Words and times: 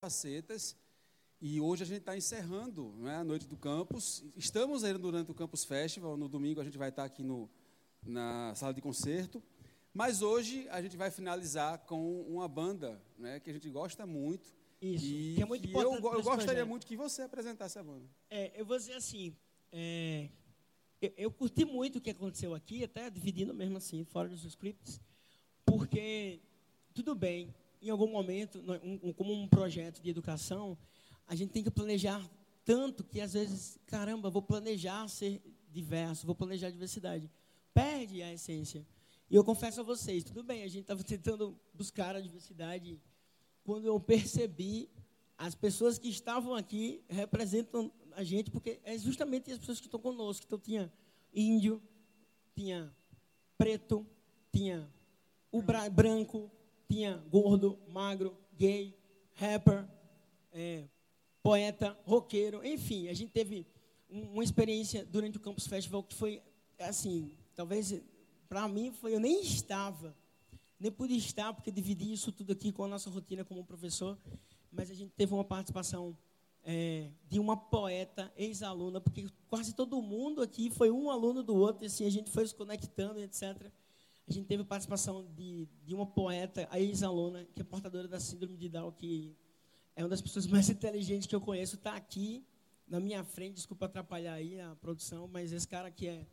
facetas. 0.00 0.74
E 1.40 1.60
hoje 1.60 1.82
a 1.82 1.86
gente 1.86 2.00
está 2.00 2.16
encerrando 2.16 2.92
né, 2.98 3.16
a 3.16 3.24
noite 3.24 3.46
do 3.46 3.56
campus. 3.56 4.24
Estamos 4.36 4.82
ainda 4.82 4.98
durante 4.98 5.30
o 5.30 5.34
Campus 5.34 5.64
Festival. 5.64 6.16
No 6.16 6.28
domingo 6.28 6.60
a 6.60 6.64
gente 6.64 6.78
vai 6.78 6.88
estar 6.88 7.04
aqui 7.04 7.22
no, 7.22 7.48
na 8.02 8.54
sala 8.54 8.72
de 8.74 8.80
concerto. 8.80 9.42
Mas 9.92 10.22
hoje 10.22 10.66
a 10.70 10.80
gente 10.80 10.96
vai 10.96 11.10
finalizar 11.10 11.78
com 11.80 12.22
uma 12.22 12.48
banda 12.48 13.00
né, 13.18 13.40
que 13.40 13.50
a 13.50 13.52
gente 13.52 13.68
gosta 13.70 14.06
muito. 14.06 14.54
Isso, 14.80 15.04
E 15.04 15.34
que 15.36 15.42
é 15.42 15.44
muito 15.44 15.68
importante 15.68 16.02
eu, 16.02 16.12
eu 16.12 16.22
gostaria 16.22 16.46
projeto. 16.46 16.68
muito 16.68 16.86
que 16.86 16.96
você 16.96 17.22
apresentasse 17.22 17.78
a 17.78 17.82
banda. 17.82 18.06
É, 18.30 18.58
eu 18.58 18.64
vou 18.64 18.78
dizer 18.78 18.94
assim, 18.94 19.36
é, 19.70 20.30
eu, 21.02 21.12
eu 21.16 21.30
curti 21.30 21.64
muito 21.66 21.96
o 21.96 22.00
que 22.00 22.10
aconteceu 22.10 22.54
aqui, 22.54 22.84
até 22.84 23.10
dividindo 23.10 23.52
mesmo 23.52 23.76
assim, 23.76 24.04
fora 24.04 24.28
dos 24.28 24.44
scripts, 24.44 24.98
porque, 25.66 26.40
tudo 26.94 27.14
bem, 27.14 27.54
em 27.80 27.90
algum 27.90 28.08
momento, 28.10 28.62
um- 28.82 29.12
como 29.12 29.32
um 29.32 29.48
projeto 29.48 30.00
de 30.02 30.10
educação, 30.10 30.76
a 31.26 31.34
gente 31.34 31.50
tem 31.50 31.62
que 31.62 31.70
planejar 31.70 32.28
tanto 32.64 33.02
que, 33.04 33.20
às 33.20 33.32
vezes, 33.32 33.78
caramba, 33.86 34.30
vou 34.30 34.42
planejar 34.42 35.08
ser 35.08 35.40
diverso, 35.72 36.26
vou 36.26 36.34
planejar 36.34 36.70
diversidade. 36.70 37.30
Perde 37.72 38.22
a 38.22 38.32
essência. 38.32 38.86
E 39.30 39.34
eu 39.34 39.44
confesso 39.44 39.80
a 39.80 39.84
vocês, 39.84 40.24
tudo 40.24 40.42
bem, 40.42 40.62
a 40.62 40.68
gente 40.68 40.82
estava 40.82 41.02
tentando 41.04 41.58
buscar 41.72 42.14
a 42.16 42.20
diversidade 42.20 43.00
quando 43.64 43.86
eu 43.86 43.98
percebi 44.00 44.90
as 45.38 45.54
pessoas 45.54 45.98
que 45.98 46.08
estavam 46.08 46.54
aqui 46.54 47.02
representam 47.08 47.90
a 48.12 48.22
gente, 48.22 48.50
porque 48.50 48.80
é 48.84 48.98
justamente 48.98 49.50
as 49.50 49.58
pessoas 49.58 49.80
que 49.80 49.86
estão 49.86 50.00
conosco. 50.00 50.44
Então, 50.46 50.58
tinha 50.58 50.92
índio, 51.32 51.80
tinha 52.54 52.94
preto, 53.56 54.06
tinha 54.52 54.86
o 55.50 55.62
bra- 55.62 55.88
branco, 55.88 56.50
tinha 56.90 57.18
gordo, 57.30 57.78
magro, 57.86 58.36
gay, 58.58 58.98
rapper, 59.34 59.88
é, 60.52 60.88
poeta, 61.40 61.96
roqueiro, 62.04 62.66
enfim, 62.66 63.06
a 63.06 63.14
gente 63.14 63.30
teve 63.30 63.64
um- 64.10 64.32
uma 64.32 64.42
experiência 64.42 65.04
durante 65.04 65.36
o 65.36 65.40
Campus 65.40 65.68
Festival 65.68 66.02
que 66.02 66.16
foi, 66.16 66.42
assim, 66.80 67.30
talvez, 67.54 67.94
para 68.48 68.66
mim, 68.68 68.90
foi, 68.90 69.14
eu 69.14 69.20
nem 69.20 69.40
estava, 69.40 70.16
nem 70.80 70.90
pude 70.90 71.14
estar, 71.16 71.52
porque 71.54 71.70
dividi 71.70 72.12
isso 72.12 72.32
tudo 72.32 72.52
aqui 72.52 72.72
com 72.72 72.82
a 72.82 72.88
nossa 72.88 73.08
rotina 73.08 73.44
como 73.44 73.64
professor, 73.64 74.18
mas 74.72 74.90
a 74.90 74.94
gente 74.94 75.12
teve 75.16 75.32
uma 75.32 75.44
participação 75.44 76.16
é, 76.62 77.08
de 77.28 77.38
uma 77.38 77.56
poeta, 77.56 78.30
ex-aluna, 78.36 79.00
porque 79.00 79.26
quase 79.48 79.74
todo 79.74 80.02
mundo 80.02 80.42
aqui 80.42 80.70
foi 80.70 80.90
um 80.90 81.08
aluno 81.08 81.42
do 81.42 81.54
outro, 81.54 81.84
e 81.84 81.86
assim, 81.86 82.04
a 82.04 82.10
gente 82.10 82.30
foi 82.30 82.46
se 82.46 82.54
conectando, 82.54 83.18
etc. 83.20 83.72
A 84.30 84.32
gente 84.32 84.46
teve 84.46 84.62
participação 84.62 85.26
de, 85.34 85.66
de 85.84 85.92
uma 85.92 86.06
poeta, 86.06 86.68
a 86.70 86.78
ex-aluna, 86.78 87.44
que 87.52 87.62
é 87.62 87.64
portadora 87.64 88.06
da 88.06 88.20
síndrome 88.20 88.56
de 88.56 88.68
Down, 88.68 88.92
que 88.92 89.36
é 89.96 90.04
uma 90.04 90.08
das 90.08 90.20
pessoas 90.20 90.46
mais 90.46 90.70
inteligentes 90.70 91.26
que 91.26 91.34
eu 91.34 91.40
conheço, 91.40 91.74
está 91.74 91.96
aqui 91.96 92.46
na 92.86 93.00
minha 93.00 93.24
frente, 93.24 93.54
desculpa 93.54 93.86
atrapalhar 93.86 94.34
aí 94.34 94.60
a 94.60 94.76
produção, 94.76 95.26
mas 95.26 95.50
esse 95.50 95.66
cara 95.66 95.90
que 95.90 96.06
é 96.06 96.24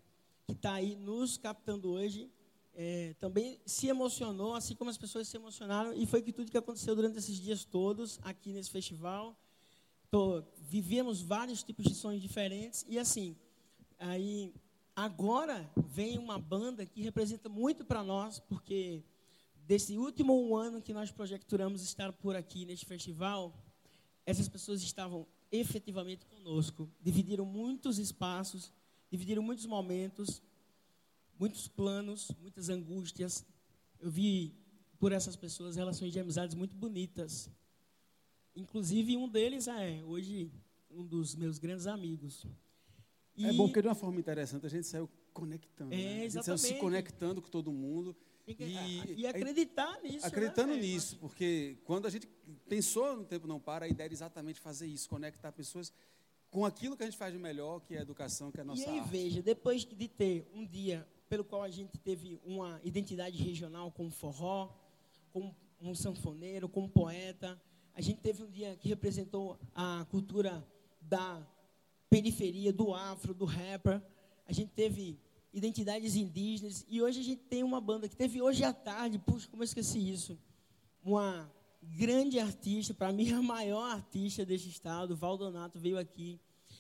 que 0.46 0.54
está 0.54 0.74
aí 0.74 0.96
nos 0.96 1.38
captando 1.38 1.90
hoje, 1.90 2.32
é, 2.76 3.16
também 3.20 3.60
se 3.66 3.88
emocionou, 3.88 4.54
assim 4.54 4.76
como 4.76 4.92
as 4.92 4.98
pessoas 4.98 5.28
se 5.28 5.36
emocionaram, 5.36 5.92
e 5.92 6.06
foi 6.06 6.22
que 6.22 6.32
tudo 6.32 6.52
que 6.52 6.58
aconteceu 6.58 6.96
durante 6.96 7.18
esses 7.18 7.36
dias 7.36 7.66
todos 7.66 8.20
aqui 8.22 8.54
nesse 8.54 8.70
festival. 8.70 9.36
Tô, 10.12 10.44
vivemos 10.70 11.20
vários 11.20 11.64
tipos 11.64 11.84
de 11.84 11.96
sonhos 11.96 12.22
diferentes, 12.22 12.86
e 12.88 13.00
assim, 13.00 13.36
aí 13.98 14.54
agora 14.98 15.72
vem 15.76 16.18
uma 16.18 16.40
banda 16.40 16.84
que 16.84 17.04
representa 17.04 17.48
muito 17.48 17.86
para 17.86 18.04
nós, 18.04 18.40
porque 18.40 19.04
desse 19.68 19.96
último 19.96 20.56
ano 20.56 20.82
que 20.82 20.92
nós 20.92 21.12
projecturamos 21.12 21.84
estar 21.84 22.12
por 22.12 22.36
aqui 22.36 22.66
neste 22.66 22.84
festival, 22.88 23.54
essas 24.26 24.50
pessoas 24.50 24.82
estavam 24.82 25.28
efetivamente 25.52 26.26
conosco, 26.26 26.90
dividiram 27.00 27.46
muitos 27.46 28.00
espaços, 28.00 28.74
dividiram 29.12 29.44
muitos 29.44 29.68
momentos, 29.68 30.42
muitos 31.40 31.68
planos, 31.68 32.32
muitas 32.42 32.68
angústias. 32.68 33.46
Eu 34.00 34.10
vi 34.10 34.52
por 34.98 35.12
essas 35.12 35.36
pessoas 35.36 35.76
relações 35.76 36.12
de 36.12 36.20
amizades 36.20 36.56
muito 36.56 36.76
bonitas. 36.76 37.52
Inclusive, 38.56 39.16
um 39.16 39.30
deles 39.30 39.68
é 39.68 40.04
hoje 40.04 40.52
um 40.90 41.06
dos 41.06 41.36
meus 41.36 41.60
grandes 41.60 41.86
amigos. 41.86 42.48
É 43.38 43.50
E- 43.50 43.54
bom 43.54 43.66
porque 43.68 43.82
de 43.82 43.88
uma 43.88 43.96
forma 43.96 44.20
interessante 44.20 44.66
a 44.66 44.70
gente 44.70 44.88
saiu 44.88 45.10
conectando. 45.34 45.94
É, 45.94 45.98
né? 45.98 46.26
A 46.26 46.30
gente 46.30 46.44
saiu 46.46 46.58
se 46.58 46.74
conectando 46.76 47.42
com 47.42 47.50
todo 47.50 47.72
mundo. 47.72 48.16
E, 48.48 48.54
E- 49.18 49.28
acreditar 49.28 50.00
nisso. 50.02 50.22
né, 50.22 50.28
Acreditando 50.28 50.70
velho? 50.74 50.82
nisso, 50.82 51.18
porque 51.18 51.78
quando 51.84 52.06
a 52.08 52.10
gente 52.10 52.28
pensou 52.70 53.18
no 53.18 53.26
Tempo 53.26 53.46
Não 53.46 53.60
Para, 53.60 53.86
a 53.86 53.90
ideia 53.90 54.06
era 54.08 54.14
exatamente 54.14 54.60
fazer 54.60 54.88
isso, 54.88 55.10
conectar 55.10 55.52
pessoas 55.52 55.92
com 56.50 56.66
aquilo 56.66 56.96
que 56.96 57.04
a 57.04 57.06
gente 57.06 57.18
faz 57.18 57.34
de 57.34 57.38
melhor, 57.40 57.82
que 57.82 57.94
é 57.94 58.00
a 58.00 58.02
educação, 58.02 58.50
que 58.50 58.58
é 58.58 58.62
a 58.62 58.64
nossa 58.64 58.82
E 58.82 58.86
aí, 58.86 59.00
arte. 59.00 59.10
veja, 59.12 59.42
depois 59.42 59.84
de 59.86 60.08
ter 60.08 60.48
um 60.54 60.66
dia 60.66 61.06
pelo 61.28 61.44
qual 61.44 61.62
a 61.62 61.70
gente 61.70 61.98
teve 62.00 62.40
uma 62.46 62.80
identidade 62.86 63.38
regional 63.44 63.92
como 63.92 64.10
forró, 64.10 64.70
como 65.34 65.54
um 65.82 65.94
sanfoneiro, 65.94 66.70
como 66.70 66.88
poeta, 66.88 67.62
a 67.94 68.00
gente 68.00 68.22
teve 68.22 68.42
um 68.44 68.50
dia 68.50 68.78
que 68.78 68.88
representou 68.88 69.60
a 69.76 70.06
cultura 70.10 70.66
da 71.02 71.46
periferia, 72.10 72.72
do 72.72 72.94
afro, 72.94 73.34
do 73.34 73.46
rapper, 73.46 74.02
a 74.46 74.54
gente 74.54 74.72
teve 74.72 75.20
identidades 75.54 76.16
indígenas, 76.16 76.86
e 76.88 77.02
hoje 77.02 77.20
a 77.20 77.24
gente 77.24 77.42
tem 77.44 77.64
uma 77.64 77.82
banda 77.82 78.08
que 78.08 78.16
teve 78.16 78.42
hoje 78.42 78.64
à 78.64 78.72
tarde, 78.74 79.18
puxa, 79.18 79.48
como 79.50 79.64
eu 79.64 79.66
esqueci 79.66 79.98
isso, 79.98 80.38
uma 81.04 81.52
grande 81.82 82.40
artista, 82.40 82.94
para 82.94 83.12
mim 83.12 83.32
a 83.34 83.42
maior 83.42 83.92
artista 83.92 84.46
deste 84.46 84.70
estado, 84.70 85.16
Valdonato, 85.16 85.80
veio 85.80 85.98
aqui 85.98 86.40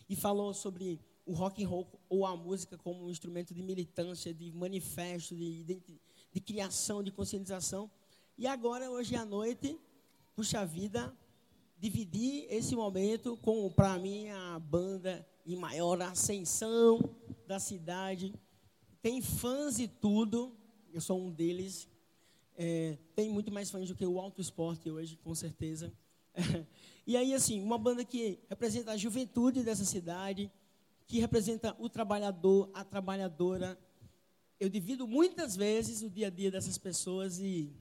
e 0.09 0.15
falou 0.15 0.53
sobre 0.53 0.99
o 1.25 1.33
rock 1.33 1.63
and 1.63 1.67
roll 1.67 1.87
ou 2.07 2.25
a 2.25 2.35
música 2.35 2.77
como 2.77 3.05
um 3.05 3.09
instrumento 3.09 3.53
de 3.53 3.61
militância, 3.61 4.33
de 4.33 4.51
manifesto, 4.53 5.35
de, 5.35 5.43
identi- 5.43 5.99
de 6.31 6.39
criação, 6.39 7.03
de 7.03 7.11
conscientização. 7.11 7.89
E 8.37 8.47
agora, 8.47 8.89
hoje 8.89 9.15
à 9.15 9.25
noite, 9.25 9.77
puxa 10.35 10.65
vida, 10.65 11.13
dividir 11.79 12.47
esse 12.49 12.75
momento 12.75 13.37
com, 13.37 13.69
para 13.69 13.97
mim, 13.97 14.29
a 14.29 14.59
banda 14.59 15.27
em 15.45 15.55
maior 15.55 16.01
ascensão 16.01 16.99
da 17.45 17.59
cidade. 17.59 18.33
Tem 19.01 19.21
fãs 19.21 19.79
e 19.79 19.87
tudo, 19.87 20.55
eu 20.91 20.99
sou 20.99 21.19
um 21.19 21.31
deles. 21.31 21.87
É, 22.57 22.97
tem 23.15 23.29
muito 23.29 23.51
mais 23.51 23.69
fãs 23.69 23.87
do 23.87 23.95
que 23.95 24.05
o 24.05 24.19
Auto 24.19 24.41
Esporte 24.41 24.89
hoje, 24.89 25.17
com 25.17 25.33
certeza. 25.35 25.93
e 27.05 27.15
aí, 27.15 27.33
assim, 27.33 27.61
uma 27.61 27.77
banda 27.77 28.03
que 28.03 28.39
representa 28.49 28.91
a 28.91 28.97
juventude 28.97 29.63
dessa 29.63 29.85
cidade, 29.85 30.51
que 31.05 31.19
representa 31.19 31.75
o 31.79 31.87
trabalhador, 31.87 32.69
a 32.73 32.83
trabalhadora. 32.83 33.79
Eu 34.59 34.69
divido 34.69 35.07
muitas 35.07 35.55
vezes 35.55 36.01
o 36.01 36.09
dia 36.09 36.27
a 36.27 36.31
dia 36.31 36.49
dessas 36.49 36.77
pessoas 36.77 37.39
e 37.39 37.71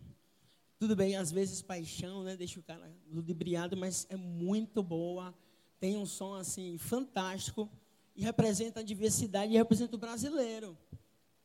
tudo 0.79 0.95
bem, 0.95 1.17
às 1.17 1.31
vezes 1.33 1.63
paixão, 1.63 2.23
né, 2.23 2.37
deixa 2.37 2.61
o 2.61 2.63
cara 2.63 2.91
ludibriado, 3.11 3.77
mas 3.77 4.07
é 4.11 4.17
muito 4.17 4.83
boa. 4.83 5.35
Tem 5.81 5.97
um 5.97 6.07
som 6.07 6.35
assim 6.35 6.77
fantástico 6.79 7.69
e 8.15 8.23
representa 8.23 8.81
a 8.81 8.83
diversidade 8.83 9.53
e 9.53 9.57
representa 9.57 9.95
o 9.97 9.99
brasileiro. 9.99 10.77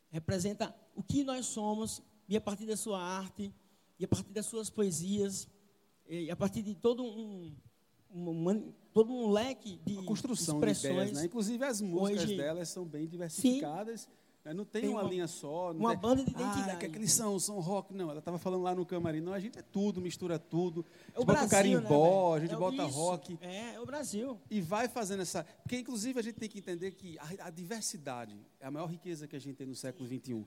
Representa 0.10 0.76
o 0.96 1.02
que 1.04 1.24
nós 1.24 1.46
somos 1.46 2.02
e 2.28 2.36
a 2.36 2.42
partir 2.42 2.66
da 2.66 2.76
sua 2.78 3.02
arte 3.02 3.54
e 4.00 4.04
a 4.06 4.08
partir 4.08 4.32
das 4.32 4.46
suas 4.46 4.70
poesias 4.70 5.48
e 6.08 6.30
a 6.30 6.36
partir 6.36 6.62
de 6.62 6.76
todo 6.76 7.04
um, 7.04 7.54
um- 8.14 8.74
todo 8.94 9.14
um 9.14 9.30
leque 9.32 9.80
de 9.86 9.94
Uma 9.94 10.04
construção 10.04 10.60
de 10.60 10.72
expressões. 10.72 10.94
ideias, 11.10 11.18
né? 11.20 11.26
Inclusive 11.26 11.64
as 11.64 11.80
músicas 11.82 12.24
Hoje- 12.26 12.36
delas 12.38 12.68
são 12.70 12.86
bem 12.86 13.08
diversificadas. 13.08 14.08
né? 14.08 14.14
Não 14.44 14.66
tem, 14.66 14.82
Tem 14.82 14.90
uma, 14.90 15.02
uma- 15.02 15.10
linha 15.10 15.28
só. 15.28 15.72
Uma 15.72 15.92
tem, 15.92 16.00
banda 16.00 16.24
de 16.24 16.34
Ah, 16.36 16.42
identidade. 16.42 16.76
o 16.76 16.80
que 16.80 16.86
é 16.88 16.90
que 16.90 16.98
eles 16.98 17.12
são? 17.12 17.40
São 17.40 17.60
rock? 17.60 17.94
Não, 17.94 18.10
ela 18.10 18.18
estava 18.20 18.40
falando 18.40 18.64
lá 18.64 18.74
no 18.74 18.84
camarim. 18.86 19.22
Não, 19.22 19.34
a 19.34 19.40
gente 19.40 19.60
é 19.60 19.62
tudo, 19.62 20.02
mistura 20.02 20.40
tudo. 20.40 20.84
É 21.14 21.20
o 21.20 21.24
bota 21.24 21.46
Brasil, 21.46 21.50
carimbó, 21.80 22.32
né, 22.32 22.38
a 22.38 22.40
gente 22.40 22.50
velho? 22.50 22.58
É 22.58 22.72
bota 22.72 22.88
isso. 22.90 22.98
rock. 22.98 23.38
É, 23.40 23.76
é 23.76 23.80
o 23.80 23.86
Brasil. 23.86 24.40
E 24.50 24.60
vai 24.60 24.88
fazendo 24.88 25.22
essa. 25.22 25.44
Porque, 25.62 25.78
inclusive, 25.78 26.20
a 26.20 26.24
gente 26.24 26.36
tem 26.40 26.50
que 26.50 26.58
entender 26.58 26.92
que 26.92 27.20
a, 27.20 27.48
a 27.48 27.50
diversidade 27.52 28.36
é 28.60 28.66
a 28.66 28.72
maior 28.72 28.88
riqueza 28.88 29.28
que 29.28 29.36
a 29.36 29.40
gente 29.40 29.56
tem 29.58 29.68
no 29.68 29.76
século 29.76 30.08
XXI. 30.08 30.44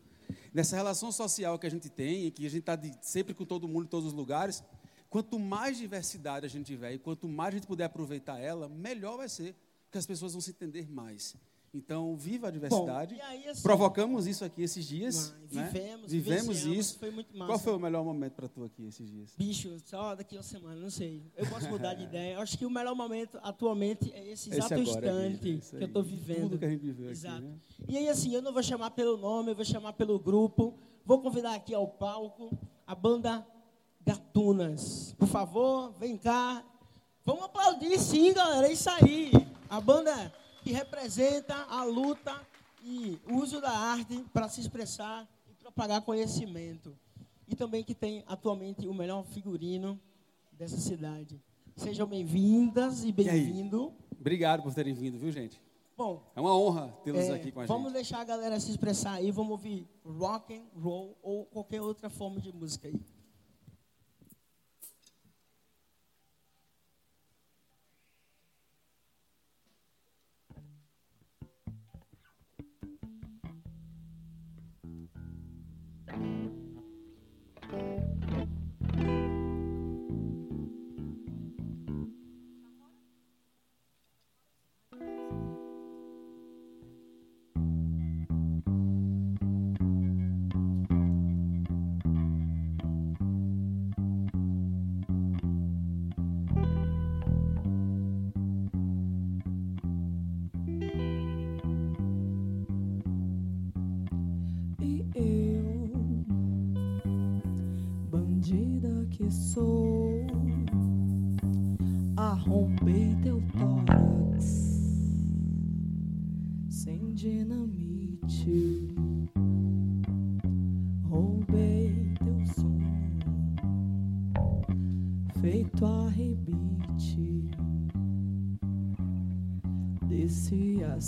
Nessa 0.53 0.75
relação 0.75 1.13
social 1.13 1.57
que 1.59 1.67
a 1.67 1.71
gente 1.71 1.89
tem, 1.89 2.27
em 2.27 2.31
que 2.33 2.45
a 2.47 2.51
gente 2.51 2.69
está 2.69 2.79
sempre 3.01 3.33
com 3.33 3.45
todo 3.45 3.69
mundo 3.69 3.85
em 3.85 3.89
todos 3.89 4.09
os 4.09 4.13
lugares, 4.13 4.65
quanto 5.09 5.39
mais 5.39 5.79
diversidade 5.79 6.45
a 6.45 6.49
gente 6.49 6.67
tiver 6.67 6.93
e 6.95 6.99
quanto 6.99 7.29
mais 7.29 7.55
a 7.55 7.59
gente 7.59 7.67
puder 7.69 7.85
aproveitar 7.85 8.41
ela, 8.41 8.69
melhor 8.69 9.17
vai 9.19 9.29
ser, 9.29 9.55
porque 9.85 9.99
as 9.99 10.07
pessoas 10.07 10.33
vão 10.33 10.41
se 10.41 10.51
entender 10.51 10.91
mais. 10.91 11.37
Então, 11.75 12.17
viva 12.17 12.47
a 12.47 12.51
diversidade. 12.53 13.17
e 13.17 13.21
aí, 13.21 13.49
assim, 13.49 13.63
Provocamos 13.63 14.29
isso 14.29 14.45
aqui 14.45 14.63
esses 14.63 14.87
dias. 14.87 15.35
Mas 15.43 15.53
né? 15.53 15.71
Vivemos, 15.73 16.11
Vivemos 16.11 16.47
vivenciamos, 16.47 16.79
isso. 16.79 16.99
Foi 17.01 17.11
muito 17.11 17.37
massa. 17.37 17.51
Qual 17.51 17.59
foi 17.59 17.75
o 17.75 17.81
melhor 17.81 18.05
momento 18.05 18.35
para 18.35 18.49
tu 18.49 18.63
aqui 18.63 18.87
esses 18.87 19.11
dias? 19.11 19.35
Bicho, 19.37 19.77
só 19.85 20.15
daqui 20.15 20.37
a 20.37 20.39
uma 20.39 20.45
semana, 20.45 20.77
não 20.77 20.91
sei. 20.91 21.21
Eu 21.37 21.47
posso 21.47 21.69
mudar 21.69 21.95
de 21.95 22.05
ideia. 22.05 22.35
Eu 22.35 22.41
acho 22.41 22.57
que 22.57 22.65
o 22.65 22.71
melhor 22.71 22.95
momento 22.95 23.41
atualmente 23.43 24.13
é 24.13 24.21
esse 24.31 24.51
Esse 24.51 24.59
exato 24.59 24.75
instante 24.81 25.49
é 25.49 25.53
isso 25.53 25.77
que 25.77 25.83
eu 25.83 25.89
estou 25.89 26.03
vivendo. 26.03 26.43
Tudo 26.43 26.59
que 26.59 26.65
a 26.65 26.71
gente 26.71 26.85
viveu 26.85 27.11
Exato. 27.11 27.39
aqui, 27.39 27.45
né? 27.45 27.59
E 27.89 27.99
aí, 27.99 28.09
assim, 28.09 28.33
eu 28.33 28.41
não 28.41 28.53
vou 28.53 28.63
chamar 28.63 28.93
pelo 28.93 29.17
nome, 29.17 29.51
eu 29.51 29.57
vou 29.57 29.65
chamar 29.65 29.95
pelo 29.95 30.17
grupo. 30.19 30.79
Vou 31.05 31.21
convidar 31.21 31.55
aqui 31.55 31.75
ao 31.75 31.89
palco 31.89 32.57
a 32.87 32.95
banda 32.95 33.45
Gatunas. 34.07 35.15
Por 35.19 35.27
favor, 35.27 35.93
vem 35.99 36.17
cá. 36.17 36.65
Vamos 37.25 37.45
aplaudir 37.45 37.99
sim, 37.99 38.33
galera. 38.33 38.69
É 38.69 38.73
isso 38.73 38.89
aí. 38.91 39.33
A 39.69 39.81
banda 39.81 40.33
que 40.65 40.73
representa 40.73 41.55
a 41.69 41.85
luta 41.85 42.41
e 42.83 43.19
o 43.31 43.35
uso 43.35 43.61
da 43.61 43.71
arte 43.71 44.25
para 44.33 44.49
se 44.49 44.63
expressar 44.63 45.29
e 45.51 45.55
propagar 45.63 46.01
conhecimento. 46.01 46.97
E 47.47 47.55
também 47.55 47.85
que 47.85 47.95
tem 47.95 48.25
atualmente 48.27 48.89
o 48.89 48.95
melhor 48.95 49.27
figurino 49.27 50.01
dessa 50.51 50.79
cidade. 50.79 51.39
Sejam 51.77 52.07
bem-vindas 52.07 53.05
e 53.05 53.13
bem-vindo. 53.13 53.93
Obrigado 54.19 54.63
por 54.63 54.73
terem 54.73 54.95
vindo, 54.95 55.19
viu, 55.19 55.31
gente? 55.31 55.61
Bom, 55.99 56.23
É 56.35 56.41
uma 56.41 56.57
honra 56.59 56.89
tê-los 57.05 57.21
é, 57.25 57.35
aqui 57.35 57.53
com 57.53 57.61
a 57.61 57.67
vamos 57.67 57.89
gente. 57.89 57.95
deixar 57.97 58.21
a 58.21 58.25
galera 58.25 58.59
se 58.59 58.71
expressar 58.71 59.13
aí. 59.13 59.31
Vamos 59.31 59.53
ouvir 59.53 59.87
rock 60.03 60.55
and 60.57 60.65
roll 60.81 61.15
ou 61.23 61.45
qualquer 61.45 61.83
outra 61.83 62.09
forma 62.09 62.41
de 62.41 62.51
música 62.53 62.89
aí. 62.89 62.99
E 76.21 76.54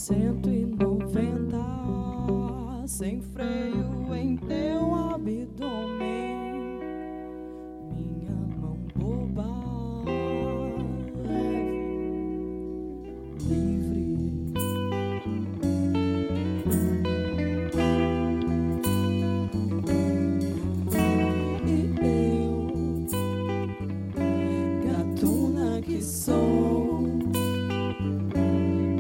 190 0.07 2.87
sem 2.87 3.21
freio. 3.21 3.56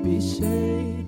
Pichei 0.06 1.02
teu 1.02 1.05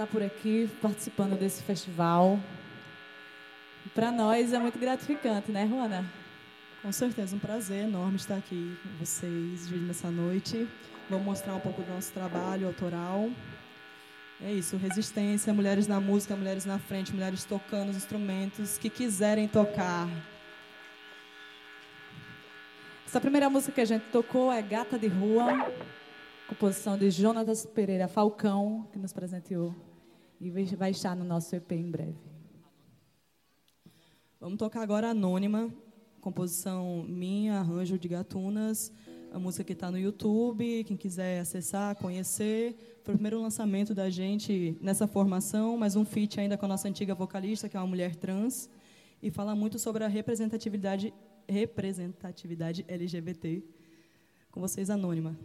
estar 0.00 0.06
por 0.06 0.22
aqui, 0.22 0.70
participando 0.80 1.38
desse 1.38 1.62
festival. 1.62 2.38
Para 3.94 4.10
nós 4.10 4.52
é 4.52 4.58
muito 4.58 4.78
gratificante, 4.78 5.52
né, 5.52 5.66
Juana? 5.68 6.10
Com 6.80 6.90
certeza, 6.90 7.36
um 7.36 7.38
prazer 7.38 7.84
enorme 7.84 8.16
estar 8.16 8.36
aqui 8.36 8.78
com 8.82 9.04
vocês 9.04 9.70
nessa 9.70 10.10
noite. 10.10 10.66
Vamos 11.10 11.26
mostrar 11.26 11.54
um 11.54 11.60
pouco 11.60 11.82
do 11.82 11.92
nosso 11.92 12.12
trabalho 12.12 12.66
autoral. 12.66 13.28
É 14.40 14.50
isso, 14.50 14.78
resistência, 14.78 15.52
mulheres 15.52 15.86
na 15.86 16.00
música, 16.00 16.34
mulheres 16.34 16.64
na 16.64 16.78
frente, 16.78 17.12
mulheres 17.12 17.44
tocando 17.44 17.90
os 17.90 17.96
instrumentos 17.96 18.78
que 18.78 18.88
quiserem 18.88 19.48
tocar. 19.48 20.08
Essa 23.06 23.20
primeira 23.20 23.50
música 23.50 23.72
que 23.72 23.80
a 23.82 23.84
gente 23.84 24.06
tocou 24.06 24.50
é 24.50 24.62
Gata 24.62 24.98
de 24.98 25.08
Rua, 25.08 25.70
composição 26.48 26.96
de 26.96 27.10
Jonatas 27.10 27.66
Pereira 27.66 28.08
Falcão, 28.08 28.88
que 28.92 28.98
nos 28.98 29.12
presenteou. 29.12 29.89
E 30.40 30.50
vai 30.50 30.90
estar 30.90 31.14
no 31.14 31.22
nosso 31.22 31.54
EP 31.54 31.72
em 31.72 31.90
breve. 31.90 32.16
Vamos 34.40 34.58
tocar 34.58 34.80
agora 34.80 35.10
Anônima, 35.10 35.70
composição 36.18 37.04
minha, 37.06 37.58
arranjo 37.58 37.98
de 37.98 38.08
Gatunas. 38.08 38.90
A 39.32 39.38
música 39.38 39.62
que 39.62 39.74
está 39.74 39.90
no 39.90 39.98
YouTube, 39.98 40.82
quem 40.84 40.96
quiser 40.96 41.40
acessar, 41.40 41.94
conhecer. 41.96 42.74
Foi 43.04 43.14
o 43.14 43.18
primeiro 43.18 43.40
lançamento 43.40 43.94
da 43.94 44.08
gente 44.08 44.78
nessa 44.80 45.06
formação, 45.06 45.76
mas 45.76 45.94
um 45.94 46.06
feat 46.06 46.40
ainda 46.40 46.56
com 46.56 46.64
a 46.64 46.68
nossa 46.68 46.88
antiga 46.88 47.14
vocalista, 47.14 47.68
que 47.68 47.76
é 47.76 47.80
uma 47.80 47.86
mulher 47.86 48.16
trans. 48.16 48.70
E 49.22 49.30
fala 49.30 49.54
muito 49.54 49.78
sobre 49.78 50.04
a 50.04 50.08
representatividade 50.08 51.12
representatividade 51.46 52.84
LGBT. 52.88 53.62
Com 54.50 54.60
vocês, 54.60 54.88
Anônima. 54.88 55.36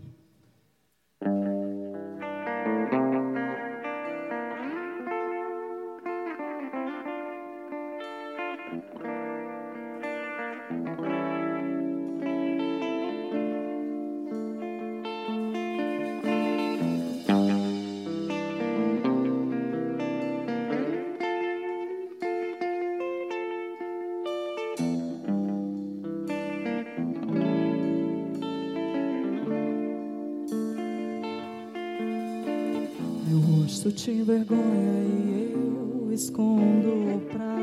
Te 34.05 34.11
envergonha 34.11 35.03
e 35.03 35.51
eu 35.53 36.11
escondo 36.11 37.19
pra 37.31 37.57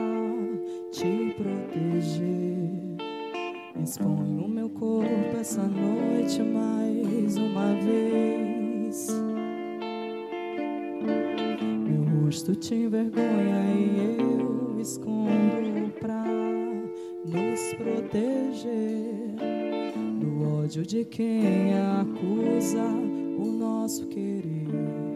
te 0.90 1.34
proteger. 1.36 2.96
Exponho 3.80 4.48
meu 4.48 4.68
corpo 4.70 5.36
essa 5.38 5.62
noite 5.62 6.42
mais 6.42 7.36
uma 7.36 7.74
vez. 7.74 9.06
Meu 11.86 12.24
rosto 12.24 12.56
te 12.56 12.74
envergonha 12.74 13.64
e 13.76 14.18
eu 14.18 14.80
escondo 14.80 15.92
pra 16.00 16.24
nos 17.24 17.74
proteger 17.74 19.36
do 20.18 20.60
ódio 20.60 20.84
de 20.84 21.04
quem 21.04 21.72
acusa 22.00 22.84
o 23.38 23.46
nosso 23.46 24.06
querer. 24.06 25.11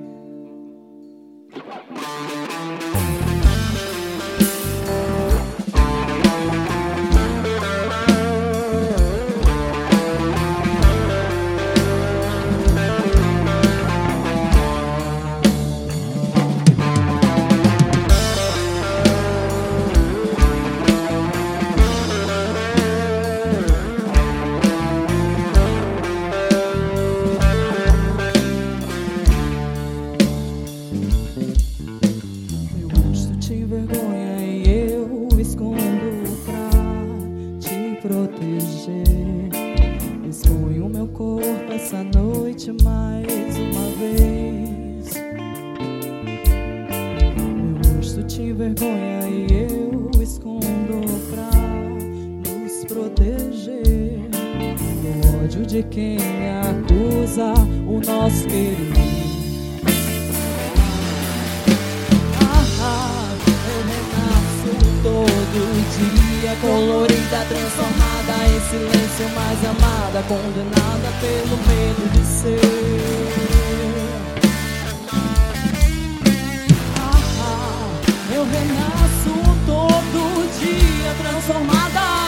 Transformada 81.46 82.25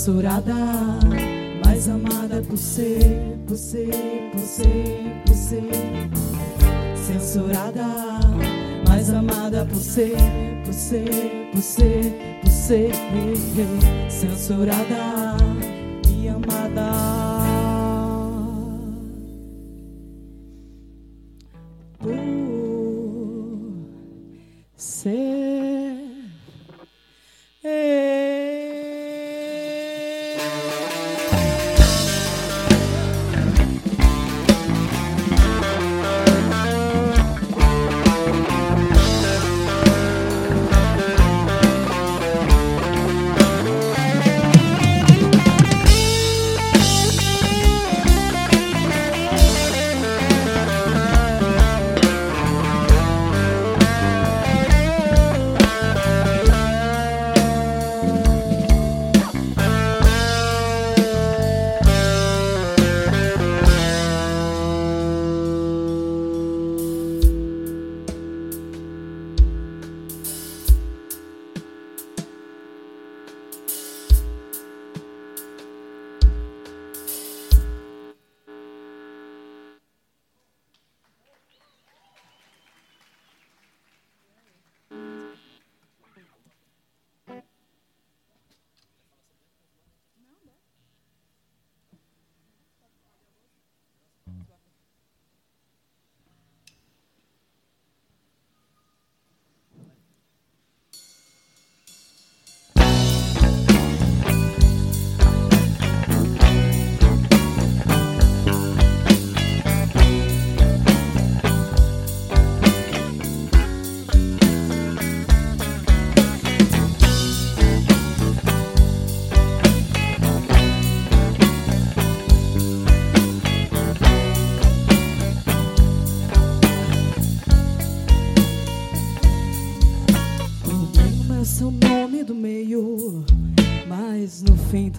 Censurada, 0.00 0.54
mais 1.62 1.86
amada 1.86 2.40
por 2.48 2.56
ser, 2.56 3.36
por 3.46 3.54
ser, 3.54 4.30
por 4.32 4.40
ser, 4.40 5.22
por 5.26 5.36
ser. 5.36 6.08
Censurada, 6.96 8.18
mais 8.88 9.10
amada 9.10 9.66
por 9.66 9.76
ser, 9.76 10.16
por 10.64 10.72
ser, 10.72 11.50
por 11.52 11.60
ser, 11.60 12.14
por 12.40 12.50
ser. 12.50 12.92
Censurada 14.08 15.19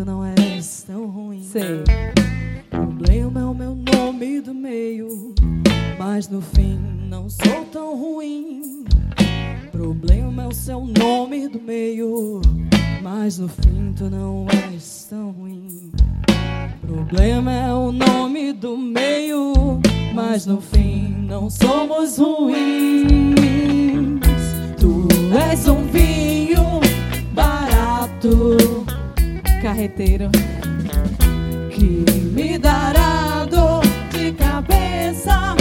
tu 0.02 0.06
não 0.06 0.26
és 0.26 0.84
tão 0.88 1.06
ruim. 1.06 1.44
Sei. 1.44 1.84
Problema 2.72 3.42
é 3.42 3.46
o 3.46 3.54
meu 3.54 3.76
nome 3.76 4.42
do 4.42 4.52
meio, 4.52 5.36
mas 6.00 6.28
no 6.28 6.42
fim 6.42 6.80
não 7.08 7.30
sou 7.30 7.66
tão 7.72 7.96
ruim. 7.96 8.84
Problema 9.72 10.44
é 10.44 10.48
o 10.48 10.54
seu 10.54 10.84
nome 10.86 11.48
do 11.48 11.62
meio, 11.62 12.42
mas 13.04 13.38
no 13.38 13.48
fim 13.48 13.94
tu 13.96 14.10
não 14.10 14.48
és 14.72 15.06
tão 15.08 15.30
ruim. 15.32 15.92
Problema 16.82 17.52
é 17.52 17.72
o 17.72 17.92
nome 17.92 18.54
do 18.54 18.76
meio, 18.76 19.54
mas 20.16 20.48
no 20.48 20.60
fim 20.60 21.28
não 21.28 21.48
somos 21.48 22.18
ruins. 22.18 22.56
Tu 24.80 25.08
és 25.38 25.68
um 25.68 25.84
vinho 25.84 26.80
barato 27.34 28.82
Carreteiro. 29.62 30.32
que 31.70 32.04
me 32.34 32.58
dará 32.58 33.46
dor 33.46 33.84
de 34.12 34.32
cabeça 34.32 35.56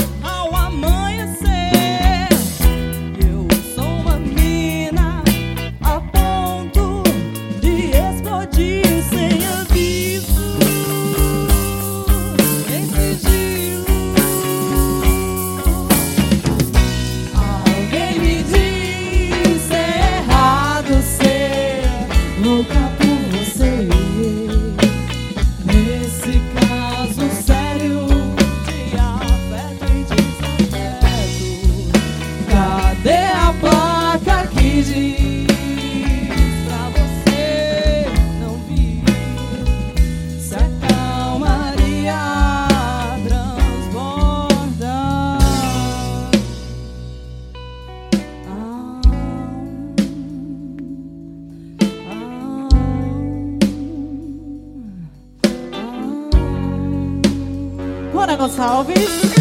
Gonçalves. 58.40 59.39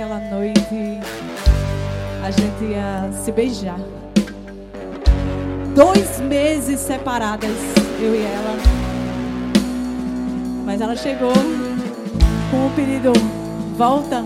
Naquela 0.00 0.18
noite 0.30 0.98
a 2.24 2.30
gente 2.30 2.64
ia 2.64 3.10
se 3.22 3.30
beijar. 3.30 3.78
Dois 5.74 6.20
meses 6.20 6.80
separadas, 6.80 7.50
eu 8.00 8.14
e 8.14 8.22
ela. 8.22 8.56
Mas 10.64 10.80
ela 10.80 10.96
chegou 10.96 11.32
com 12.50 12.66
o 12.66 12.70
pedido: 12.74 13.12
volta, 13.76 14.24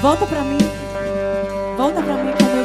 volta 0.00 0.26
pra 0.26 0.42
mim, 0.42 0.58
volta 1.76 2.02
pra 2.02 2.14
mim 2.14 2.32
como 2.38 2.56
eu 2.56 2.61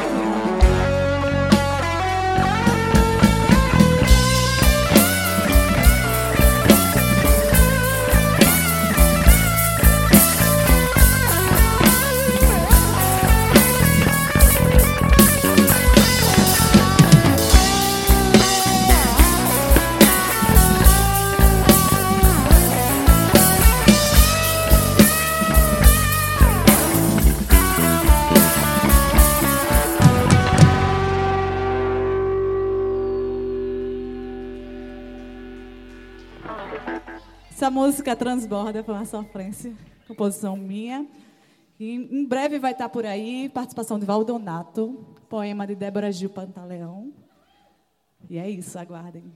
música 37.78 38.16
transborda 38.16 38.84
foi 38.84 38.96
uma 38.96 39.06
sofrência, 39.06 39.72
composição 40.08 40.58
minha. 40.58 41.08
E 41.80 41.94
em 41.94 42.26
breve 42.26 42.58
vai 42.58 42.72
estar 42.72 42.90
por 42.90 43.06
aí, 43.06 43.50
participação 43.50 44.00
de 44.00 44.06
Valdonato, 44.06 45.06
poema 45.30 45.68
de 45.68 45.76
Débora 45.76 46.12
Gil 46.12 46.32
Pantaleão. 46.32 47.14
E 48.28 48.40
é 48.40 48.50
isso, 48.50 48.80
aguardem. 48.80 49.32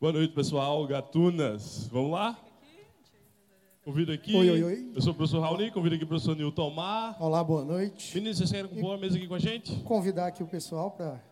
Boa 0.00 0.12
noite, 0.12 0.32
pessoal. 0.32 0.86
Gatunas. 0.86 1.88
Vamos 1.88 2.12
lá? 2.12 2.38
Convido 3.84 4.12
aqui. 4.12 4.36
Oi, 4.36 4.50
oi, 4.50 4.62
oi. 4.62 4.92
Eu 4.94 5.02
sou 5.02 5.12
o 5.12 5.16
professor 5.16 5.40
Raoni, 5.40 5.72
convido 5.72 5.96
aqui 5.96 6.04
o 6.04 6.06
professor 6.06 6.36
Nilton 6.36 6.70
Mar. 6.70 7.16
Olá, 7.18 7.42
boa 7.42 7.64
noite. 7.64 8.14
Meninos, 8.14 8.38
vocês 8.38 8.52
querem 8.52 8.68
compor 8.70 8.90
uma 8.92 8.98
mesa 8.98 9.16
aqui 9.16 9.26
com 9.26 9.34
a 9.34 9.40
gente? 9.40 9.74
Convidar 9.82 10.28
aqui 10.28 10.44
o 10.44 10.46
pessoal 10.46 10.92
para. 10.92 11.29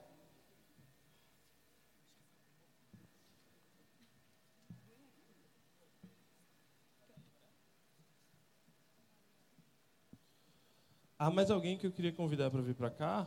Há 11.18 11.30
mais 11.30 11.50
alguém 11.50 11.76
que 11.76 11.86
eu 11.86 11.90
queria 11.92 12.12
convidar 12.12 12.50
para 12.50 12.62
vir 12.62 12.74
para 12.74 12.90
cá? 12.90 13.26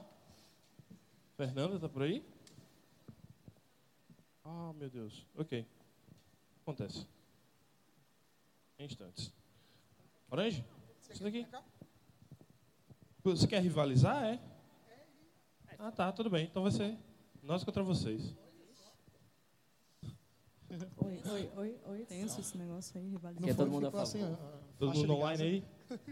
Fernanda, 1.36 1.80
tá 1.80 1.90
por 1.90 2.04
aí? 2.04 2.24
Ah, 4.46 4.72
meu 4.78 4.90
Deus. 4.90 5.26
Ok. 5.36 5.66
Acontece. 6.62 7.06
Em 8.80 8.86
instantes. 8.86 9.32
Orange? 10.30 10.64
Isso 11.10 11.22
daqui. 11.22 11.46
Você 13.24 13.46
quer 13.48 13.62
rivalizar, 13.62 14.24
é? 14.24 14.40
Ah, 15.78 15.92
tá, 15.92 16.12
tudo 16.12 16.30
bem. 16.30 16.46
Então 16.46 16.64
vai 16.64 16.72
ser 16.72 16.98
nós 17.44 17.64
contra 17.64 17.84
vocês. 17.84 18.34
Oi, 20.98 21.22
oi, 21.30 21.52
oi, 21.58 21.80
oi. 21.86 22.06
Tenso 22.06 22.40
esse 22.40 22.58
negócio 22.58 22.98
aí, 22.98 23.04
Não 23.04 23.12
rivalizar. 23.12 23.44
Quer 23.44 23.56
foi- 23.56 23.66
todo 23.66 23.72
mundo 23.74 23.88
a 23.88 23.92
favor? 23.92 24.04
assim, 24.04 24.38
Todo 24.80 24.94
mundo 24.94 25.14
online 25.14 25.44
aí? 25.44 25.64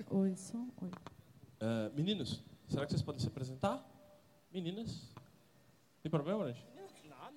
Oi, 0.09 0.35
som, 0.35 0.69
oi. 0.81 0.91
Ah, 1.61 1.91
meninos, 1.93 2.41
será 2.69 2.85
que 2.85 2.91
vocês 2.93 3.01
podem 3.01 3.19
se 3.19 3.27
apresentar? 3.27 3.85
Meninas? 4.49 5.09
Tem 6.01 6.09
problema, 6.09 6.39
Orange? 6.39 6.65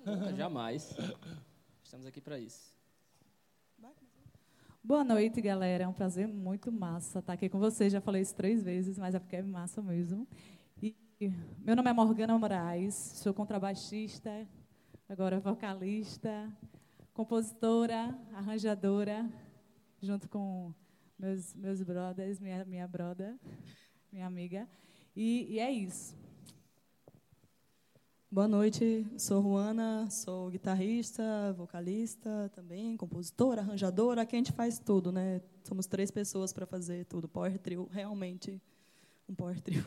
Nunca, 0.05 0.31
jamais. 0.35 0.95
Estamos 1.83 2.05
aqui 2.05 2.21
para 2.21 2.39
isso. 2.39 2.73
Boa 4.81 5.03
noite, 5.03 5.41
galera. 5.41 5.83
É 5.83 5.87
um 5.87 5.93
prazer 5.93 6.25
muito 6.25 6.71
massa 6.71 7.19
estar 7.19 7.33
aqui 7.33 7.49
com 7.49 7.59
vocês. 7.59 7.91
Já 7.91 7.99
falei 7.99 8.21
isso 8.21 8.33
três 8.33 8.63
vezes, 8.63 8.97
mas 8.97 9.13
é 9.13 9.19
porque 9.19 9.35
é 9.35 9.41
massa 9.41 9.81
mesmo. 9.81 10.25
E 10.81 10.95
meu 11.59 11.75
nome 11.75 11.89
é 11.89 11.93
Morgana 11.93 12.37
Moraes, 12.37 12.95
sou 12.95 13.33
contrabaixista, 13.33 14.47
agora 15.07 15.39
vocalista, 15.39 16.51
compositora, 17.13 18.17
arranjadora, 18.33 19.29
junto 20.01 20.27
com 20.27 20.73
meus, 21.17 21.53
meus 21.55 21.81
brothers, 21.81 22.39
minha, 22.39 22.65
minha 22.65 22.87
brother, 22.87 23.37
minha 24.13 24.27
amiga. 24.27 24.69
E, 25.15 25.47
e 25.49 25.59
é 25.59 25.71
isso. 25.71 26.15
Boa 28.31 28.47
noite, 28.47 29.05
sou 29.17 29.41
Juana, 29.41 30.07
sou 30.09 30.51
guitarrista, 30.51 31.53
vocalista 31.57 32.51
também, 32.53 32.95
compositora, 32.95 33.61
arranjadora, 33.61 34.21
aqui 34.21 34.35
a 34.35 34.39
gente 34.39 34.51
faz 34.51 34.77
tudo, 34.79 35.11
né? 35.11 35.41
Somos 35.63 35.87
três 35.87 36.11
pessoas 36.11 36.53
para 36.53 36.65
fazer 36.65 37.05
tudo, 37.05 37.27
power 37.27 37.57
trio, 37.57 37.87
realmente 37.91 38.61
um 39.27 39.33
power 39.33 39.59
trio. 39.61 39.83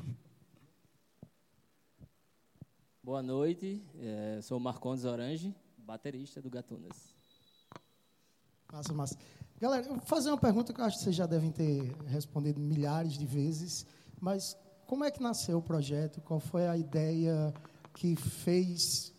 Boa 3.03 3.23
noite, 3.23 3.81
eh, 4.01 4.41
sou 4.43 4.59
Marcondes 4.59 5.05
Orange, 5.05 5.55
baterista 5.79 6.41
do 6.41 6.51
Gatunas. 6.51 7.15
Massa, 8.73 8.93
massa. 8.93 9.19
Galera, 9.61 9.87
eu 9.87 9.95
vou 9.95 10.01
fazer 10.01 10.31
uma 10.31 10.39
pergunta 10.39 10.73
que 10.73 10.81
eu 10.81 10.85
acho 10.85 10.99
que 10.99 11.05
vocês 11.05 11.17
já 11.17 11.27
devem 11.27 11.51
ter 11.51 11.93
respondido 12.07 12.61
milhares 12.61 13.15
de 13.15 13.25
vezes, 13.25 13.87
mas 14.20 14.57
como 14.87 15.05
é 15.05 15.11
que 15.11 15.22
nasceu 15.22 15.59
o 15.59 15.62
projeto? 15.62 16.20
Qual 16.20 16.38
foi 16.38 16.66
a 16.66 16.76
ideia 16.76 17.52
que 17.94 18.14
fez 18.14 19.12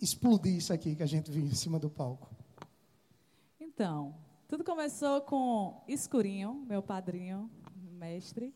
explodir 0.00 0.54
isso 0.54 0.72
aqui 0.72 0.94
que 0.94 1.02
a 1.02 1.06
gente 1.06 1.30
viu 1.30 1.44
em 1.44 1.54
cima 1.54 1.78
do 1.78 1.90
palco? 1.90 2.30
Então, 3.58 4.14
tudo 4.46 4.62
começou 4.62 5.20
com 5.22 5.82
Escurinho, 5.88 6.54
meu 6.66 6.82
padrinho, 6.82 7.50
mestre, 7.74 8.54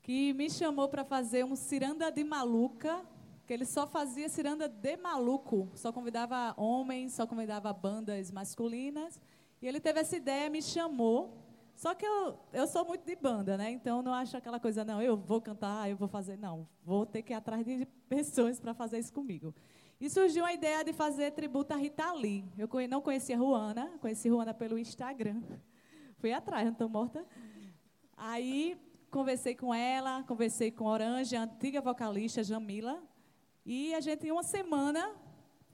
que 0.00 0.32
me 0.32 0.48
chamou 0.48 0.88
para 0.88 1.04
fazer 1.04 1.44
um 1.44 1.56
ciranda 1.56 2.10
de 2.10 2.24
maluca, 2.24 3.04
que 3.46 3.52
ele 3.52 3.66
só 3.66 3.86
fazia 3.86 4.28
ciranda 4.28 4.68
de 4.68 4.96
maluco, 4.96 5.70
só 5.74 5.92
convidava 5.92 6.54
homens, 6.56 7.12
só 7.12 7.26
convidava 7.26 7.72
bandas 7.72 8.30
masculinas. 8.30 9.20
E 9.60 9.66
ele 9.66 9.80
teve 9.80 10.00
essa 10.00 10.16
ideia, 10.16 10.48
me 10.48 10.62
chamou. 10.62 11.43
Só 11.74 11.94
que 11.94 12.06
eu, 12.06 12.38
eu 12.52 12.66
sou 12.66 12.84
muito 12.84 13.04
de 13.04 13.16
banda, 13.16 13.56
né? 13.56 13.70
Então 13.70 14.02
não 14.02 14.14
acho 14.14 14.36
aquela 14.36 14.60
coisa, 14.60 14.84
não, 14.84 15.02
eu 15.02 15.16
vou 15.16 15.40
cantar, 15.40 15.90
eu 15.90 15.96
vou 15.96 16.08
fazer. 16.08 16.36
Não, 16.36 16.68
vou 16.84 17.04
ter 17.04 17.22
que 17.22 17.32
ir 17.32 17.36
atrás 17.36 17.64
de 17.64 17.86
pessoas 18.08 18.60
para 18.60 18.72
fazer 18.72 18.98
isso 18.98 19.12
comigo. 19.12 19.54
E 20.00 20.10
surgiu 20.10 20.44
a 20.44 20.52
ideia 20.52 20.84
de 20.84 20.92
fazer 20.92 21.30
tributo 21.32 21.72
a 21.72 21.76
Rita 21.76 22.12
Lee. 22.12 22.44
Eu 22.58 22.68
não 22.88 23.00
conhecia 23.00 23.36
Ruana, 23.38 23.90
conheci 24.00 24.28
Ruana 24.28 24.52
pelo 24.52 24.78
Instagram. 24.78 25.42
Fui 26.18 26.32
atrás, 26.32 26.64
não 26.64 26.72
estou 26.72 26.88
morta. 26.88 27.24
Aí 28.16 28.76
conversei 29.10 29.54
com 29.54 29.72
ela, 29.72 30.22
conversei 30.24 30.70
com 30.70 30.84
Orange, 30.86 31.36
a 31.36 31.42
antiga 31.42 31.80
vocalista 31.80 32.42
Jamila. 32.42 33.02
E 33.64 33.94
a 33.94 34.00
gente, 34.00 34.26
em 34.26 34.30
uma 34.30 34.42
semana, 34.42 35.14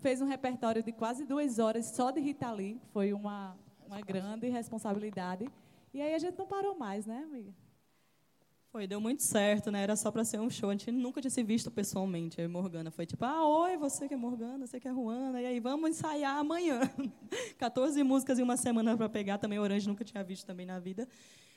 fez 0.01 0.21
um 0.21 0.27
repertório 0.27 0.83
de 0.83 0.93
quase 0.93 1.25
duas 1.25 1.59
horas 1.59 1.87
só 1.87 2.11
de 2.11 2.21
Rita 2.21 2.51
Lee. 2.51 2.81
Foi 2.93 3.13
uma, 3.13 3.57
uma 3.87 4.01
grande 4.01 4.49
responsabilidade. 4.49 5.51
E 5.93 6.01
aí 6.01 6.15
a 6.15 6.19
gente 6.19 6.39
não 6.39 6.47
parou 6.47 6.77
mais, 6.77 7.07
né, 7.07 7.25
amiga? 7.25 7.53
Foi, 8.71 8.87
deu 8.87 9.01
muito 9.01 9.25
certo, 9.25 9.69
né? 9.69 9.83
Era 9.83 9.97
só 9.97 10.13
para 10.13 10.25
ser 10.25 10.39
um 10.39 10.49
show. 10.49 10.71
A 10.71 10.73
gente 10.73 10.93
nunca 10.93 11.21
tinha 11.21 11.31
se 11.31 11.43
visto 11.43 11.69
pessoalmente. 11.73 12.39
Eu 12.39 12.45
e 12.45 12.49
Morgana 12.49 12.89
foi 12.93 13.05
tipo, 13.05 13.25
ah, 13.25 13.45
oi, 13.45 13.77
você 13.77 14.07
que 14.07 14.15
é 14.15 14.17
Morgana, 14.17 14.65
você 14.65 14.79
que 14.79 14.87
é 14.87 14.93
Ruana, 14.93 15.43
e 15.43 15.47
aí 15.47 15.59
vamos 15.59 15.91
ensaiar 15.91 16.37
amanhã. 16.37 16.81
14 17.59 18.01
músicas 18.05 18.39
em 18.39 18.43
uma 18.43 18.57
semana 18.57 18.97
para 18.97 19.09
pegar. 19.09 19.39
Também 19.39 19.59
Orange 19.59 19.89
nunca 19.89 20.05
tinha 20.05 20.23
visto 20.23 20.47
também 20.47 20.67
na 20.67 20.79
vida. 20.79 21.09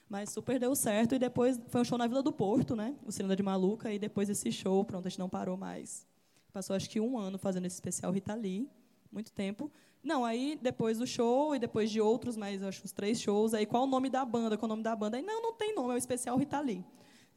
Mas 0.09 0.31
super 0.31 0.59
deu 0.59 0.75
certo. 0.75 1.13
E 1.13 1.19
depois 1.19 1.61
foi 1.67 1.81
um 1.81 1.85
show 1.85 1.99
na 1.99 2.07
Vila 2.07 2.23
do 2.23 2.31
Porto, 2.31 2.75
né? 2.75 2.95
O 3.05 3.11
Ciranda 3.11 3.35
de 3.35 3.43
Maluca. 3.43 3.93
E 3.93 3.99
depois 3.99 4.27
esse 4.27 4.51
show, 4.51 4.83
pronto, 4.83 5.05
a 5.05 5.09
gente 5.09 5.19
não 5.19 5.29
parou 5.29 5.55
mais. 5.55 6.07
Passou 6.51 6.75
acho 6.75 6.89
que 6.89 6.99
um 6.99 7.15
ano 7.15 7.37
fazendo 7.37 7.67
esse 7.67 7.75
especial 7.75 8.11
Rita 8.11 8.33
Lee. 8.33 8.67
Muito 9.11 9.31
tempo. 9.31 9.71
Não, 10.03 10.25
aí 10.25 10.59
depois 10.61 10.97
do 10.97 11.07
show 11.07 11.55
e 11.55 11.59
depois 11.59 11.89
de 11.89 12.01
outros, 12.01 12.35
mas 12.35 12.61
acho 12.61 12.83
uns 12.83 12.91
três 12.91 13.21
shows. 13.21 13.53
Aí 13.53 13.65
qual 13.65 13.83
o 13.83 13.87
nome 13.87 14.09
da 14.09 14.25
banda? 14.25 14.57
Qual 14.57 14.67
o 14.67 14.69
nome 14.69 14.83
da 14.83 14.95
banda? 14.95 15.15
Aí 15.15 15.23
não, 15.23 15.41
não 15.41 15.53
tem 15.53 15.73
nome, 15.73 15.91
é 15.91 15.93
o 15.93 15.97
especial 15.97 16.37
Rita 16.37 16.59
Lee. 16.59 16.83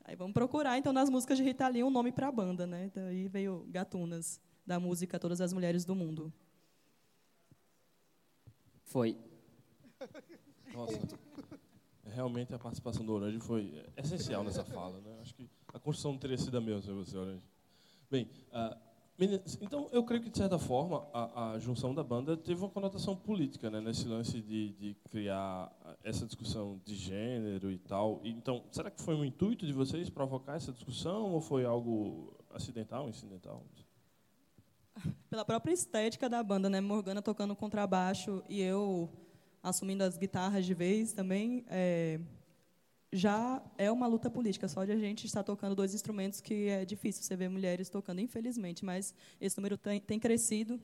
Aí 0.04 0.16
vamos 0.16 0.34
procurar, 0.34 0.78
então, 0.78 0.92
nas 0.92 1.10
músicas 1.10 1.36
de 1.36 1.44
Rita 1.44 1.66
Lee, 1.68 1.82
um 1.82 1.90
nome 1.90 2.12
para 2.12 2.28
a 2.28 2.32
banda, 2.32 2.66
né? 2.66 2.84
Então, 2.84 3.04
aí 3.04 3.26
veio 3.26 3.66
Gatunas, 3.68 4.40
da 4.64 4.78
música 4.78 5.18
Todas 5.18 5.40
as 5.40 5.52
Mulheres 5.52 5.84
do 5.84 5.94
Mundo. 5.94 6.32
Foi. 8.84 9.16
Nossa. 10.72 11.00
Realmente 12.04 12.54
a 12.54 12.58
participação 12.58 13.04
do 13.04 13.12
Orange 13.12 13.40
foi 13.40 13.84
essencial 13.96 14.44
nessa 14.44 14.64
fala. 14.64 15.00
Né? 15.00 15.18
Acho 15.20 15.34
que 15.34 15.50
a 15.74 15.78
construção 15.78 16.12
não 16.12 16.18
teria 16.18 16.38
sido 16.38 16.56
a 16.56 16.60
mesma 16.60 16.94
você, 16.94 17.16
Orange. 17.16 17.42
Bem, 18.08 18.30
Meninas, 18.52 18.76
então, 19.18 19.88
eu 19.92 20.04
creio 20.04 20.22
que, 20.22 20.28
de 20.28 20.36
certa 20.36 20.58
forma, 20.58 21.06
a, 21.12 21.52
a 21.52 21.58
junção 21.58 21.94
da 21.94 22.04
banda 22.04 22.36
teve 22.36 22.60
uma 22.60 22.68
conotação 22.68 23.16
política, 23.16 23.70
né, 23.70 23.80
nesse 23.80 24.06
lance 24.06 24.42
de, 24.42 24.74
de, 24.74 24.94
criar 25.10 25.72
essa 26.04 26.26
discussão 26.26 26.78
de 26.84 26.94
gênero 26.94 27.70
e 27.70 27.78
tal. 27.78 28.20
Então, 28.22 28.64
será 28.70 28.90
que 28.90 29.00
foi 29.00 29.14
um 29.14 29.24
intuito 29.24 29.66
de 29.66 29.72
vocês 29.72 30.10
provocar 30.10 30.56
essa 30.56 30.70
discussão 30.70 31.32
ou 31.32 31.40
foi 31.40 31.64
algo 31.64 32.36
acidental, 32.50 33.08
incidental? 33.08 33.64
Pela 35.30 35.46
própria 35.46 35.72
estética 35.72 36.28
da 36.28 36.42
banda, 36.42 36.68
né? 36.68 36.80
Morgana 36.82 37.22
tocando 37.22 37.56
contrabaixo 37.56 38.42
e 38.50 38.60
eu 38.60 39.10
assumindo 39.62 40.04
as 40.04 40.18
guitarras 40.18 40.66
de 40.66 40.74
vez 40.74 41.14
também. 41.14 41.64
É, 41.68 42.20
já 43.16 43.62
é 43.78 43.90
uma 43.90 44.06
luta 44.06 44.28
política, 44.28 44.68
só 44.68 44.84
de 44.84 44.92
a 44.92 44.96
gente 44.96 45.26
estar 45.26 45.42
tocando 45.42 45.74
dois 45.74 45.94
instrumentos 45.94 46.40
que 46.40 46.68
é 46.68 46.84
difícil 46.84 47.22
você 47.22 47.34
ver 47.34 47.48
mulheres 47.48 47.88
tocando, 47.88 48.20
infelizmente, 48.20 48.84
mas 48.84 49.14
esse 49.40 49.56
número 49.56 49.78
tem, 49.78 50.00
tem 50.00 50.18
crescido, 50.18 50.80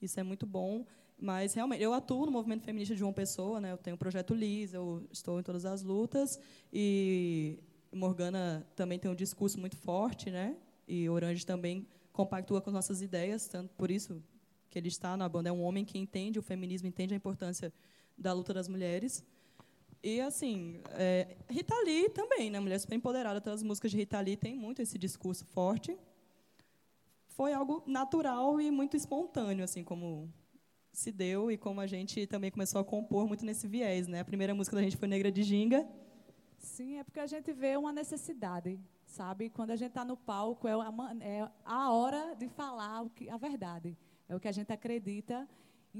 isso 0.00 0.18
é 0.20 0.22
muito 0.22 0.46
bom. 0.46 0.86
Mas, 1.20 1.54
realmente, 1.54 1.82
eu 1.82 1.92
atuo 1.92 2.26
no 2.26 2.32
movimento 2.32 2.62
feminista 2.62 2.94
de 2.94 3.02
uma 3.02 3.12
pessoa, 3.12 3.60
né? 3.60 3.72
eu 3.72 3.76
tenho 3.76 3.96
o 3.96 3.98
projeto 3.98 4.34
Liz, 4.34 4.72
eu 4.72 5.04
estou 5.10 5.40
em 5.40 5.42
todas 5.42 5.64
as 5.64 5.82
lutas, 5.82 6.38
e 6.72 7.58
Morgana 7.92 8.64
também 8.76 9.00
tem 9.00 9.10
um 9.10 9.16
discurso 9.16 9.58
muito 9.58 9.76
forte, 9.76 10.30
né? 10.30 10.56
e 10.86 11.08
Orange 11.08 11.44
também 11.44 11.88
compactua 12.12 12.60
com 12.60 12.70
nossas 12.70 13.02
ideias, 13.02 13.48
tanto 13.48 13.74
por 13.74 13.90
isso 13.90 14.22
que 14.70 14.78
ele 14.78 14.88
está 14.88 15.16
na 15.16 15.28
banda, 15.28 15.48
é 15.48 15.52
um 15.52 15.62
homem 15.62 15.84
que 15.84 15.98
entende 15.98 16.38
o 16.38 16.42
feminismo, 16.42 16.86
entende 16.86 17.14
a 17.14 17.16
importância 17.16 17.72
da 18.16 18.32
luta 18.32 18.54
das 18.54 18.68
mulheres, 18.68 19.24
e, 20.02 20.20
assim, 20.20 20.80
é, 20.90 21.36
Rita 21.48 21.74
Lee 21.84 22.08
também, 22.10 22.50
né? 22.50 22.60
Mulher 22.60 22.78
super 22.78 22.94
empoderada. 22.94 23.40
Todas 23.40 23.60
as 23.60 23.62
músicas 23.62 23.90
de 23.90 23.96
Rita 23.96 24.20
Lee 24.20 24.36
têm 24.36 24.56
muito 24.56 24.80
esse 24.80 24.96
discurso 24.96 25.44
forte. 25.46 25.98
Foi 27.26 27.52
algo 27.52 27.82
natural 27.86 28.60
e 28.60 28.70
muito 28.70 28.96
espontâneo, 28.96 29.64
assim, 29.64 29.82
como 29.84 30.32
se 30.92 31.12
deu 31.12 31.50
e 31.50 31.56
como 31.56 31.80
a 31.80 31.86
gente 31.86 32.26
também 32.26 32.50
começou 32.50 32.80
a 32.80 32.84
compor 32.84 33.26
muito 33.26 33.44
nesse 33.44 33.68
viés, 33.68 34.08
né? 34.08 34.20
A 34.20 34.24
primeira 34.24 34.54
música 34.54 34.76
da 34.76 34.82
gente 34.82 34.96
foi 34.96 35.08
Negra 35.08 35.30
de 35.30 35.42
Ginga. 35.42 35.88
Sim, 36.58 36.98
é 36.98 37.04
porque 37.04 37.20
a 37.20 37.26
gente 37.26 37.52
vê 37.52 37.76
uma 37.76 37.92
necessidade, 37.92 38.80
sabe? 39.06 39.48
Quando 39.50 39.70
a 39.70 39.76
gente 39.76 39.90
está 39.90 40.04
no 40.04 40.16
palco, 40.16 40.66
é 40.66 40.72
a, 40.72 41.16
é 41.20 41.48
a 41.64 41.92
hora 41.92 42.34
de 42.34 42.48
falar 42.48 43.02
o 43.02 43.10
que, 43.10 43.28
a 43.30 43.36
verdade. 43.36 43.96
É 44.28 44.34
o 44.34 44.40
que 44.40 44.48
a 44.48 44.52
gente 44.52 44.72
acredita 44.72 45.48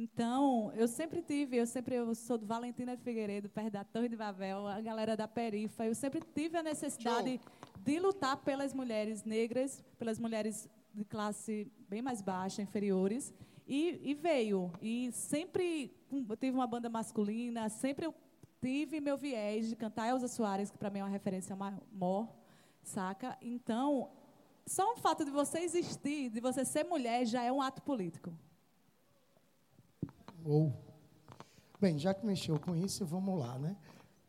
então, 0.01 0.73
eu 0.77 0.87
sempre 0.87 1.21
tive, 1.21 1.57
eu 1.57 1.67
sempre 1.67 1.97
eu 1.97 2.15
sou 2.15 2.39
do 2.39 2.47
Valentina 2.47 2.97
Figueiredo, 2.97 3.49
perto 3.49 3.73
da 3.73 3.83
Torre 3.83 4.09
de 4.09 4.15
Babel, 4.15 4.65
a 4.69 4.81
galera 4.81 5.17
da 5.17 5.27
Perifa, 5.27 5.85
eu 5.87 5.95
sempre 5.95 6.23
tive 6.35 6.57
a 6.57 6.63
necessidade 6.63 7.41
Show. 7.43 7.83
de 7.85 7.99
lutar 7.99 8.37
pelas 8.37 8.73
mulheres 8.73 9.25
negras, 9.25 9.83
pelas 9.99 10.17
mulheres 10.21 10.69
de 10.95 11.05
classe 11.05 11.69
bem 11.89 12.01
mais 12.01 12.23
baixa, 12.23 12.63
inferiores, 12.63 13.35
e, 13.67 14.01
e 14.11 14.15
veio. 14.15 14.71
E 14.81 15.11
sempre 15.11 15.93
eu 16.13 16.37
tive 16.37 16.57
uma 16.57 16.67
banda 16.69 16.89
masculina, 16.89 17.69
sempre 17.69 18.07
eu 18.07 18.15
tive 18.61 19.01
meu 19.01 19.17
viés 19.17 19.69
de 19.69 19.75
cantar 19.75 20.09
Elza 20.09 20.29
Soares, 20.29 20.71
que 20.71 20.79
para 20.79 20.91
mim 20.91 21.01
é 21.01 21.03
uma 21.03 21.11
referência 21.11 21.57
maior, 21.57 22.29
saca? 22.85 23.37
Então, 23.43 24.13
só 24.65 24.93
o 24.93 24.97
fato 24.97 25.25
de 25.25 25.33
você 25.33 25.59
existir, 25.59 26.31
de 26.31 26.41
você 26.41 26.65
ser 26.65 26.85
mulher, 26.85 27.27
já 27.27 27.43
é 27.43 27.51
um 27.51 27.61
ato 27.61 27.83
político. 27.83 28.33
Ou. 30.49 30.73
Bem, 31.79 31.99
já 31.99 32.15
que 32.15 32.25
mexeu 32.25 32.59
com 32.59 32.75
isso, 32.75 33.05
vamos 33.05 33.39
lá, 33.39 33.59
né? 33.59 33.77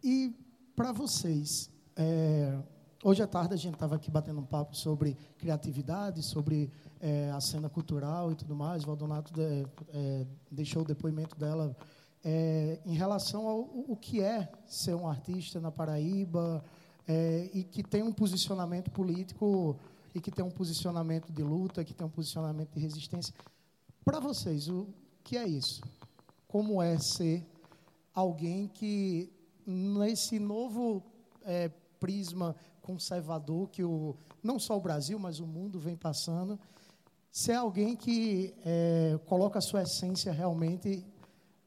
E 0.04 0.36
para 0.76 0.92
vocês, 0.92 1.72
é, 1.96 2.60
hoje 3.02 3.24
à 3.24 3.28
tarde 3.28 3.54
a 3.54 3.58
gente 3.58 3.76
estava 3.76 3.96
aqui 3.96 4.12
batendo 4.12 4.42
um 4.42 4.46
papo 4.46 4.76
sobre 4.76 5.16
criatividade, 5.38 6.22
sobre 6.22 6.70
é, 7.00 7.32
a 7.32 7.40
cena 7.40 7.70
cultural 7.70 8.34
e 8.34 8.36
tudo 8.36 8.54
mais. 8.54 8.84
Valdonato 8.84 9.34
de, 9.34 9.66
é, 9.94 10.28
deixou 10.52 10.82
o 10.82 10.86
depoimento 10.86 11.40
dela 11.40 11.74
é, 12.22 12.82
em 12.86 12.96
relação 12.96 13.48
ao 13.48 13.62
o 13.62 13.96
que 13.96 14.22
é 14.22 14.52
ser 14.68 14.96
um 14.96 15.08
artista 15.08 15.62
na 15.62 15.72
Paraíba 15.72 16.62
é, 17.08 17.50
e 17.54 17.64
que 17.64 17.82
tem 17.82 18.04
um 18.04 18.12
posicionamento 18.12 18.92
político 18.92 19.80
e 20.14 20.20
que 20.20 20.32
tem 20.32 20.44
um 20.44 20.52
posicionamento 20.52 21.32
de 21.32 21.44
luta, 21.44 21.86
que 21.86 21.94
tem 21.94 22.06
um 22.06 22.10
posicionamento 22.10 22.74
de 22.74 22.80
resistência. 22.82 23.34
Para 24.04 24.20
vocês, 24.20 24.68
o 24.68 24.86
que 25.24 25.38
é 25.38 25.48
isso? 25.48 25.82
Como 26.50 26.82
é 26.82 26.98
ser 26.98 27.46
alguém 28.14 28.68
que, 28.68 29.32
nesse 29.66 30.40
novo 30.40 31.04
é, 31.44 31.70
prisma 32.00 32.56
conservador 32.82 33.70
que 33.70 33.84
o, 33.84 34.18
não 34.42 34.58
só 34.58 34.76
o 34.76 34.82
Brasil, 34.82 35.20
mas 35.20 35.40
o 35.40 35.46
mundo 35.46 35.80
vem 35.80 35.96
passando, 35.96 36.60
ser 37.32 37.54
alguém 37.54 37.96
que 37.96 38.56
é, 38.66 39.20
coloca 39.28 39.60
a 39.60 39.62
sua 39.62 39.84
essência 39.84 40.32
realmente 40.32 41.06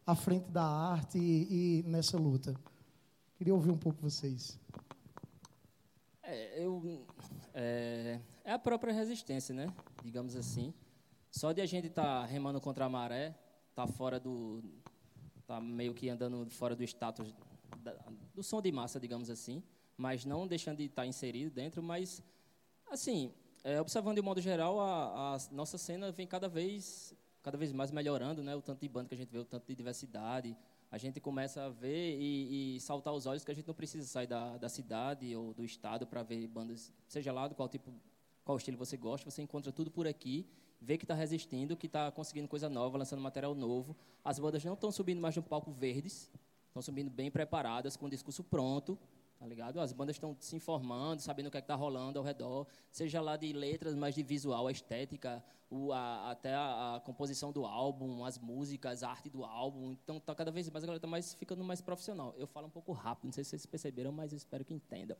à 0.05 0.17
frente 0.17 0.51
da 0.51 0.65
arte 0.65 1.17
e, 1.17 1.79
e 1.79 1.83
nessa 1.85 2.17
luta. 2.17 2.53
Queria 3.37 3.55
ouvir 3.55 3.71
um 3.71 3.79
pouco 3.79 4.03
vocês. 4.03 4.59
É, 6.25 6.65
eu, 6.65 7.07
é, 7.55 8.19
é, 8.45 8.53
a 8.53 8.59
própria 8.59 8.93
resistência, 8.93 9.55
né? 9.55 9.73
Digamos 10.03 10.35
assim. 10.35 10.75
Só 11.31 11.53
de 11.53 11.61
a 11.61 11.67
gente 11.67 11.87
estar 11.87 12.03
tá 12.23 12.27
remando 12.27 12.61
contra 12.61 12.85
a 12.85 12.89
maré, 12.89 13.33
tá 13.75 13.87
fora 13.87 14.21
do 14.21 14.63
tá 15.47 15.61
meio 15.61 15.95
que 15.95 16.09
andando 16.09 16.49
fora 16.51 16.75
do 16.75 16.83
status 16.85 17.35
da, 17.79 17.95
do 18.35 18.43
som 18.43 18.61
de 18.61 18.71
massa, 18.71 19.01
digamos 19.01 19.29
assim, 19.31 19.63
mas 19.97 20.25
não 20.25 20.47
deixando 20.47 20.79
de 20.79 20.85
estar 20.85 21.03
tá 21.03 21.07
inserido 21.07 21.51
dentro, 21.51 21.83
mas 21.83 22.23
assim, 22.91 23.33
é, 23.65 23.81
observando 23.81 24.17
de 24.17 24.23
modo 24.23 24.41
geral 24.41 24.81
a, 24.81 25.35
a, 25.35 25.39
nossa 25.51 25.79
cena 25.79 26.13
vem 26.13 26.27
cada 26.27 26.49
vez 26.49 27.15
cada 27.43 27.59
vez 27.59 27.73
mais 27.73 27.91
melhorando, 27.91 28.41
né? 28.43 28.55
O 28.55 28.63
tanto 28.63 28.81
de 28.81 28.89
banda 28.89 29.09
que 29.09 29.15
a 29.15 29.19
gente 29.19 29.29
vê, 29.29 29.39
o 29.39 29.45
tanto 29.45 29.67
de 29.67 29.75
diversidade, 29.75 30.57
a 30.93 30.97
gente 30.97 31.21
começa 31.21 31.65
a 31.65 31.69
ver 31.69 32.17
e, 32.21 32.77
e 32.77 32.81
saltar 32.81 33.13
os 33.13 33.27
olhos 33.27 33.45
que 33.45 33.51
a 33.51 33.55
gente 33.55 33.67
não 33.67 33.75
precisa 33.75 34.07
sair 34.07 34.29
da, 34.29 34.57
da 34.59 34.69
cidade 34.69 35.35
ou 35.35 35.53
do 35.53 35.65
estado 35.65 36.07
para 36.07 36.23
ver 36.23 36.47
bandas, 36.47 36.93
seja 37.09 37.33
lá 37.33 37.49
do 37.49 37.57
qual 37.57 37.69
tipo, 37.69 37.93
qual 38.45 38.57
estilo 38.57 38.77
você 38.77 38.97
gosta, 38.97 39.29
você 39.29 39.43
encontra 39.43 39.73
tudo 39.73 39.91
por 39.91 40.07
aqui 40.07 40.47
vê 40.83 40.99
que 40.99 41.05
está 41.05 41.15
resistindo, 41.15 41.77
que 41.77 41.87
está 41.87 42.11
conseguindo 42.11 42.49
coisa 42.49 42.69
nova, 42.69 42.99
lançando 42.99 43.23
material 43.23 43.55
novo. 43.55 43.97
As 44.25 44.39
bandas 44.39 44.65
não 44.65 44.75
estão 44.75 44.91
subindo 44.91 45.21
mais 45.21 45.37
um 45.37 45.43
palco 45.43 45.71
verdes, 45.71 46.31
estão 46.67 46.83
subindo 46.83 47.11
bem 47.11 47.31
preparadas, 47.31 47.97
com 47.97 48.07
o 48.07 48.11
discurso 48.11 48.43
pronto, 48.43 48.99
tá 49.39 49.47
ligado? 49.47 49.81
As 49.81 49.93
bandas 49.93 50.17
estão 50.17 50.37
se 50.41 50.57
informando, 50.57 51.23
sabendo 51.23 51.47
o 51.47 51.51
que 51.51 51.57
é 51.57 51.61
está 51.61 51.75
rolando 51.75 52.19
ao 52.19 52.25
redor, 52.25 52.67
seja 52.91 53.21
lá 53.21 53.37
de 53.37 53.53
letras, 53.53 53.95
mas 53.95 54.15
de 54.15 54.23
visual, 54.23 54.67
a 54.67 54.73
estética, 54.73 55.43
o, 55.71 55.93
a, 55.93 56.33
até 56.33 56.55
a, 56.55 56.97
a, 56.97 57.01
composição 57.01 57.53
do 57.53 57.65
álbum, 57.65 58.25
as 58.25 58.39
músicas, 58.39 59.03
a 59.03 59.11
arte 59.11 59.31
do 59.31 59.45
álbum. 59.45 59.97
Então, 60.03 60.19
tá 60.19 60.35
cada 60.35 60.51
vez 60.51 60.69
mais 60.69 60.83
a 60.83 60.87
galera 60.87 60.99
está 60.99 61.09
mais 61.09 61.33
ficando 61.35 61.63
mais 61.63 61.81
profissional. 61.81 62.35
Eu 62.37 62.47
falo 62.47 62.67
um 62.67 62.71
pouco 62.71 62.93
rápido, 62.93 63.27
não 63.27 63.33
sei 63.33 63.45
se 63.45 63.51
vocês 63.51 63.67
perceberam, 63.67 64.13
mas 64.13 64.33
espero 64.33 64.65
que 64.65 64.75
entendam. 64.75 65.17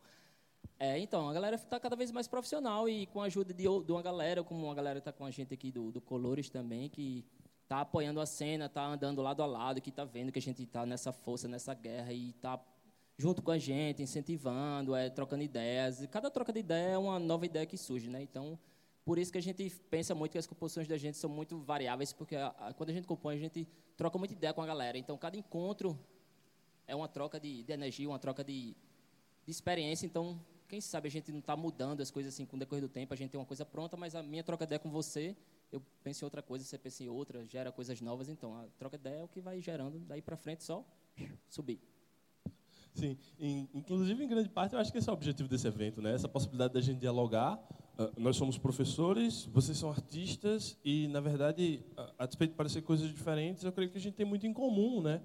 É, 0.79 0.99
então, 0.99 1.29
a 1.29 1.33
galera 1.33 1.55
está 1.55 1.79
cada 1.79 1.95
vez 1.95 2.11
mais 2.11 2.27
profissional 2.27 2.89
e 2.89 3.05
com 3.07 3.21
a 3.21 3.25
ajuda 3.25 3.53
de, 3.53 3.63
de 3.63 3.91
uma 3.91 4.01
galera, 4.01 4.43
como 4.43 4.65
uma 4.65 4.75
galera 4.75 4.99
está 4.99 5.11
com 5.11 5.25
a 5.25 5.31
gente 5.31 5.53
aqui 5.53 5.71
do, 5.71 5.91
do 5.91 6.01
Colores 6.01 6.49
também, 6.49 6.89
que 6.89 7.25
está 7.63 7.81
apoiando 7.81 8.19
a 8.19 8.25
cena, 8.25 8.65
está 8.65 8.85
andando 8.85 9.21
lado 9.21 9.41
a 9.41 9.45
lado, 9.45 9.81
que 9.81 9.89
está 9.89 10.03
vendo 10.03 10.31
que 10.31 10.39
a 10.39 10.41
gente 10.41 10.63
está 10.63 10.85
nessa 10.85 11.11
força, 11.11 11.47
nessa 11.47 11.73
guerra 11.73 12.11
e 12.11 12.31
está 12.31 12.61
junto 13.17 13.41
com 13.41 13.51
a 13.51 13.57
gente, 13.57 14.01
incentivando, 14.01 14.95
é, 14.95 15.09
trocando 15.09 15.43
ideias. 15.43 16.01
E 16.01 16.07
cada 16.07 16.29
troca 16.29 16.51
de 16.51 16.59
ideia 16.59 16.93
é 16.93 16.97
uma 16.97 17.19
nova 17.19 17.45
ideia 17.45 17.65
que 17.65 17.77
surge, 17.77 18.09
né? 18.09 18.21
Então, 18.21 18.59
por 19.05 19.17
isso 19.17 19.31
que 19.31 19.37
a 19.37 19.41
gente 19.41 19.69
pensa 19.89 20.13
muito 20.15 20.31
que 20.31 20.37
as 20.37 20.47
composições 20.47 20.87
da 20.87 20.97
gente 20.97 21.17
são 21.17 21.29
muito 21.29 21.59
variáveis, 21.59 22.13
porque 22.13 22.35
a, 22.35 22.47
a, 22.47 22.73
quando 22.73 22.89
a 22.89 22.93
gente 22.93 23.07
compõe, 23.07 23.35
a 23.35 23.39
gente 23.39 23.67
troca 23.95 24.17
muita 24.17 24.33
ideia 24.33 24.53
com 24.53 24.61
a 24.61 24.65
galera. 24.65 24.97
Então, 24.97 25.17
cada 25.17 25.37
encontro 25.37 25.97
é 26.87 26.95
uma 26.95 27.07
troca 27.07 27.39
de, 27.39 27.63
de 27.63 27.71
energia, 27.71 28.07
uma 28.09 28.19
troca 28.19 28.43
de, 28.43 28.75
de 29.45 29.51
experiência. 29.51 30.05
Então, 30.05 30.39
quem 30.73 30.81
sabe 30.81 31.07
a 31.07 31.11
gente 31.11 31.31
não 31.31 31.37
está 31.37 31.55
mudando 31.55 32.01
as 32.01 32.09
coisas 32.09 32.33
assim 32.33 32.47
com 32.47 32.55
o 32.55 32.59
decorrer 32.59 32.81
do 32.81 32.89
tempo, 32.89 33.13
a 33.13 33.15
gente 33.15 33.29
tem 33.29 33.39
uma 33.39 33.45
coisa 33.45 33.63
pronta, 33.63 33.95
mas 33.95 34.15
a 34.15 34.23
minha 34.23 34.43
troca 34.43 34.65
de 34.65 34.69
ideia 34.69 34.79
com 34.79 34.89
você, 34.89 35.37
eu 35.71 35.79
penso 36.03 36.23
em 36.23 36.25
outra 36.25 36.41
coisa, 36.41 36.65
você 36.65 36.79
pensa 36.79 37.03
em 37.03 37.09
outra, 37.09 37.45
gera 37.45 37.71
coisas 37.71 38.01
novas, 38.01 38.27
então 38.27 38.55
a 38.55 38.65
troca 38.79 38.97
de 38.97 39.07
ideia 39.07 39.19
é 39.19 39.23
o 39.23 39.27
que 39.27 39.39
vai 39.39 39.61
gerando 39.61 39.99
daí 39.99 40.19
para 40.19 40.35
frente 40.35 40.63
só 40.63 40.83
subir. 41.47 41.79
Sim, 42.91 43.15
inclusive 43.71 44.23
em 44.23 44.27
grande 44.27 44.49
parte 44.49 44.73
eu 44.73 44.79
acho 44.79 44.91
que 44.91 44.97
esse 44.97 45.07
é 45.07 45.11
o 45.11 45.15
objetivo 45.15 45.47
desse 45.47 45.67
evento, 45.67 46.01
né? 46.01 46.11
Essa 46.11 46.27
possibilidade 46.27 46.73
da 46.73 46.81
gente 46.81 46.99
dialogar. 46.99 47.59
Uh, 47.93 48.19
nós 48.19 48.35
somos 48.35 48.57
professores, 48.57 49.45
vocês 49.53 49.77
são 49.77 49.91
artistas 49.91 50.75
e 50.83 51.07
na 51.09 51.19
verdade, 51.19 51.85
a, 51.95 52.23
a 52.23 52.25
despeito 52.25 52.53
de 52.53 52.57
parecer 52.57 52.81
coisas 52.81 53.07
diferentes, 53.07 53.63
eu 53.63 53.71
creio 53.71 53.91
que 53.91 53.97
a 53.99 54.01
gente 54.01 54.15
tem 54.15 54.25
muito 54.25 54.47
em 54.47 54.53
comum, 54.53 55.03
né? 55.03 55.21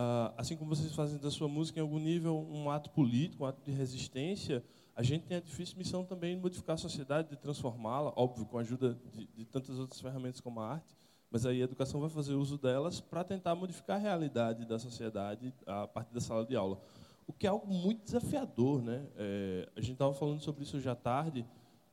Uh, 0.00 0.32
assim 0.38 0.56
como 0.56 0.74
vocês 0.74 0.94
fazem 0.94 1.18
da 1.18 1.30
sua 1.30 1.46
música 1.46 1.78
em 1.78 1.82
algum 1.82 1.98
nível 1.98 2.34
um 2.50 2.70
ato 2.70 2.88
político, 2.88 3.44
um 3.44 3.46
ato 3.46 3.60
de 3.62 3.70
resistência, 3.70 4.64
a 4.96 5.02
gente 5.02 5.26
tem 5.26 5.36
a 5.36 5.40
difícil 5.40 5.76
missão 5.76 6.06
também 6.06 6.36
de 6.36 6.40
modificar 6.40 6.72
a 6.72 6.78
sociedade, 6.78 7.28
de 7.28 7.36
transformá-la, 7.36 8.10
óbvio, 8.16 8.46
com 8.46 8.56
a 8.56 8.62
ajuda 8.62 8.98
de, 9.12 9.26
de, 9.26 9.44
tantas 9.44 9.78
outras 9.78 10.00
ferramentas 10.00 10.40
como 10.40 10.58
a 10.58 10.72
arte, 10.72 10.96
mas 11.30 11.44
aí 11.44 11.60
a 11.60 11.64
educação 11.64 12.00
vai 12.00 12.08
fazer 12.08 12.32
uso 12.32 12.56
delas 12.56 12.98
para 12.98 13.22
tentar 13.22 13.54
modificar 13.54 13.96
a 13.96 14.00
realidade 14.00 14.64
da 14.64 14.78
sociedade 14.78 15.52
a 15.66 15.86
partir 15.86 16.14
da 16.14 16.20
sala 16.20 16.46
de 16.46 16.56
aula. 16.56 16.80
O 17.26 17.32
que 17.34 17.46
é 17.46 17.50
algo 17.50 17.66
muito 17.66 18.02
desafiador, 18.02 18.80
né? 18.80 19.06
É, 19.16 19.68
a 19.76 19.82
gente 19.82 19.92
estava 19.92 20.14
falando 20.14 20.40
sobre 20.40 20.62
isso 20.62 20.80
já 20.80 20.94
tarde 20.94 21.44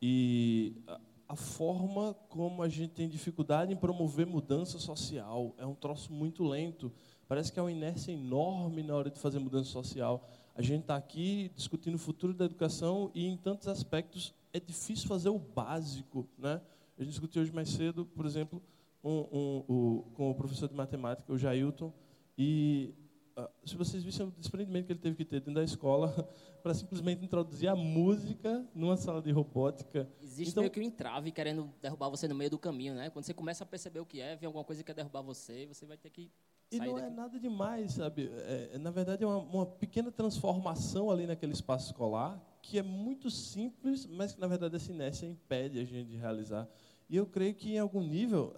e 0.02 0.82
a 1.28 1.36
forma 1.36 2.14
como 2.30 2.64
a 2.64 2.70
gente 2.70 2.94
tem 2.94 3.10
dificuldade 3.10 3.74
em 3.74 3.76
promover 3.76 4.26
mudança 4.26 4.80
social. 4.80 5.54
É 5.58 5.66
um 5.66 5.76
troço 5.76 6.14
muito 6.14 6.44
lento. 6.44 6.92
Parece 7.28 7.52
que 7.52 7.60
é 7.60 7.62
uma 7.62 7.72
inércia 7.72 8.12
enorme 8.12 8.82
na 8.84 8.96
hora 8.96 9.10
de 9.10 9.20
fazer 9.20 9.40
mudança 9.40 9.70
social. 9.70 10.28
A 10.56 10.62
gente 10.62 10.82
está 10.82 10.96
aqui 10.96 11.52
discutindo 11.56 11.96
o 11.96 12.00
futuro 12.00 12.34
da 12.34 12.46
educação 12.46 13.12
e, 13.14 13.28
em 13.28 13.36
tantos 13.36 13.68
aspectos, 13.68 14.34
é 14.54 14.60
difícil 14.60 15.08
fazer 15.08 15.30
o 15.30 15.38
básico. 15.38 16.28
Né? 16.38 16.62
A 16.98 17.04
gente 17.04 17.12
discutiu 17.12 17.42
hoje 17.42 17.52
mais 17.52 17.70
cedo, 17.70 18.06
por 18.06 18.26
exemplo, 18.26 18.62
um, 19.04 19.12
um, 19.12 19.64
um, 19.70 20.02
com 20.14 20.32
o 20.32 20.36
professor 20.36 20.70
de 20.70 20.74
matemática, 20.76 21.32
o 21.32 21.38
Jailton, 21.38 21.94
e 22.38 22.94
uh, 23.38 23.48
se 23.66 23.76
vocês 23.76 24.04
vissem 24.04 24.26
o 24.26 24.32
desprendimento 24.32 24.86
que 24.88 24.94
ele 24.94 25.00
teve 25.00 25.16
que 25.18 25.26
ter 25.26 25.40
dentro 25.40 25.54
da 25.56 25.64
escola 25.64 26.14
para 26.64 26.74
simplesmente 26.74 27.24
introduzir 27.24 27.68
a 27.68 27.76
música 27.76 28.66
numa 28.74 28.96
sala 28.98 29.22
de 29.22 29.32
robótica. 29.32 30.10
Existe 30.22 30.52
Então- 30.52 30.64
meio 30.64 30.72
que 30.72 30.80
um 30.80 30.84
entrave 30.84 31.32
querendo 31.32 31.72
derrubar 31.82 32.10
você 32.10 32.28
no 32.28 32.36
meio 32.36 32.50
do 32.50 32.58
caminho, 32.58 32.96
né? 32.96 33.10
Quando 33.10 33.26
você 33.26 33.34
começa 33.34 33.64
a 33.64 33.68
perceber 33.68 34.00
o 34.00 34.06
que 34.06 34.22
é, 34.22 34.36
vem 34.38 34.48
alguma 34.48 34.64
coisa 34.64 34.82
que 34.82 34.88
quer 34.88 34.96
derrubar 34.96 35.22
você, 35.22 35.66
você 35.66 35.86
vai 35.86 35.98
ter 35.98 36.10
que 36.10 36.32
E 36.72 36.80
não 36.80 36.98
é 36.98 37.04
daqui. 37.04 37.16
nada 37.16 37.40
demais, 37.40 37.94
sabe? 37.94 38.30
É, 38.34 38.72
é, 38.74 38.78
na 38.78 38.92
verdade, 38.92 39.24
é 39.24 39.28
uma, 39.28 39.38
uma 39.38 39.66
pequena 39.66 40.12
transformação 40.12 41.10
ali 41.10 41.26
naquele 41.26 41.54
espaço 41.54 41.88
escolar 41.88 42.42
que 42.62 42.78
é 42.78 42.84
muito 42.84 43.32
simples, 43.32 44.06
mas 44.06 44.34
que, 44.34 44.42
na 44.42 44.48
verdade, 44.48 44.76
essa 44.76 44.92
inércia 44.92 45.26
impede 45.26 45.80
a 45.80 45.86
gente 45.86 46.10
de 46.10 46.18
realizar. 46.18 46.68
E 47.10 47.16
eu 47.16 47.26
creio 47.26 47.56
que, 47.56 47.76
em 47.76 47.80
algum 47.80 48.04
nível, 48.04 48.54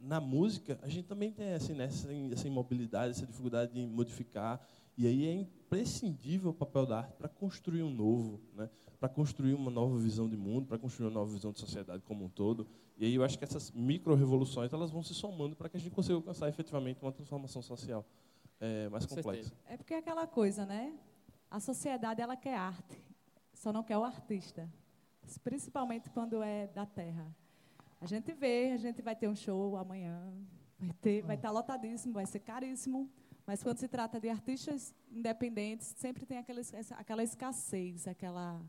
na 0.00 0.18
música, 0.18 0.78
a 0.82 0.88
gente 0.88 1.06
também 1.06 1.30
tem 1.30 1.48
essa 1.48 1.70
inércia, 1.70 2.08
essa 2.32 2.48
imobilidade, 2.48 3.10
essa 3.10 3.26
dificuldade 3.26 3.74
de 3.74 3.86
modificar. 3.86 4.66
E 4.96 5.06
aí 5.06 5.26
é 5.26 5.32
imprescindível 5.32 6.50
o 6.50 6.54
papel 6.54 6.86
da 6.86 6.98
arte 7.00 7.12
para 7.12 7.28
construir 7.28 7.82
um 7.82 7.90
novo, 7.90 8.40
né? 8.54 8.70
Para 9.00 9.08
construir 9.08 9.54
uma 9.54 9.70
nova 9.70 9.96
visão 9.96 10.28
de 10.28 10.36
mundo, 10.36 10.66
para 10.66 10.78
construir 10.78 11.06
uma 11.06 11.14
nova 11.14 11.32
visão 11.32 11.50
de 11.50 11.58
sociedade 11.58 12.02
como 12.04 12.26
um 12.26 12.28
todo. 12.28 12.68
E 12.98 13.06
aí 13.06 13.14
eu 13.14 13.24
acho 13.24 13.38
que 13.38 13.44
essas 13.44 13.70
micro-revoluções 13.70 14.70
elas 14.74 14.90
vão 14.90 15.02
se 15.02 15.14
somando 15.14 15.56
para 15.56 15.70
que 15.70 15.78
a 15.78 15.80
gente 15.80 15.94
consiga 15.94 16.16
alcançar 16.16 16.50
efetivamente 16.50 17.00
uma 17.02 17.10
transformação 17.10 17.62
social 17.62 18.04
eh, 18.60 18.90
mais 18.90 19.06
Com 19.06 19.16
complexa. 19.16 19.48
certeza. 19.48 19.72
É 19.72 19.76
porque 19.78 19.94
é 19.94 19.98
aquela 19.98 20.26
coisa, 20.26 20.66
né? 20.66 20.92
A 21.50 21.58
sociedade 21.58 22.20
ela 22.20 22.36
quer 22.36 22.54
arte, 22.54 23.02
só 23.54 23.72
não 23.72 23.82
quer 23.82 23.96
o 23.96 24.04
artista, 24.04 24.70
principalmente 25.42 26.10
quando 26.10 26.42
é 26.42 26.66
da 26.66 26.84
terra. 26.84 27.34
A 28.02 28.06
gente 28.06 28.32
vê, 28.34 28.72
a 28.72 28.76
gente 28.76 29.00
vai 29.00 29.16
ter 29.16 29.28
um 29.28 29.34
show 29.34 29.78
amanhã, 29.78 30.30
vai 30.78 30.92
ter, 31.00 31.22
vai 31.22 31.36
estar 31.36 31.50
lotadíssimo, 31.50 32.12
vai 32.12 32.26
ser 32.26 32.40
caríssimo, 32.40 33.10
mas 33.46 33.62
quando 33.62 33.78
se 33.78 33.88
trata 33.88 34.20
de 34.20 34.28
artistas 34.28 34.94
independentes, 35.10 35.94
sempre 35.96 36.26
tem 36.26 36.36
aquela, 36.36 36.60
aquela 36.98 37.22
escassez, 37.22 38.06
aquela 38.06 38.62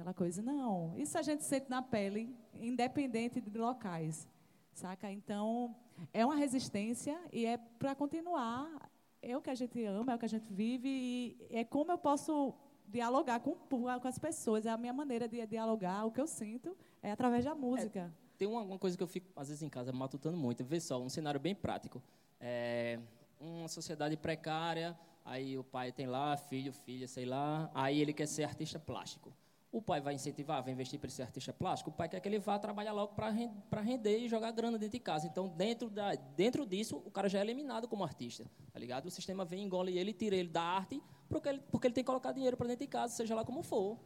aquela 0.00 0.14
coisa. 0.14 0.42
Não, 0.42 0.94
isso 0.96 1.16
a 1.18 1.22
gente 1.22 1.44
sente 1.44 1.68
na 1.68 1.82
pele, 1.82 2.34
independente 2.54 3.40
de 3.40 3.58
locais, 3.58 4.26
saca? 4.72 5.12
Então, 5.12 5.76
é 6.12 6.24
uma 6.24 6.36
resistência 6.36 7.20
e 7.32 7.44
é 7.44 7.56
para 7.56 7.94
continuar. 7.94 8.90
É 9.22 9.36
o 9.36 9.42
que 9.42 9.50
a 9.50 9.54
gente 9.54 9.84
ama, 9.84 10.12
é 10.12 10.14
o 10.14 10.18
que 10.18 10.24
a 10.24 10.28
gente 10.28 10.50
vive 10.50 10.88
e 10.88 11.46
é 11.50 11.62
como 11.62 11.92
eu 11.92 11.98
posso 11.98 12.54
dialogar 12.88 13.40
com, 13.40 13.54
com 13.54 14.08
as 14.08 14.18
pessoas. 14.18 14.64
É 14.64 14.70
a 14.70 14.78
minha 14.78 14.94
maneira 14.94 15.28
de 15.28 15.46
dialogar, 15.46 16.06
o 16.06 16.10
que 16.10 16.20
eu 16.20 16.26
sinto 16.26 16.74
é 17.02 17.12
através 17.12 17.44
da 17.44 17.54
música. 17.54 18.12
Tem 18.38 18.48
uma, 18.48 18.62
uma 18.62 18.78
coisa 18.78 18.96
que 18.96 19.02
eu 19.02 19.06
fico, 19.06 19.28
às 19.36 19.48
vezes, 19.48 19.62
em 19.62 19.68
casa 19.68 19.92
matutando 19.92 20.38
muito. 20.38 20.64
Vê 20.64 20.80
só, 20.80 20.98
um 20.98 21.10
cenário 21.10 21.38
bem 21.38 21.54
prático. 21.54 22.02
É, 22.40 22.98
uma 23.38 23.68
sociedade 23.68 24.16
precária, 24.16 24.98
aí 25.22 25.58
o 25.58 25.62
pai 25.62 25.92
tem 25.92 26.06
lá, 26.06 26.34
filho, 26.38 26.72
filha, 26.72 27.06
sei 27.06 27.26
lá, 27.26 27.70
aí 27.74 28.00
ele 28.00 28.14
quer 28.14 28.26
ser 28.26 28.44
artista 28.44 28.78
plástico. 28.78 29.30
O 29.72 29.80
pai 29.80 30.00
vai 30.00 30.14
incentivar, 30.14 30.62
vai 30.64 30.72
investir 30.72 30.98
para 30.98 31.06
ele 31.06 31.14
ser 31.14 31.22
artista 31.22 31.52
plástico, 31.52 31.90
o 31.90 31.92
pai 31.92 32.08
quer 32.08 32.18
que 32.18 32.28
ele 32.28 32.40
vá 32.40 32.58
trabalhar 32.58 32.92
logo 32.92 33.14
para 33.14 33.80
render 33.80 34.18
e 34.18 34.28
jogar 34.28 34.50
grana 34.50 34.76
dentro 34.76 34.92
de 34.92 34.98
casa. 34.98 35.28
Então, 35.28 35.46
dentro, 35.48 35.88
da, 35.88 36.12
dentro 36.14 36.66
disso, 36.66 36.96
o 37.06 37.10
cara 37.10 37.28
já 37.28 37.38
é 37.38 37.42
eliminado 37.42 37.86
como 37.86 38.02
artista, 38.02 38.44
tá 38.72 38.78
ligado? 38.80 39.06
O 39.06 39.10
sistema 39.12 39.44
vem, 39.44 39.62
engole 39.62 39.96
ele, 39.96 40.12
tira 40.12 40.34
ele 40.34 40.48
da 40.48 40.62
arte, 40.62 41.00
porque 41.28 41.48
ele, 41.48 41.60
porque 41.70 41.86
ele 41.86 41.94
tem 41.94 42.02
que 42.02 42.06
colocar 42.06 42.32
dinheiro 42.32 42.56
para 42.56 42.66
dentro 42.66 42.84
de 42.84 42.90
casa, 42.90 43.14
seja 43.14 43.32
lá 43.34 43.44
como 43.44 43.62
for. 43.62 43.96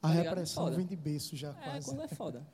A 0.00 0.08
Tá 0.08 0.14
ligado? 0.14 0.24
repressão 0.34 0.64
Foda. 0.64 0.76
vem 0.76 0.86
de 0.86 0.94
berço 0.96 1.36
já, 1.36 1.50
É, 1.50 1.52
quase. 1.64 1.86
quando 1.86 2.02
é 2.02 2.08
foda. 2.08 2.46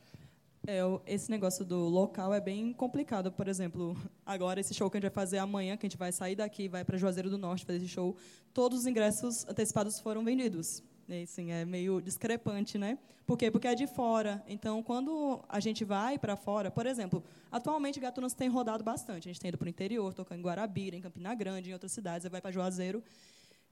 É, 0.66 0.80
esse 1.06 1.30
negócio 1.30 1.64
do 1.64 1.86
local 1.88 2.32
é 2.34 2.40
bem 2.40 2.72
complicado. 2.72 3.30
Por 3.32 3.46
exemplo, 3.48 3.96
agora 4.26 4.58
esse 4.60 4.74
show 4.74 4.90
que 4.90 4.96
a 4.96 5.00
gente 5.00 5.08
vai 5.10 5.14
fazer 5.14 5.38
amanhã, 5.38 5.76
que 5.76 5.86
a 5.86 5.88
gente 5.88 5.98
vai 5.98 6.12
sair 6.12 6.34
daqui 6.36 6.64
e 6.64 6.68
vai 6.68 6.84
para 6.84 6.96
Juazeiro 6.98 7.30
do 7.30 7.38
Norte 7.38 7.64
fazer 7.64 7.78
esse 7.78 7.88
show, 7.88 8.16
todos 8.52 8.80
os 8.80 8.86
ingressos 8.86 9.46
antecipados 9.48 9.98
foram 10.00 10.22
vendidos. 10.24 10.82
Assim, 11.22 11.50
é 11.50 11.64
meio 11.64 12.02
discrepante, 12.02 12.76
né? 12.76 12.98
Por 13.26 13.38
quê? 13.38 13.50
Porque 13.50 13.66
é 13.66 13.74
de 13.74 13.86
fora. 13.86 14.44
Então, 14.46 14.82
quando 14.82 15.42
a 15.48 15.58
gente 15.58 15.82
vai 15.82 16.18
para 16.18 16.36
fora, 16.36 16.70
por 16.70 16.84
exemplo, 16.84 17.24
atualmente 17.50 17.98
Gatunas 17.98 18.34
tem 18.34 18.48
rodado 18.48 18.84
bastante. 18.84 19.28
A 19.28 19.32
gente 19.32 19.40
tem 19.40 19.48
ido 19.48 19.56
para 19.56 19.66
o 19.66 19.68
interior, 19.68 20.12
tocando 20.12 20.40
em 20.40 20.42
Guarabira, 20.42 20.96
em 20.96 21.00
Campina 21.00 21.34
Grande, 21.34 21.70
em 21.70 21.72
outras 21.72 21.92
cidades, 21.92 22.28
vai 22.28 22.42
para 22.42 22.52
Juazeiro. 22.52 23.02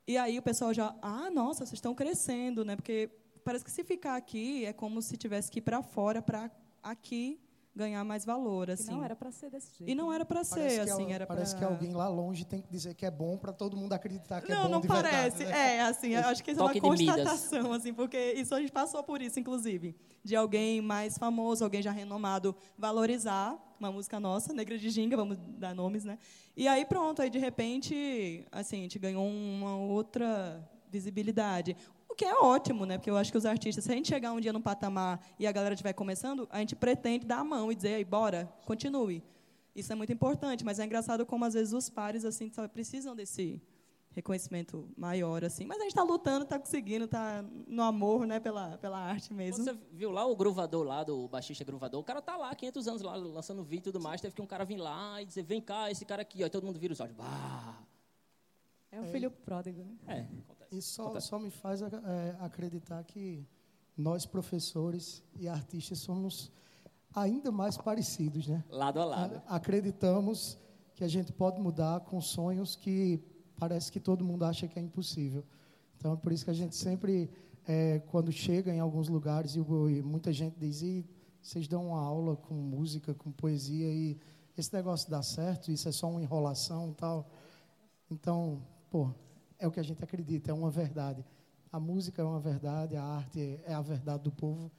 E 0.07 0.17
aí 0.17 0.39
o 0.39 0.43
pessoal 0.43 0.73
já, 0.73 0.95
ah, 1.03 1.29
nossa, 1.31 1.67
vocês 1.67 1.75
estão 1.75 1.95
crescendo, 1.95 2.65
né? 2.65 2.75
Porque 2.75 3.11
parece 3.45 3.65
que 3.65 3.71
se 3.71 3.85
ficar 3.85 4.17
aqui 4.17 4.65
é 4.65 4.73
como 4.73 5.03
se 5.03 5.17
tivesse 5.17 5.51
que 5.51 5.59
ir 5.59 5.63
para 5.63 5.83
fora 5.83 6.23
para 6.23 6.51
aqui 6.83 7.39
ganhar 7.77 8.03
mais 8.05 8.25
valor, 8.25 8.71
E 8.71 8.73
assim. 8.73 8.91
não 8.91 9.05
era 9.05 9.15
para 9.15 9.31
ser 9.31 9.51
desse 9.51 9.77
jeito. 9.77 9.91
E 9.91 9.95
não 9.95 10.11
era 10.11 10.25
para 10.25 10.43
ser, 10.43 10.85
que, 10.85 10.91
assim, 10.91 11.13
era 11.13 11.27
parece 11.27 11.55
pra... 11.55 11.67
que 11.67 11.73
alguém 11.73 11.93
lá 11.93 12.09
longe 12.09 12.45
tem 12.47 12.63
que 12.63 12.71
dizer 12.71 12.95
que 12.95 13.05
é 13.05 13.11
bom 13.11 13.37
para 13.37 13.53
todo 13.53 13.77
mundo 13.77 13.93
acreditar 13.93 14.41
que 14.41 14.51
é 14.51 14.55
não, 14.55 14.63
bom 14.65 14.69
não 14.71 14.81
de 14.81 14.89
parece. 14.89 15.39
verdade. 15.45 15.59
né? 15.59 15.77
É, 15.77 15.81
assim, 15.83 16.09
eu 16.15 16.27
acho 16.27 16.43
que 16.43 16.53
isso 16.53 16.61
é 16.61 16.65
uma 16.65 16.81
constatação, 16.81 17.73
assim, 17.75 17.93
porque 17.93 18.17
isso 18.33 18.55
a 18.55 18.61
gente 18.61 18.73
passou 18.73 19.03
por 19.03 19.21
isso, 19.21 19.39
inclusive, 19.39 19.95
de 20.25 20.35
alguém 20.35 20.81
mais 20.81 21.19
famoso, 21.19 21.63
alguém 21.63 21.83
já 21.83 21.91
renomado, 21.93 22.57
valorizar 22.79 23.63
uma 23.79 23.93
música 23.93 24.19
nossa, 24.19 24.55
Negra 24.55 24.79
de 24.79 24.89
Ginga, 24.89 25.15
vamos 25.15 25.37
dar 25.59 25.75
nomes, 25.75 26.03
né? 26.03 26.19
E 26.57 26.67
aí 26.67 26.87
pronto, 26.87 27.21
aí 27.21 27.29
de 27.29 27.39
repente, 27.39 28.47
assim, 28.51 28.79
a 28.79 28.83
gente 28.83 28.99
ganhou 28.99 29.27
uma 29.27 29.77
outra 29.77 30.67
visibilidade. 30.91 31.77
O 32.17 32.19
que 32.19 32.25
é 32.25 32.35
ótimo, 32.35 32.87
né? 32.87 32.97
Porque 32.97 33.11
eu 33.11 33.17
acho 33.19 33.31
que 33.31 33.37
os 33.37 33.45
artistas, 33.45 33.85
se 33.85 33.93
a 33.93 33.95
gente 33.95 34.09
chegar 34.09 34.33
um 34.33 34.41
dia 34.41 34.51
num 34.51 34.63
patamar 34.63 35.21
e 35.39 35.47
a 35.47 35.53
galera 35.53 35.75
estiver 35.75 35.93
começando, 35.93 36.49
a 36.51 36.61
gente 36.61 36.75
pretende 36.75 37.27
dar 37.27 37.41
a 37.41 37.45
mão 37.45 37.71
e 37.71 37.75
dizer, 37.75 37.93
aí, 37.93 38.05
bora, 38.07 38.51
continue. 38.65 39.23
Isso 39.75 39.93
é 39.93 39.95
muito 39.95 40.11
importante, 40.15 40.65
mas 40.65 40.79
é 40.79 40.87
engraçado 40.87 41.27
como 41.27 41.45
às 41.45 41.53
vezes 41.53 41.75
os 41.75 41.91
pares 41.91 42.25
assim 42.25 42.51
só 42.51 42.67
precisam 42.67 43.15
desse 43.15 43.61
reconhecimento 44.13 44.89
maior 44.97 45.45
assim. 45.45 45.67
Mas 45.67 45.77
a 45.77 45.83
gente 45.83 45.91
está 45.91 46.03
lutando, 46.03 46.45
está 46.45 46.59
conseguindo, 46.59 47.05
está 47.05 47.45
no 47.67 47.83
amor, 47.83 48.27
né, 48.27 48.41
pela 48.41 48.79
pela 48.79 48.99
arte 48.99 49.35
mesmo. 49.35 49.63
Você 49.63 49.77
viu 49.93 50.11
lá 50.11 50.25
o 50.25 50.35
gruvador 50.35 50.87
lá, 50.87 51.05
do 51.05 51.29
baixista 51.29 51.65
gruvador? 51.65 52.01
O 52.01 52.03
cara 52.03 52.23
tá 52.23 52.35
lá, 52.35 52.55
500 52.55 52.89
anos 52.89 53.03
lá, 53.03 53.15
lançando 53.15 53.63
vídeo 53.63 53.91
e 53.91 53.93
tudo 53.93 54.01
mais. 54.01 54.23
Teve 54.23 54.35
que 54.35 54.41
um 54.41 54.47
cara 54.47 54.65
vir 54.65 54.79
lá 54.79 55.21
e 55.21 55.27
dizer, 55.27 55.43
vem 55.43 55.61
cá, 55.61 55.91
esse 55.91 56.07
cara 56.07 56.23
aqui. 56.23 56.43
Ó, 56.43 56.47
e 56.47 56.51
todo 56.51 56.65
mundo 56.65 56.81
vira 56.81 56.95
os 56.95 57.01
olhos. 57.01 57.15
Bah! 57.15 57.83
É 58.91 59.01
o 59.03 59.05
filho 59.05 59.31
pródigo, 59.31 59.85
né? 59.85 59.95
É, 60.07 60.27
Isso 60.71 60.95
só, 60.95 61.03
Acontece. 61.05 61.27
só 61.29 61.39
me 61.39 61.51
faz 61.51 61.81
é, 61.83 62.37
acreditar 62.41 63.03
que 63.05 63.47
nós, 63.97 64.27
professores 64.27 65.23
e 65.39 65.49
artistas, 65.49 65.99
somos 65.99 66.51
ainda 67.15 67.51
mais 67.51 67.77
parecidos, 67.77 68.47
né? 68.47 68.63
Lado 68.71 69.01
a 69.01 69.05
lado. 69.05 69.43
A- 69.47 69.57
Acreditamos 69.57 70.59
que 70.95 71.05
a 71.05 71.09
gente 71.09 71.33
pode 71.33 71.61
mudar 71.61 72.01
com 72.01 72.21
sonhos 72.21 72.75
que 72.77 73.21
parece 73.59 73.91
que 73.91 74.01
todo 74.01 74.25
mundo 74.25 74.45
acha 74.45 74.67
que 74.69 74.79
é 74.79 74.83
impossível. 74.83 75.45
Então, 75.97 76.13
é 76.13 76.17
por 76.17 76.31
isso 76.33 76.45
que 76.45 76.51
a 76.51 76.55
gente 76.55 76.77
sempre, 76.77 77.31
é, 77.67 78.01
quando 78.11 78.31
chega 78.31 78.73
em 78.75 78.81
alguns 78.81 79.09
lugares, 79.09 79.55
e, 79.57 79.61
e 79.61 80.03
muita 80.03 80.33
gente 80.33 80.57
diz, 80.59 80.83
e 80.83 81.07
vocês 81.41 81.67
dão 81.67 81.87
uma 81.89 82.01
aula 82.01 82.37
com 82.37 82.55
música, 82.55 83.15
com 83.15 83.31
poesia, 83.33 83.91
e 83.91 84.19
esse 84.59 84.73
negócio 84.75 85.11
dá 85.11 85.23
certo, 85.23 85.71
isso 85.71 85.89
é 85.89 85.93
só 85.93 86.09
uma 86.11 86.21
enrolação 86.23 86.91
e 86.91 86.95
tal. 86.95 87.31
Então, 88.11 88.63
pô, 88.91 89.11
é 89.59 89.67
o 89.67 89.71
que 89.71 89.81
a 89.81 89.83
gente 89.83 90.03
acredita, 90.03 90.51
é 90.51 90.55
uma 90.55 90.71
verdade. 90.71 91.25
A 91.73 91.81
música 91.81 92.23
é 92.23 92.25
uma 92.25 92.41
verdade, 92.41 92.97
a 92.97 93.03
arte 93.03 93.61
é 93.65 93.75
a 93.75 93.81
verdade 93.81 94.23
do 94.23 94.33
povo. 94.33 94.71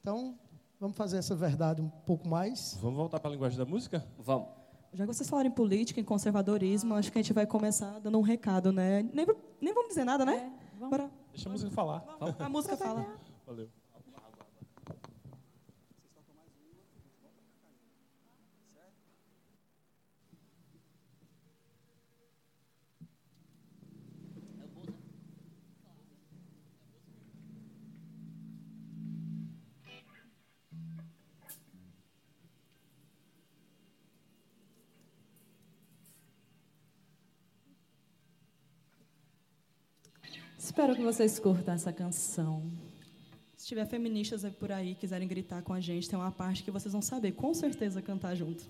Então, 0.00 0.38
vamos 0.80 0.96
fazer 0.96 1.18
essa 1.18 1.34
verdade 1.34 1.82
um 1.82 1.88
pouco 1.88 2.28
mais. 2.28 2.78
Vamos 2.80 2.96
voltar 2.96 3.20
para 3.20 3.30
a 3.30 3.32
linguagem 3.32 3.58
da 3.58 3.64
música? 3.64 4.06
Vamos. 4.18 4.48
Já 4.92 5.06
que 5.06 5.12
vocês 5.12 5.28
falaram 5.28 5.50
em 5.50 5.52
política, 5.52 6.00
em 6.00 6.04
conservadorismo, 6.04 6.94
acho 6.94 7.12
que 7.12 7.18
a 7.18 7.22
gente 7.22 7.32
vai 7.32 7.46
começar 7.46 7.98
dando 7.98 8.18
um 8.18 8.22
recado, 8.22 8.72
né? 8.72 9.02
Nem, 9.12 9.26
nem 9.60 9.74
vamos 9.74 9.88
dizer 9.88 10.04
nada, 10.04 10.24
né? 10.24 10.36
É, 10.36 10.78
vamos. 10.78 10.90
Bora. 10.90 11.10
Deixa 11.32 11.48
a 11.48 11.52
música 11.52 11.70
falar. 11.70 12.04
A 12.38 12.48
música 12.48 12.76
fala. 12.76 13.06
Valeu. 13.46 13.68
Espero 40.58 40.96
que 40.96 41.02
vocês 41.02 41.38
curtam 41.38 41.74
essa 41.74 41.92
canção. 41.92 42.62
Se 43.56 43.66
tiver 43.66 43.86
feministas 43.86 44.42
por 44.54 44.72
aí 44.72 44.94
quiserem 44.94 45.28
gritar 45.28 45.62
com 45.62 45.72
a 45.72 45.80
gente, 45.80 46.08
tem 46.08 46.18
uma 46.18 46.32
parte 46.32 46.62
que 46.62 46.70
vocês 46.70 46.92
vão 46.92 47.02
saber 47.02 47.32
com 47.32 47.52
certeza 47.52 48.00
cantar 48.00 48.34
junto. 48.34 48.64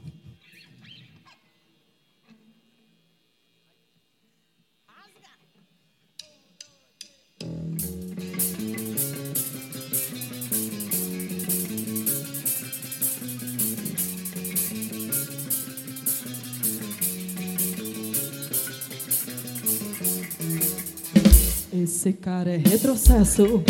Esse 21.87 22.12
cara 22.12 22.51
é 22.51 22.57
retrocesso. 22.57 23.62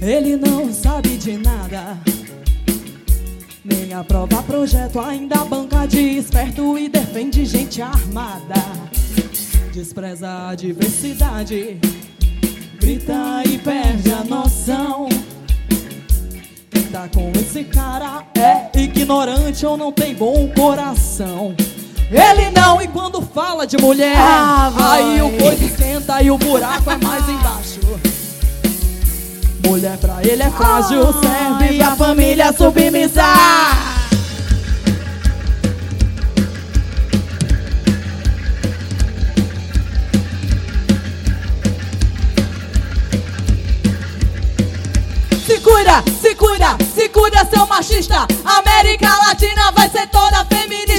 Ele 0.00 0.36
não 0.36 0.72
sabe 0.72 1.16
de 1.18 1.36
nada. 1.36 1.98
Nem 3.64 3.92
aprova 3.92 4.40
projeto, 4.44 5.00
ainda 5.00 5.44
banca 5.44 5.84
de 5.84 5.98
esperto 5.98 6.78
e 6.78 6.88
defende 6.88 7.44
gente 7.44 7.82
armada. 7.82 8.54
Despreza 9.72 10.50
a 10.50 10.54
diversidade, 10.54 11.76
grita 12.78 13.42
e 13.46 13.58
perde 13.58 14.12
a 14.12 14.22
noção. 14.22 15.08
Quem 16.70 16.82
tá 16.84 17.08
com 17.08 17.32
esse 17.34 17.64
cara 17.64 18.24
é 18.36 18.78
ignorante 18.78 19.66
ou 19.66 19.76
não 19.76 19.90
tem 19.90 20.14
bom 20.14 20.48
coração. 20.54 21.52
Ele 22.10 22.50
não, 22.50 22.80
e 22.82 22.88
quando 22.88 23.22
fala 23.22 23.66
de 23.66 23.76
mulher, 23.78 24.16
Ah, 24.16 24.70
aí 24.76 25.22
o 25.22 25.30
coisa 25.38 25.64
esquenta 25.64 26.22
e 26.22 26.30
o 26.30 26.36
buraco 26.36 26.90
é 26.90 26.96
mais 26.96 27.28
embaixo. 27.28 27.80
Mulher 29.66 29.96
pra 29.98 30.16
ele 30.22 30.42
é 30.42 30.50
frágil, 30.50 31.12
serve 31.12 31.80
a 31.82 31.96
família 31.96 32.52
submissa. 32.52 33.22
Se 45.46 45.58
cuida, 45.60 46.02
se 46.20 46.34
cuida, 46.34 46.76
se 46.94 47.08
cuida, 47.08 47.44
seu 47.52 47.66
machista. 47.66 48.26
América 48.44 49.08
Latina 49.26 49.72
vai 49.72 49.88
ser 49.90 50.06
toda 50.08 50.44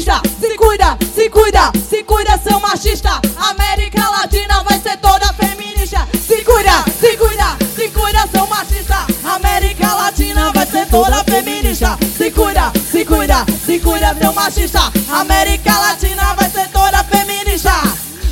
feminista. 0.04 0.22
Se 0.40 0.58
cuida, 0.58 0.98
se 1.16 1.30
cuida, 1.30 1.72
se 1.90 2.04
cuida, 2.04 2.38
seu 2.38 2.60
machista. 2.60 3.22
América 3.38 4.10
Latina 4.10 4.64
vai 4.64 4.80
ser 4.80 4.98
toda 4.98 5.34
feminista. 5.34 6.08
Se 6.28 6.44
cuida, 6.44 6.84
se 7.00 7.18
cuida, 7.18 7.58
se 7.76 7.90
cuida, 7.90 8.28
seu 8.28 8.48
machista. 8.48 9.08
América 9.24 9.94
Latina 9.96 10.52
vai 10.52 10.66
ser 10.66 10.86
toda 10.88 11.24
feminista. 11.24 11.98
Se 12.18 12.32
cuida, 12.32 12.72
se 12.92 13.06
cuida, 13.06 13.46
se 13.66 13.80
cuida, 13.80 14.16
seu 14.16 14.34
machista. 14.34 14.92
América 15.10 15.80
Latina 15.80 16.34
vai 16.36 16.50
ser 16.50 16.68
toda 16.70 17.04
feminista. 17.06 17.74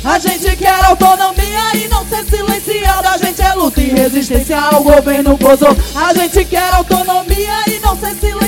A 0.04 0.18
gente 0.18 0.56
quer 0.56 0.84
autonomia 0.84 1.74
e 1.74 1.88
não 1.88 2.04
ser 2.06 2.24
silenciada. 2.24 3.10
A 3.10 3.18
gente 3.18 3.40
é 3.40 3.54
luta 3.54 3.80
e 3.80 3.90
resistência 3.90 4.60
ao 4.60 4.82
governo 4.82 5.36
Bolsonaro. 5.36 5.76
A 5.94 6.12
gente 6.12 6.44
quer 6.44 6.74
autonomia 6.74 7.62
e 7.68 7.78
não 7.78 7.96
ser 7.96 8.14
silenciada. 8.16 8.42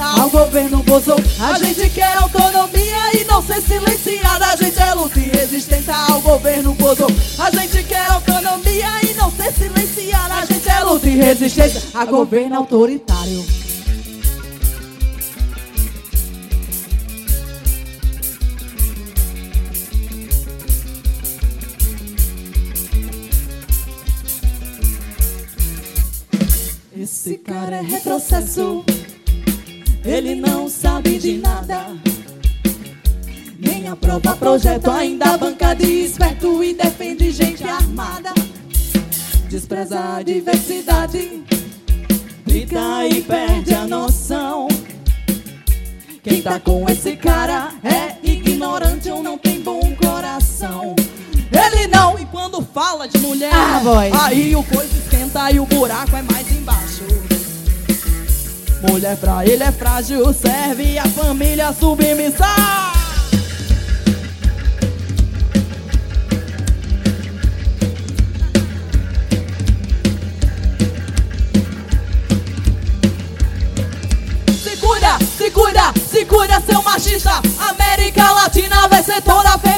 Ao 0.00 0.30
governo 0.30 0.82
Bolsonaro. 0.82 1.24
A 1.38 1.58
gente 1.58 1.90
quer 1.90 2.16
autonomia 2.16 3.20
e 3.20 3.24
não 3.24 3.42
ser 3.42 3.60
silenciada. 3.60 4.46
A 4.46 4.56
gente 4.56 4.80
é 4.80 4.94
luta 4.94 5.18
e 5.18 5.24
resistência 5.24 5.94
ao 5.94 6.20
governo 6.22 6.72
Bolsonaro. 6.74 7.14
A 7.38 7.50
gente 7.50 7.82
quer 7.84 8.10
autonomia 8.10 8.88
e 9.02 9.14
não 9.14 9.30
ser 9.30 9.52
silenciada. 9.52 10.34
A 10.34 10.44
gente 10.46 10.68
é 10.68 10.80
luta 10.80 11.08
e 11.08 11.16
resistência 11.16 11.82
a 11.92 12.04
governo 12.04 12.56
autoritário. 12.56 13.44
Esse 26.96 27.36
cara 27.36 27.76
é 27.76 27.82
retrocesso. 27.82 28.82
Ele 30.04 30.34
não 30.34 30.68
sabe 30.68 31.18
de 31.18 31.38
nada. 31.38 31.86
Nem 33.58 33.88
aprova 33.88 34.36
projeto, 34.36 34.90
ainda 34.90 35.36
banca 35.38 35.72
de 35.74 36.04
esperto 36.04 36.62
e 36.62 36.74
defende 36.74 37.30
gente 37.30 37.64
armada. 37.64 38.32
Despreza 39.48 40.16
a 40.16 40.22
diversidade, 40.22 41.42
grita 42.46 43.06
e 43.08 43.22
perde 43.22 43.72
a 43.74 43.86
noção. 43.86 44.68
Quem 46.22 46.42
tá 46.42 46.60
com 46.60 46.88
esse 46.88 47.16
cara 47.16 47.72
é 47.82 48.16
ignorante 48.28 49.10
ou 49.10 49.22
não 49.22 49.38
tem 49.38 49.60
bom 49.60 49.80
coração. 49.96 50.94
Ele 51.52 51.86
não, 51.86 52.18
e 52.18 52.26
quando 52.26 52.62
fala 52.62 53.06
de 53.06 53.18
mulher, 53.18 53.52
Ah, 54.12 54.26
aí 54.26 54.54
o 54.56 54.62
coisa 54.64 54.92
esquenta 54.96 55.50
e 55.50 55.60
o 55.60 55.66
buraco 55.66 56.16
é 56.16 56.22
mais 56.22 56.50
embaixo. 56.50 57.04
Mulher 58.86 59.16
pra 59.16 59.46
ele 59.46 59.62
é 59.62 59.72
frágil, 59.72 60.32
serve 60.34 60.98
a 60.98 61.04
família 61.04 61.72
submissa. 61.72 62.44
Se 74.62 74.76
cuida, 74.76 75.18
se 75.38 75.50
cuida, 75.50 75.92
se 76.10 76.24
cuida, 76.26 76.60
seu 76.60 76.82
machista. 76.82 77.40
América 77.70 78.32
Latina 78.32 78.86
vai 78.88 79.02
ser 79.02 79.22
toda 79.22 79.58
feminista. 79.58 79.73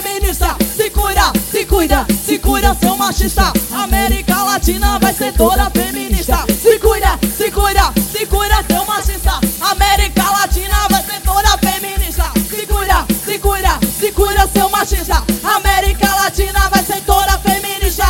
Se 1.67 1.71
cuida, 1.71 2.07
se 2.07 2.07
cuida, 2.07 2.07
se 2.25 2.39
cuida, 2.39 2.75
seu 2.77 2.97
machista. 2.97 3.53
América 3.73 4.45
Latina 4.45 5.01
vai 5.01 5.13
ser 5.13 5.33
toda 5.33 5.69
feminista. 5.71 6.45
Se 6.63 6.79
cuida, 6.79 7.19
se 7.37 7.51
cuida, 7.51 7.93
se 8.13 8.25
cuida, 8.25 8.65
seu 8.69 8.85
machista. 8.85 9.41
América 9.61 10.31
Latina 10.31 10.87
vai 10.89 11.03
ser 11.03 11.21
toda 11.23 11.59
feminista. 11.59 12.31
Se 12.49 12.67
cuida, 12.67 13.05
se 13.25 13.39
cuida, 13.41 13.81
se 13.99 14.13
cuida, 14.13 14.47
seu 14.47 14.71
machista. 14.71 15.25
América 15.43 16.07
Latina 16.15 16.69
vai 16.71 16.85
ser 16.85 17.01
toda 17.01 17.37
feminista. 17.39 18.07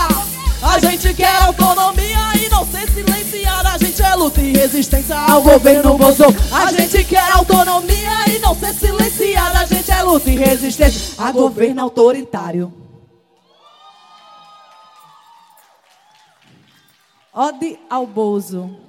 A 0.63 0.79
gente 0.79 1.15
quer 1.15 1.43
autonomia 1.43 2.33
e 2.35 2.51
não 2.51 2.67
ser 2.67 2.87
silenciada. 2.91 3.71
A 3.71 3.79
gente 3.79 4.03
é 4.03 4.15
luta 4.17 4.41
e 4.43 4.53
resistência 4.53 5.17
ao 5.17 5.41
governo 5.41 5.97
Bolsonaro. 5.97 6.37
A 6.53 6.73
gente 6.73 7.03
quer 7.05 7.33
autonomia 7.33 8.27
e 8.29 8.39
não 8.39 8.55
ser 8.55 8.75
silenciada. 8.75 9.61
A 9.61 9.65
gente 9.65 9.91
é 9.91 10.03
luta 10.03 10.29
e 10.29 10.37
resistência 10.37 11.15
a 11.17 11.33
governo 11.33 11.81
autoritário. 11.81 12.86
Ode 17.37 17.79
ao 17.91 18.07
Bozo. 18.07 18.81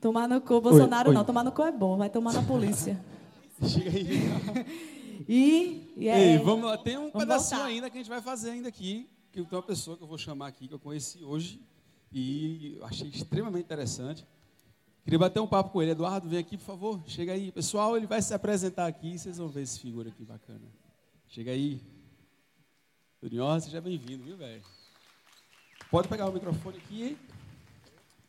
Tomar 0.00 0.26
no 0.26 0.40
cu, 0.40 0.62
Bolsonaro 0.62 1.10
oi. 1.10 1.14
não. 1.14 1.22
Tomar 1.22 1.44
no 1.44 1.52
cu 1.52 1.62
é 1.62 1.70
bom, 1.70 1.98
vai 1.98 2.08
tomar 2.08 2.32
na 2.32 2.42
polícia. 2.42 2.98
Chega 3.68 3.90
aí. 3.90 4.84
E, 5.28 5.94
e 5.96 6.08
é, 6.08 6.32
Ei, 6.32 6.38
vamos 6.38 6.66
lá. 6.66 6.76
Tem 6.76 6.98
um 6.98 7.02
Vamos 7.10 7.20
pedacinho 7.20 7.60
voltar. 7.60 7.72
ainda 7.72 7.88
que 7.88 7.96
a 7.96 8.00
gente 8.00 8.10
vai 8.10 8.20
fazer 8.20 8.50
ainda 8.50 8.68
aqui. 8.68 9.08
Que 9.32 9.42
tem 9.42 9.56
uma 9.56 9.62
pessoa 9.62 9.96
que 9.96 10.02
eu 10.02 10.06
vou 10.08 10.18
chamar 10.18 10.48
aqui, 10.48 10.68
que 10.68 10.74
eu 10.74 10.78
conheci 10.78 11.24
hoje. 11.24 11.62
E 12.12 12.76
eu 12.78 12.84
achei 12.84 13.08
extremamente 13.08 13.64
interessante. 13.64 14.26
Queria 15.02 15.18
bater 15.18 15.40
um 15.40 15.46
papo 15.46 15.70
com 15.70 15.80
ele. 15.80 15.92
Eduardo, 15.92 16.28
vem 16.28 16.38
aqui, 16.38 16.58
por 16.58 16.64
favor. 16.64 17.00
Chega 17.06 17.32
aí. 17.32 17.50
Pessoal, 17.52 17.96
ele 17.96 18.06
vai 18.06 18.20
se 18.20 18.34
apresentar 18.34 18.86
aqui. 18.86 19.18
Vocês 19.18 19.38
vão 19.38 19.48
ver 19.48 19.62
esse 19.62 19.80
figura 19.80 20.10
aqui 20.10 20.24
bacana. 20.24 20.68
Chega 21.28 21.52
aí. 21.52 21.80
Turinho, 23.20 23.60
seja 23.60 23.80
bem-vindo, 23.80 24.24
viu, 24.24 24.36
velho? 24.36 24.62
Pode 25.94 26.08
pegar 26.08 26.28
o 26.28 26.32
microfone 26.32 26.76
aqui? 26.78 27.16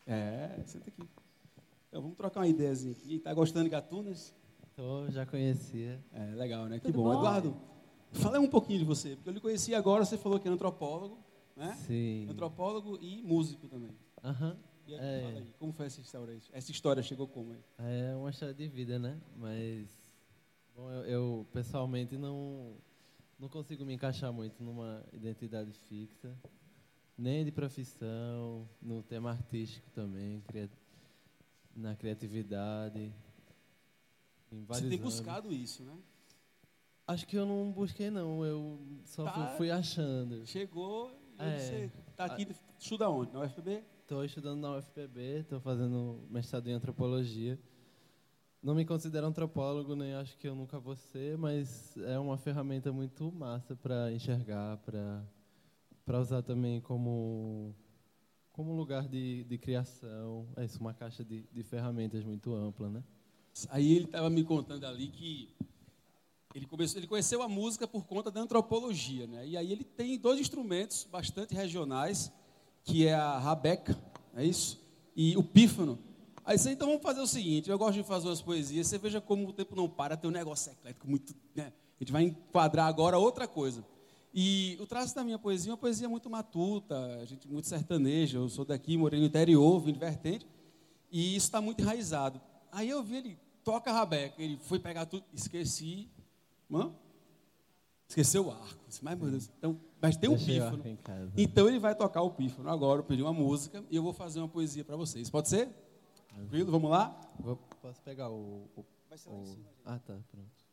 É, 0.06 0.62
senta 0.68 0.88
aqui. 0.88 1.02
Então, 1.88 2.00
vamos 2.00 2.16
trocar 2.16 2.42
uma 2.42 2.48
ideiazinha 2.48 2.92
aqui. 2.92 3.18
Tá 3.18 3.34
gostando 3.34 3.64
de 3.64 3.72
gatunas? 3.72 4.36
Tô, 4.76 5.10
já 5.10 5.26
conhecia. 5.26 6.00
É, 6.14 6.36
legal, 6.36 6.68
né? 6.68 6.78
Que 6.78 6.92
Tudo 6.92 6.98
bom. 6.98 7.06
bom? 7.06 7.14
Eduardo, 7.18 7.58
fala 8.12 8.40
um 8.40 8.48
pouquinho 8.48 8.78
de 8.78 8.86
você, 8.86 9.16
porque 9.16 9.30
eu 9.30 9.34
lhe 9.34 9.40
conheci 9.40 9.74
agora, 9.74 10.06
você 10.06 10.16
falou 10.16 10.40
que 10.40 10.48
é 10.48 10.52
antropólogo, 10.52 11.18
né? 11.56 11.74
Sim. 11.88 12.28
Antropólogo 12.30 13.00
e 13.02 13.24
músico 13.24 13.68
também. 13.68 13.98
Aham. 14.24 14.56
E 14.86 14.94
aí, 14.94 15.00
É. 15.00 15.22
fala 15.24 15.40
aí, 15.40 15.54
como 15.58 15.74
foi 15.74 15.88
essa 15.88 16.00
história? 16.02 16.38
Essa 16.54 16.70
história 16.70 17.02
chegou 17.02 17.28
como 17.28 17.52
aí? 17.54 17.64
É 17.80 18.16
uma 18.16 18.30
história 18.30 18.54
de 18.54 18.68
vida, 18.68 19.00
né? 19.00 19.20
Mas 19.36 19.88
bom, 20.76 20.92
eu, 20.92 21.04
eu, 21.06 21.48
pessoalmente 21.52 22.16
não 22.16 22.76
não 23.40 23.50
consigo 23.50 23.84
me 23.84 23.94
encaixar 23.96 24.32
muito 24.32 24.64
numa 24.64 25.04
identidade 25.12 25.72
fixa, 25.90 26.32
nem 27.18 27.46
de 27.46 27.52
profissão, 27.52 28.68
no 28.82 29.02
tema 29.04 29.32
artístico 29.32 29.90
também, 29.92 30.44
na 31.76 31.96
criatividade. 31.96 33.14
Você 34.68 34.88
tem 34.90 35.00
buscado 35.00 35.52
isso, 35.52 35.84
né? 35.84 35.98
Acho 37.08 37.28
que 37.28 37.36
eu 37.38 37.46
não 37.46 37.72
busquei 37.72 38.10
não, 38.10 38.44
eu 38.46 38.80
só 39.06 39.26
Tá. 39.26 39.54
fui, 39.58 39.70
achando. 39.70 40.46
Chegou 40.46 41.12
e 41.38 41.44
É. 41.44 41.58
você 41.60 41.92
está 42.10 42.26
aqui 42.26 42.48
Estuda 42.80 43.10
onde? 43.10 43.32
Na 43.34 43.42
UFPB? 43.42 43.84
Estou 44.02 44.24
estudando 44.24 44.60
na 44.60 44.76
UFPB, 44.78 45.40
estou 45.40 45.60
fazendo 45.60 46.20
mestrado 46.30 46.68
em 46.68 46.74
antropologia. 46.74 47.60
Não 48.62 48.74
me 48.74 48.84
considero 48.86 49.28
antropólogo, 49.28 49.96
nem 49.96 50.14
acho 50.16 50.36
que 50.38 50.48
eu 50.48 50.56
nunca 50.56 50.80
vou 50.80 50.96
ser, 50.96 51.38
mas 51.38 51.96
é 51.98 52.18
uma 52.18 52.38
ferramenta 52.38 52.92
muito 52.92 53.32
massa 53.32 53.76
para 53.76 54.12
enxergar, 54.12 54.78
para 54.78 55.24
para 56.06 56.20
usar 56.20 56.42
também 56.44 56.80
como 56.82 57.76
como 58.52 58.74
lugar 58.74 59.06
de, 59.06 59.44
de 59.44 59.58
criação. 59.58 60.48
É 60.56 60.64
isso, 60.64 60.80
uma 60.80 60.94
caixa 60.94 61.26
de, 61.26 61.44
de 61.52 61.62
ferramentas 61.62 62.24
muito 62.24 62.54
ampla, 62.56 62.90
né? 62.90 63.04
Aí 63.70 63.92
ele 63.94 64.06
estava 64.06 64.30
me 64.30 64.46
contando 64.46 64.86
ali 64.86 65.10
que 65.10 65.54
ele, 66.54 66.66
começou, 66.66 66.98
ele 66.98 67.08
conheceu 67.08 67.42
a 67.42 67.50
música 67.50 67.86
por 67.86 68.06
conta 68.06 68.32
da 68.32 68.40
antropologia, 68.40 69.28
né? 69.28 69.46
E 69.46 69.58
aí 69.58 69.74
ele 69.74 69.84
tem 69.84 70.18
dois 70.18 70.40
instrumentos 70.40 71.06
bastante 71.12 71.54
regionais, 71.54 72.32
que 72.86 73.06
é 73.06 73.14
a 73.14 73.38
rabeca, 73.38 73.98
é 74.34 74.46
isso? 74.46 74.80
E 75.14 75.36
o 75.36 75.44
pífano. 75.44 76.00
Aí 76.46 76.58
você, 76.58 76.72
então 76.72 76.88
vamos 76.88 77.04
fazer 77.04 77.20
o 77.20 77.28
seguinte, 77.28 77.70
eu 77.70 77.78
gosto 77.78 77.96
de 77.96 78.04
fazer 78.04 78.28
umas 78.28 78.42
poesias, 78.42 78.88
você 78.88 78.98
veja 78.98 79.20
como 79.20 79.50
o 79.50 79.52
tempo 79.52 79.76
não 79.76 79.90
para, 79.90 80.16
tem 80.16 80.30
um 80.30 80.34
negócio 80.34 80.72
eclético 80.72 81.10
muito, 81.10 81.36
né? 81.54 81.74
A 82.00 82.04
gente 82.04 82.12
vai 82.14 82.24
enquadrar 82.24 82.88
agora 82.88 83.18
outra 83.18 83.50
coisa. 83.50 83.84
E 84.38 84.78
o 84.82 84.86
traço 84.86 85.16
da 85.16 85.24
minha 85.24 85.40
poesia 85.40 85.72
é 85.72 85.74
uma 85.74 85.78
poesia 85.78 86.10
muito 86.10 86.30
matuta, 86.30 86.94
a 87.22 87.26
gente 87.26 87.48
muito 87.48 87.70
sertaneja, 87.70 88.38
eu 88.38 88.50
sou 88.50 88.66
daqui, 88.66 88.98
morei 88.98 89.18
no 89.18 89.26
interior, 89.26 89.80
vim 89.80 89.94
de 89.94 90.00
vertente, 90.00 90.46
e 91.10 91.38
isso 91.38 91.46
está 91.48 91.62
muito 91.62 91.82
enraizado. 91.82 92.42
Aí 92.70 92.90
eu 92.90 93.02
vi 93.02 93.16
ele, 93.16 93.40
toca 93.64 93.90
a 93.90 93.94
rabeca, 93.94 94.42
ele 94.44 94.58
foi 94.58 94.78
pegar 94.78 95.06
tudo, 95.06 95.24
esqueci, 95.34 96.10
mano, 96.68 96.94
esqueceu 98.10 98.48
o 98.48 98.52
arco, 98.52 98.76
mas 99.02 99.18
meu 99.18 99.32
Deus, 99.32 99.50
então, 99.58 99.80
mas 100.02 100.18
tem 100.18 100.30
um 100.30 100.36
Deixei 100.36 100.56
pífano. 100.60 100.84
Então 101.38 101.70
ele 101.70 101.80
vai 101.80 101.96
tocar 101.96 102.22
o 102.22 102.32
pífano 102.32 102.70
agora, 102.70 103.00
eu 103.00 103.06
pedi 103.06 103.22
uma 103.22 103.32
música, 103.34 103.86
e 103.90 103.96
eu 103.96 104.04
vou 104.04 104.12
fazer 104.12 104.40
uma 104.42 104.50
poesia 104.50 104.84
para 104.84 104.98
vocês, 104.98 105.30
pode 105.30 105.48
ser? 105.48 105.70
Tranquilo, 106.34 106.70
vamos 106.74 106.92
lá? 106.92 107.18
Vou- 107.40 107.56
posso 107.82 108.02
pegar 108.02 108.30
o, 108.30 108.68
o, 108.76 108.86
o- 109.32 109.46
Ah, 109.86 109.98
tá, 109.98 110.20
pronto. 110.30 110.66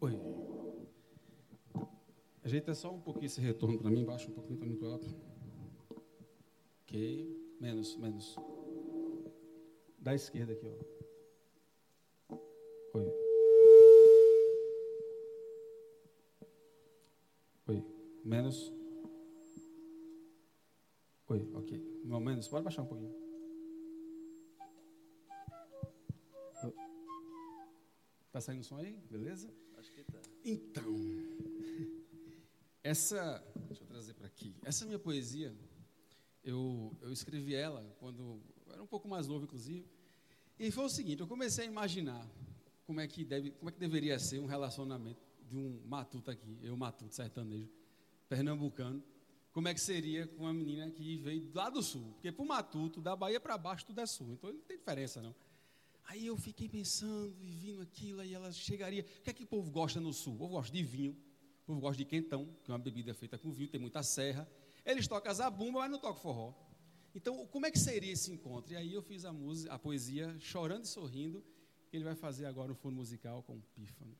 Oi. 0.00 0.18
Ajeita 2.52 2.74
só 2.74 2.92
um 2.92 3.00
pouquinho 3.00 3.24
esse 3.24 3.40
retorno 3.40 3.78
para 3.78 3.90
mim, 3.90 4.04
baixa 4.04 4.30
um 4.30 4.34
pouquinho, 4.34 4.56
está 4.56 4.66
muito 4.66 4.84
alto. 4.84 5.06
Ok, 6.82 7.56
menos, 7.58 7.96
menos. 7.96 8.36
Da 9.98 10.14
esquerda 10.14 10.52
aqui, 10.52 10.66
ó. 12.28 12.36
Oi. 12.92 13.06
Oi, 17.68 17.82
menos. 18.22 18.70
Oi, 21.28 21.50
ok. 21.54 22.02
Não, 22.04 22.20
menos, 22.20 22.48
pode 22.48 22.64
baixar 22.64 22.82
um 22.82 22.86
pouquinho. 22.86 23.14
Tá 28.30 28.42
saindo 28.42 28.62
som 28.62 28.76
aí? 28.76 28.92
Beleza? 29.10 29.50
Acho 29.78 29.90
que 29.90 30.04
tá. 30.04 30.20
Então, 30.44 30.92
essa, 32.82 33.42
deixa 33.66 33.82
eu 33.82 33.86
trazer 33.86 34.14
para 34.14 34.26
aqui. 34.26 34.54
Essa 34.64 34.84
minha 34.84 34.98
poesia, 34.98 35.54
eu, 36.42 36.96
eu 37.00 37.12
escrevi 37.12 37.54
ela 37.54 37.84
quando 37.98 38.40
eu 38.66 38.72
era 38.72 38.82
um 38.82 38.86
pouco 38.86 39.08
mais 39.08 39.26
novo, 39.26 39.44
inclusive. 39.44 39.86
E 40.58 40.70
foi 40.70 40.84
o 40.84 40.88
seguinte: 40.88 41.20
eu 41.20 41.26
comecei 41.26 41.64
a 41.64 41.68
imaginar 41.68 42.28
como 42.86 43.00
é 43.00 43.06
que 43.06 43.24
deve, 43.24 43.52
como 43.52 43.68
é 43.68 43.72
que 43.72 43.78
deveria 43.78 44.18
ser 44.18 44.40
um 44.40 44.46
relacionamento 44.46 45.20
de 45.48 45.56
um 45.56 45.80
matuto 45.86 46.30
aqui, 46.30 46.58
eu 46.62 46.76
matuto 46.76 47.14
sertanejo, 47.14 47.70
pernambucano. 48.28 49.02
Como 49.52 49.68
é 49.68 49.74
que 49.74 49.80
seria 49.80 50.26
com 50.26 50.44
uma 50.44 50.52
menina 50.52 50.90
que 50.90 51.18
veio 51.18 51.50
lá 51.54 51.68
do 51.68 51.82
sul? 51.82 52.12
Porque 52.14 52.32
para 52.32 52.42
o 52.42 52.48
matuto, 52.48 53.02
da 53.02 53.14
Bahia 53.14 53.38
para 53.38 53.58
baixo, 53.58 53.84
tudo 53.84 54.00
é 54.00 54.06
sul. 54.06 54.32
Então 54.32 54.50
não 54.50 54.60
tem 54.60 54.78
diferença, 54.78 55.20
não. 55.20 55.34
Aí 56.04 56.26
eu 56.26 56.36
fiquei 56.38 56.68
pensando 56.70 57.36
e 57.42 57.50
vindo 57.50 57.82
aquilo, 57.82 58.22
aí 58.22 58.32
ela 58.32 58.50
chegaria. 58.50 59.02
O 59.02 59.22
que 59.22 59.30
é 59.30 59.32
que 59.32 59.44
o 59.44 59.46
povo 59.46 59.70
gosta 59.70 60.00
no 60.00 60.12
sul? 60.12 60.34
O 60.34 60.38
povo 60.38 60.54
gosta 60.54 60.74
de 60.74 60.82
vinho, 60.82 61.14
o 61.62 61.64
povo 61.64 61.80
gosta 61.80 61.96
de 61.96 62.04
quentão, 62.04 62.48
que 62.64 62.70
é 62.70 62.74
uma 62.74 62.78
bebida 62.78 63.14
feita 63.14 63.38
com 63.38 63.52
vinho, 63.52 63.68
tem 63.68 63.80
muita 63.80 64.02
serra. 64.02 64.48
Eles 64.84 65.06
tocam 65.06 65.32
zabumba, 65.32 65.80
mas 65.80 65.90
não 65.90 65.98
tocam 65.98 66.20
forró. 66.20 66.54
Então, 67.14 67.46
como 67.46 67.66
é 67.66 67.70
que 67.70 67.78
seria 67.78 68.12
esse 68.12 68.32
encontro? 68.32 68.72
E 68.72 68.76
aí 68.76 68.92
eu 68.92 69.02
fiz 69.02 69.24
a 69.24 69.32
música, 69.32 69.72
a 69.72 69.78
poesia 69.78 70.34
Chorando 70.40 70.84
e 70.84 70.88
Sorrindo, 70.88 71.44
que 71.88 71.96
ele 71.96 72.04
vai 72.04 72.16
fazer 72.16 72.46
agora 72.46 72.68
no 72.68 72.74
fundo 72.74 72.96
musical 72.96 73.42
com 73.44 73.54
o 73.54 73.62
Pífano, 73.74 74.16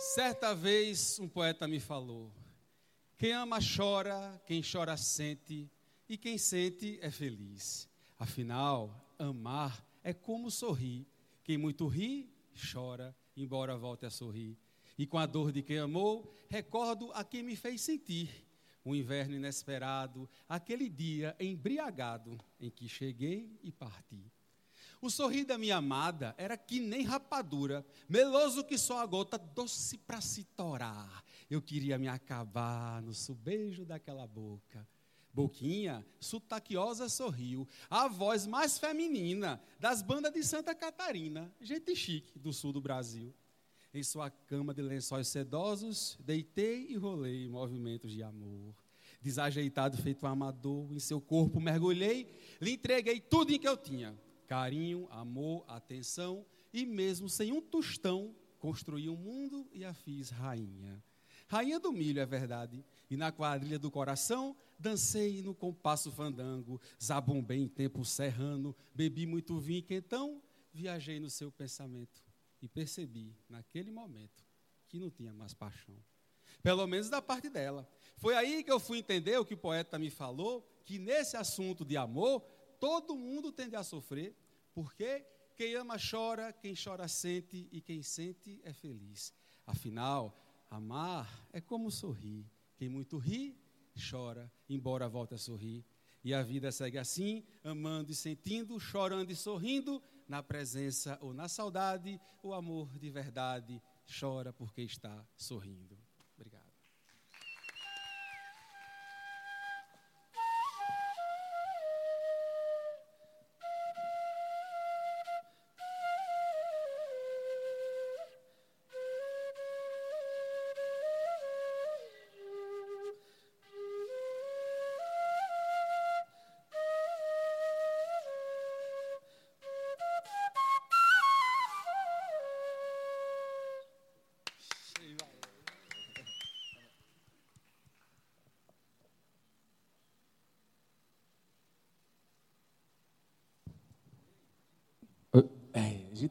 Certa 0.00 0.54
vez 0.54 1.18
um 1.18 1.28
poeta 1.28 1.68
me 1.68 1.78
falou: 1.78 2.32
quem 3.18 3.32
ama 3.32 3.58
chora, 3.60 4.40
quem 4.46 4.62
chora 4.62 4.96
sente, 4.96 5.70
e 6.08 6.16
quem 6.16 6.38
sente 6.38 6.98
é 7.02 7.10
feliz. 7.10 7.86
Afinal, 8.18 9.14
amar 9.18 9.86
é 10.02 10.14
como 10.14 10.50
sorrir. 10.50 11.06
Quem 11.44 11.58
muito 11.58 11.86
ri, 11.86 12.32
chora, 12.72 13.14
embora 13.36 13.76
volte 13.76 14.06
a 14.06 14.10
sorrir. 14.10 14.56
E 14.96 15.06
com 15.06 15.18
a 15.18 15.26
dor 15.26 15.52
de 15.52 15.62
quem 15.62 15.76
amou, 15.76 16.34
recordo 16.48 17.12
a 17.12 17.22
quem 17.22 17.42
me 17.42 17.54
fez 17.54 17.82
sentir. 17.82 18.30
O 18.82 18.96
inverno 18.96 19.34
inesperado, 19.34 20.26
aquele 20.48 20.88
dia 20.88 21.36
embriagado 21.38 22.38
em 22.58 22.70
que 22.70 22.88
cheguei 22.88 23.54
e 23.62 23.70
parti. 23.70 24.09
O 25.02 25.08
sorrir 25.08 25.44
da 25.44 25.56
minha 25.56 25.76
amada 25.76 26.34
era 26.36 26.58
que 26.58 26.78
nem 26.78 27.02
rapadura, 27.02 27.84
meloso 28.06 28.62
que 28.62 28.76
só 28.76 28.98
a 28.98 29.06
gota, 29.06 29.38
doce 29.38 29.96
para 29.96 30.20
se 30.20 30.44
torar. 30.44 31.24
Eu 31.48 31.62
queria 31.62 31.98
me 31.98 32.06
acabar 32.06 33.00
no 33.00 33.14
subejo 33.14 33.84
daquela 33.86 34.26
boca. 34.26 34.86
Boquinha, 35.32 36.04
sotaquiosa, 36.18 37.08
sorriu. 37.08 37.66
A 37.88 38.08
voz 38.08 38.46
mais 38.46 38.78
feminina 38.78 39.62
das 39.78 40.02
bandas 40.02 40.34
de 40.34 40.44
Santa 40.44 40.74
Catarina, 40.74 41.50
gente 41.60 41.96
chique 41.96 42.38
do 42.38 42.52
sul 42.52 42.72
do 42.72 42.80
Brasil. 42.80 43.34
Em 43.94 44.02
sua 44.02 44.28
cama 44.28 44.74
de 44.74 44.82
lençóis 44.82 45.28
sedosos, 45.28 46.18
deitei 46.20 46.88
e 46.90 46.96
rolei 46.96 47.48
movimentos 47.48 48.12
de 48.12 48.22
amor. 48.22 48.74
Desajeitado, 49.22 49.96
feito 49.96 50.26
um 50.26 50.28
amador, 50.28 50.92
em 50.92 51.00
seu 51.00 51.20
corpo 51.20 51.58
mergulhei, 51.58 52.30
lhe 52.60 52.72
entreguei 52.72 53.18
tudo 53.18 53.52
em 53.52 53.58
que 53.58 53.68
eu 53.68 53.76
tinha 53.76 54.16
carinho, 54.50 55.06
amor, 55.12 55.64
atenção, 55.68 56.44
e 56.72 56.84
mesmo 56.84 57.28
sem 57.28 57.52
um 57.52 57.60
tostão, 57.60 58.34
construí 58.58 59.08
um 59.08 59.14
mundo 59.14 59.70
e 59.72 59.84
a 59.84 59.94
fiz 59.94 60.28
rainha. 60.30 61.00
Rainha 61.46 61.78
do 61.78 61.92
milho, 61.92 62.20
é 62.20 62.26
verdade, 62.26 62.84
e 63.08 63.16
na 63.16 63.30
quadrilha 63.30 63.78
do 63.78 63.92
coração, 63.92 64.56
dancei 64.76 65.40
no 65.40 65.54
compasso 65.54 66.10
fandango, 66.10 66.80
zabumbei 67.00 67.60
em 67.60 67.68
tempo 67.68 68.04
serrano, 68.04 68.74
bebi 68.92 69.24
muito 69.24 69.56
vinho 69.60 69.84
quentão, 69.84 70.42
viajei 70.74 71.20
no 71.20 71.30
seu 71.30 71.52
pensamento 71.52 72.20
e 72.60 72.66
percebi, 72.66 73.32
naquele 73.48 73.92
momento, 73.92 74.44
que 74.88 74.98
não 74.98 75.10
tinha 75.10 75.32
mais 75.32 75.54
paixão. 75.54 75.94
Pelo 76.60 76.88
menos 76.88 77.08
da 77.08 77.22
parte 77.22 77.48
dela. 77.48 77.88
Foi 78.16 78.34
aí 78.34 78.64
que 78.64 78.72
eu 78.72 78.80
fui 78.80 78.98
entender 78.98 79.38
o 79.38 79.44
que 79.44 79.54
o 79.54 79.58
poeta 79.58 79.96
me 79.96 80.10
falou, 80.10 80.68
que 80.84 80.98
nesse 80.98 81.36
assunto 81.36 81.84
de 81.84 81.96
amor, 81.96 82.44
todo 82.80 83.14
mundo 83.14 83.52
tende 83.52 83.76
a 83.76 83.84
sofrer, 83.84 84.34
porque 84.72 85.26
quem 85.56 85.74
ama 85.74 85.96
chora, 85.98 86.52
quem 86.52 86.74
chora 86.74 87.06
sente 87.08 87.68
e 87.70 87.80
quem 87.80 88.02
sente 88.02 88.60
é 88.64 88.72
feliz. 88.72 89.32
Afinal, 89.66 90.34
amar 90.70 91.46
é 91.52 91.60
como 91.60 91.90
sorrir. 91.90 92.46
Quem 92.76 92.88
muito 92.88 93.18
ri, 93.18 93.56
chora, 94.10 94.50
embora 94.68 95.08
volte 95.08 95.34
a 95.34 95.38
sorrir. 95.38 95.84
E 96.22 96.34
a 96.34 96.42
vida 96.42 96.70
segue 96.70 96.98
assim, 96.98 97.44
amando 97.64 98.10
e 98.10 98.14
sentindo, 98.14 98.78
chorando 98.78 99.30
e 99.30 99.36
sorrindo, 99.36 100.02
na 100.28 100.42
presença 100.42 101.18
ou 101.20 101.34
na 101.34 101.48
saudade, 101.48 102.20
o 102.42 102.54
amor 102.54 102.98
de 102.98 103.10
verdade 103.10 103.82
chora 104.18 104.52
porque 104.52 104.82
está 104.82 105.26
sorrindo. 105.36 105.98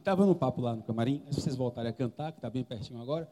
estava 0.00 0.24
no 0.24 0.34
papo 0.34 0.62
lá 0.62 0.74
no 0.74 0.82
camarim, 0.82 1.22
se 1.30 1.42
vocês 1.42 1.54
voltarem 1.54 1.90
a 1.90 1.92
cantar, 1.92 2.32
que 2.32 2.38
está 2.38 2.48
bem 2.48 2.64
pertinho 2.64 3.00
agora. 3.02 3.30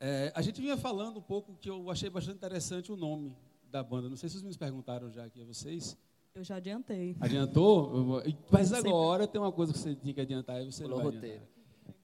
É, 0.00 0.32
a 0.34 0.42
gente 0.42 0.60
vinha 0.60 0.76
falando 0.76 1.18
um 1.18 1.22
pouco 1.22 1.54
que 1.54 1.70
eu 1.70 1.88
achei 1.88 2.10
bastante 2.10 2.36
interessante 2.36 2.90
o 2.90 2.96
nome 2.96 3.36
da 3.70 3.82
banda. 3.82 4.08
Não 4.08 4.16
sei 4.16 4.28
se 4.28 4.36
os 4.36 4.42
meninos 4.42 4.56
perguntaram 4.56 5.08
já 5.10 5.24
aqui 5.24 5.40
a 5.40 5.44
vocês. 5.44 5.96
Eu 6.34 6.42
já 6.42 6.56
adiantei. 6.56 7.16
Adiantou? 7.20 8.20
Mas 8.50 8.72
agora 8.72 9.28
tem 9.28 9.40
uma 9.40 9.52
coisa 9.52 9.72
que 9.72 9.78
você 9.78 9.94
tinha 9.94 10.12
que 10.12 10.20
adiantar 10.20 10.60
e 10.60 10.72
você 10.72 10.82
Pulou 10.82 10.98
não 10.98 11.04
vai 11.04 11.14
roteiro. 11.14 11.42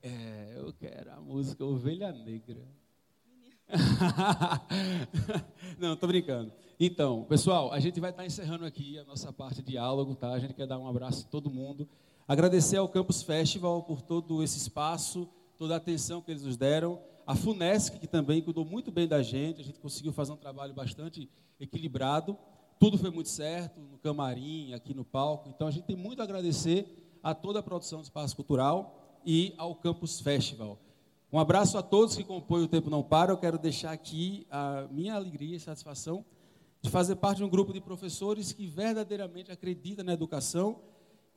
É, 0.01 0.55
eu 0.57 0.73
quero 0.75 1.11
a 1.11 1.21
música 1.21 1.65
Ovelha 1.65 2.13
Negra. 2.13 2.63
Não, 5.79 5.97
tô 5.97 6.07
brincando. 6.07 6.53
Então, 6.81 7.25
pessoal, 7.25 7.73
a 7.73 7.81
gente 7.81 8.01
vai 8.01 8.11
estar 8.11 8.25
encerrando 8.25 8.65
aqui 8.65 8.99
a 8.99 9.05
nossa 9.05 9.33
parte 9.33 9.63
de 9.63 9.73
diálogo, 9.73 10.15
tá? 10.15 10.31
A 10.31 10.39
gente 10.39 10.55
quer 10.55 10.67
dar 10.67 10.79
um 10.79 10.89
abraço 10.89 11.27
a 11.27 11.31
todo 11.31 11.51
mundo. 11.51 11.89
Agradecer 12.29 12.77
ao 12.77 12.87
Campus 12.87 13.23
Festival 13.23 13.83
por 13.85 14.03
todo 14.03 14.43
esse 14.43 14.59
espaço, 14.59 15.27
toda 15.57 15.73
a 15.73 15.79
atenção 15.79 16.21
que 16.21 16.31
eles 16.31 16.43
nos 16.43 16.59
deram. 16.59 17.01
A 17.27 17.35
Funesc, 17.35 17.99
que 17.99 18.07
também 18.07 18.43
cuidou 18.43 18.67
muito 18.67 18.93
bem 18.93 19.09
da 19.09 19.23
gente. 19.23 19.63
A 19.63 19.65
gente 19.65 19.81
conseguiu 19.81 20.13
fazer 20.13 20.33
um 20.33 20.37
trabalho 20.37 20.75
bastante 20.75 21.27
equilibrado. 21.59 22.37
Tudo 22.79 22.99
foi 22.99 23.09
muito 23.09 23.31
certo, 23.31 23.81
no 23.81 23.97
camarim, 23.97 24.75
aqui 24.75 24.93
no 24.93 25.07
palco. 25.07 25.49
Então, 25.49 25.67
a 25.67 25.71
gente 25.71 25.87
tem 25.87 25.97
muito 25.97 26.21
a 26.21 26.25
agradecer 26.25 27.19
a 27.23 27.35
toda 27.35 27.61
a 27.61 27.63
produção 27.63 28.01
do 28.01 28.05
Espaço 28.05 28.37
Cultural 28.37 29.19
e 29.25 29.55
ao 29.57 29.75
Campus 29.75 30.21
Festival. 30.21 30.79
Um 31.33 31.39
abraço 31.39 31.79
a 31.79 31.83
todos 31.83 32.15
que 32.15 32.25
compõem 32.25 32.65
o 32.65 32.69
Tempo 32.69 32.91
Não 32.91 33.03
Para. 33.03 33.33
Eu 33.33 33.39
quero 33.39 33.59
deixar 33.59 33.93
aqui 33.93 34.47
a 34.51 34.87
minha 34.91 35.15
alegria 35.15 35.57
e 35.57 35.61
satisfação 35.61 36.23
de 36.83 36.91
fazer 36.91 37.17
parte 37.17 37.39
de 37.39 37.45
um 37.45 37.49
grupo 37.49 37.73
de 37.73 37.81
professores 37.81 38.53
que 38.53 38.67
verdadeiramente 38.67 39.51
acredita 39.51 40.05
na 40.05 40.13
educação 40.13 40.79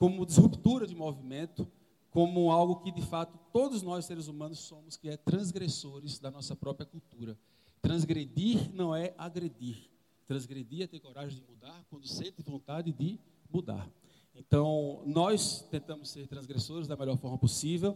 como 0.01 0.25
disruptura 0.25 0.87
de 0.87 0.95
movimento, 0.95 1.67
como 2.09 2.51
algo 2.51 2.77
que 2.77 2.91
de 2.91 3.03
fato 3.03 3.37
todos 3.53 3.83
nós 3.83 4.03
seres 4.03 4.27
humanos 4.27 4.57
somos, 4.57 4.97
que 4.97 5.07
é 5.07 5.15
transgressores 5.15 6.17
da 6.17 6.31
nossa 6.31 6.55
própria 6.55 6.87
cultura. 6.87 7.37
Transgredir 7.83 8.73
não 8.73 8.95
é 8.95 9.13
agredir. 9.15 9.91
Transgredir 10.25 10.81
é 10.81 10.87
ter 10.87 10.99
coragem 10.99 11.39
de 11.39 11.47
mudar 11.47 11.85
quando 11.87 12.07
sente 12.07 12.41
vontade 12.41 12.91
de 12.91 13.19
mudar. 13.53 13.87
Então, 14.33 15.03
nós 15.05 15.67
tentamos 15.69 16.09
ser 16.09 16.27
transgressores 16.27 16.87
da 16.87 16.97
melhor 16.97 17.17
forma 17.17 17.37
possível. 17.37 17.95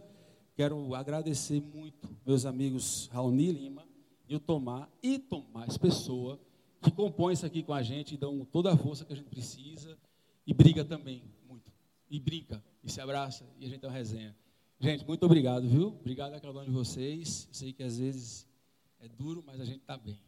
Quero 0.54 0.94
agradecer 0.94 1.60
muito 1.60 2.08
meus 2.24 2.46
amigos 2.46 3.08
Raoni 3.12 3.50
Lima 3.50 3.84
e 4.28 4.36
o 4.36 4.38
Tomar 4.38 4.88
e 5.02 5.18
Tomás 5.18 5.76
Pessoa, 5.76 6.38
que 6.80 6.92
compõem 6.92 7.32
isso 7.32 7.44
aqui 7.44 7.64
com 7.64 7.74
a 7.74 7.82
gente 7.82 8.14
e 8.14 8.16
dão 8.16 8.44
toda 8.44 8.72
a 8.72 8.76
força 8.76 9.04
que 9.04 9.12
a 9.12 9.16
gente 9.16 9.28
precisa 9.28 9.98
e 10.46 10.54
briga 10.54 10.84
também. 10.84 11.24
E 12.08 12.20
brinca, 12.20 12.62
e 12.84 12.90
se 12.90 13.00
abraça, 13.00 13.44
e 13.58 13.66
a 13.66 13.68
gente 13.68 13.80
tem 13.80 13.90
uma 13.90 13.96
resenha. 13.96 14.34
Gente, 14.78 15.06
muito 15.06 15.24
obrigado, 15.24 15.66
viu? 15.68 15.88
Obrigado 15.88 16.34
a 16.34 16.40
cada 16.40 16.60
um 16.60 16.64
de 16.64 16.70
vocês. 16.70 17.48
Sei 17.50 17.72
que 17.72 17.82
às 17.82 17.98
vezes 17.98 18.46
é 19.00 19.08
duro, 19.08 19.42
mas 19.46 19.60
a 19.60 19.64
gente 19.64 19.80
está 19.80 19.96
bem. 19.96 20.20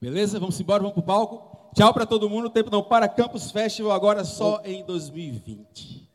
Beleza? 0.00 0.38
Vamos 0.38 0.60
embora, 0.60 0.82
vamos 0.82 0.94
para 0.94 1.02
o 1.02 1.06
palco. 1.06 1.70
Tchau 1.74 1.94
para 1.94 2.04
todo 2.04 2.28
mundo. 2.28 2.46
O 2.46 2.50
tempo 2.50 2.70
não 2.70 2.82
para. 2.82 3.08
Campus 3.08 3.50
Festival 3.50 3.92
agora 3.92 4.24
só 4.24 4.60
em 4.64 4.84
2020. 4.84 6.08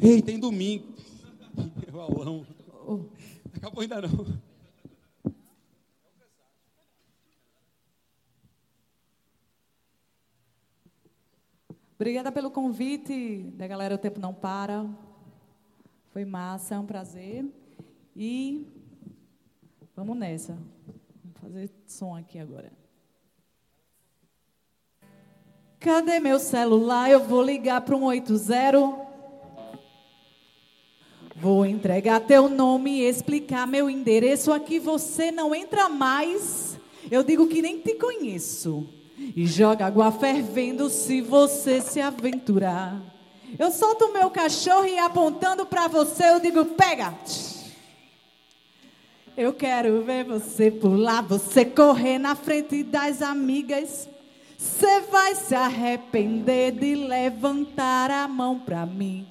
Ei, 0.00 0.22
tem 0.22 0.38
domingo. 0.38 0.94
O 1.92 2.00
aulão. 2.00 2.46
Acabou 3.54 3.80
ainda 3.80 4.02
não. 4.02 4.42
Obrigada 11.98 12.30
pelo 12.30 12.50
convite 12.50 13.42
da 13.54 13.66
galera 13.66 13.94
O 13.94 13.98
Tempo 13.98 14.20
Não 14.20 14.34
Para. 14.34 14.84
Foi 16.12 16.26
massa, 16.26 16.74
é 16.74 16.78
um 16.78 16.84
prazer. 16.84 17.42
E 18.14 18.66
vamos 19.94 20.14
nessa. 20.14 20.58
Vamos 21.24 21.40
fazer 21.40 21.70
som 21.86 22.14
aqui 22.14 22.38
agora. 22.38 22.70
Cadê 25.80 26.20
meu 26.20 26.38
celular? 26.38 27.10
Eu 27.10 27.24
vou 27.24 27.42
ligar 27.42 27.80
para 27.80 27.96
um 27.96 28.04
80. 28.04 29.06
Vou 31.34 31.64
entregar 31.64 32.20
teu 32.20 32.46
nome 32.50 32.98
e 32.98 33.08
explicar 33.08 33.66
meu 33.66 33.88
endereço. 33.88 34.52
Aqui 34.52 34.78
você 34.78 35.32
não 35.32 35.54
entra 35.54 35.88
mais. 35.88 36.78
Eu 37.10 37.22
digo 37.22 37.46
que 37.46 37.62
nem 37.62 37.80
te 37.80 37.94
conheço. 37.94 38.86
E 39.18 39.46
joga 39.46 39.86
água 39.86 40.12
fervendo 40.12 40.90
se 40.90 41.20
você 41.20 41.80
se 41.80 42.00
aventurar. 42.00 43.00
Eu 43.58 43.70
solto 43.70 44.12
meu 44.12 44.30
cachorro 44.30 44.86
e 44.86 44.98
apontando 44.98 45.64
para 45.64 45.88
você 45.88 46.30
eu 46.30 46.40
digo: 46.40 46.64
pega. 46.64 47.14
Eu 49.36 49.52
quero 49.52 50.02
ver 50.02 50.24
você 50.24 50.70
pular, 50.70 51.22
você 51.22 51.64
correr 51.64 52.18
na 52.18 52.34
frente 52.34 52.82
das 52.82 53.20
amigas. 53.20 54.08
Você 54.56 55.00
vai 55.02 55.34
se 55.34 55.54
arrepender 55.54 56.72
de 56.72 56.94
levantar 56.94 58.10
a 58.10 58.26
mão 58.26 58.58
para 58.58 58.86
mim. 58.86 59.26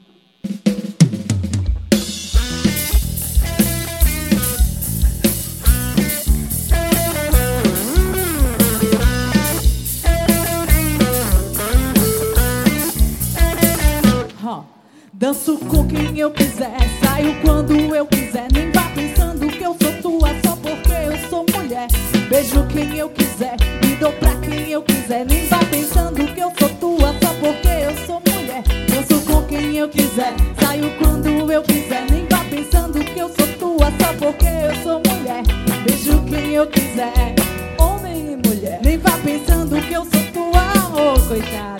Danço 15.18 15.58
com 15.58 15.88
quem 15.88 16.20
eu 16.20 16.30
quiser, 16.30 16.76
saio 17.02 17.40
quando 17.42 17.74
eu 17.74 18.06
quiser. 18.06 18.48
Nem 18.52 18.70
vá 18.74 18.82
pensando 18.94 19.48
que 19.48 19.64
eu 19.64 19.74
sou 19.82 19.94
tua 20.02 20.28
só 20.44 20.58
porque 20.58 20.92
eu 20.92 21.30
sou 21.30 21.46
mulher. 21.56 21.88
Beijo 22.30 22.68
quem 22.68 22.98
eu 22.98 23.08
quiser, 23.08 23.56
me 23.82 23.96
dou 23.96 24.12
pra 24.12 24.36
quem 24.42 24.72
eu 24.72 24.82
quiser. 24.82 25.26
Nem 25.26 25.48
vá 25.48 25.60
pensando 25.72 26.34
que 26.34 26.40
eu 26.42 26.52
sou 26.60 26.70
tua 26.70 27.16
só 27.24 27.34
porque 27.40 27.68
eu 27.70 28.06
sou 28.06 28.22
mulher. 28.30 28.62
Danço 28.90 29.26
com 29.26 29.42
quem 29.44 29.78
eu 29.78 29.88
quiser, 29.88 30.34
saio 30.60 30.92
quando 30.98 31.50
eu 31.50 31.64
quiser. 31.64 32.12
Nem 32.12 32.28
vá 32.28 32.44
pensando 32.50 33.00
que 33.00 33.18
eu 33.18 33.30
sou 33.30 33.48
tua 33.58 33.86
só 33.92 34.14
porque 34.20 34.46
eu 34.46 34.84
sou 34.84 35.02
mulher. 35.08 35.44
Beijo 35.86 36.22
quem 36.24 36.56
eu 36.56 36.68
quiser, 36.68 37.36
homem 37.80 38.34
e 38.34 38.48
mulher. 38.48 38.82
Nem 38.84 38.98
vá 38.98 39.18
pensando 39.24 39.82
que 39.82 39.94
eu 39.94 40.04
sou 40.04 40.24
tua, 40.34 40.74
oh 40.94 41.20
coitado. 41.26 41.75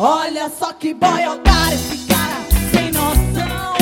Olha 0.00 0.48
só 0.48 0.72
que 0.72 0.94
boy 0.94 1.26
otário, 1.26 1.74
esse 1.74 2.06
cara 2.06 2.44
sem 2.70 2.92
noção. 2.92 3.74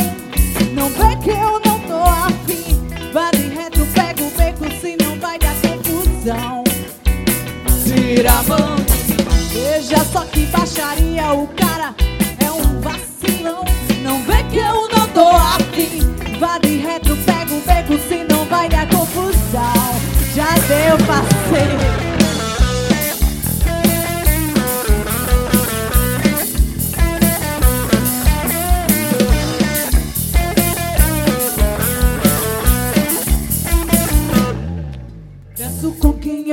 Não 0.72 0.88
vê 0.88 1.14
que 1.22 1.28
eu 1.28 1.60
não 1.60 1.78
tô 1.80 1.98
afim. 1.98 3.12
Vai 3.12 3.30
de 3.32 3.48
reto, 3.48 3.86
pega 3.92 4.22
o 4.22 4.30
beco, 4.30 4.80
se 4.80 4.96
não 5.04 5.18
vai 5.18 5.38
dar 5.38 5.54
confusão. 5.56 6.64
Tira 7.84 8.32
a 8.32 8.42
mão. 8.44 8.76
Veja 9.52 10.02
só 10.10 10.24
que 10.24 10.46
baixaria, 10.46 11.34
o 11.34 11.46
cara 11.48 11.94
é 12.42 12.50
um 12.50 12.80
vacilão. 12.80 13.62
Não 14.02 14.22
vê 14.22 14.42
que 14.44 14.56
eu 14.56 14.88
não 14.88 15.06
tô 15.08 15.28
afim. 15.28 16.00
Vai 16.40 16.58
de 16.60 16.78
reto, 16.78 17.14
pega 17.26 17.52
o 17.52 17.60
beco, 17.60 18.08
se 18.08 18.24
não 18.24 18.46
vai 18.46 18.70
dar 18.70 18.88
confusão. 18.88 20.00
Já 20.34 20.50
deu 20.66 20.96
passeio. 21.06 22.15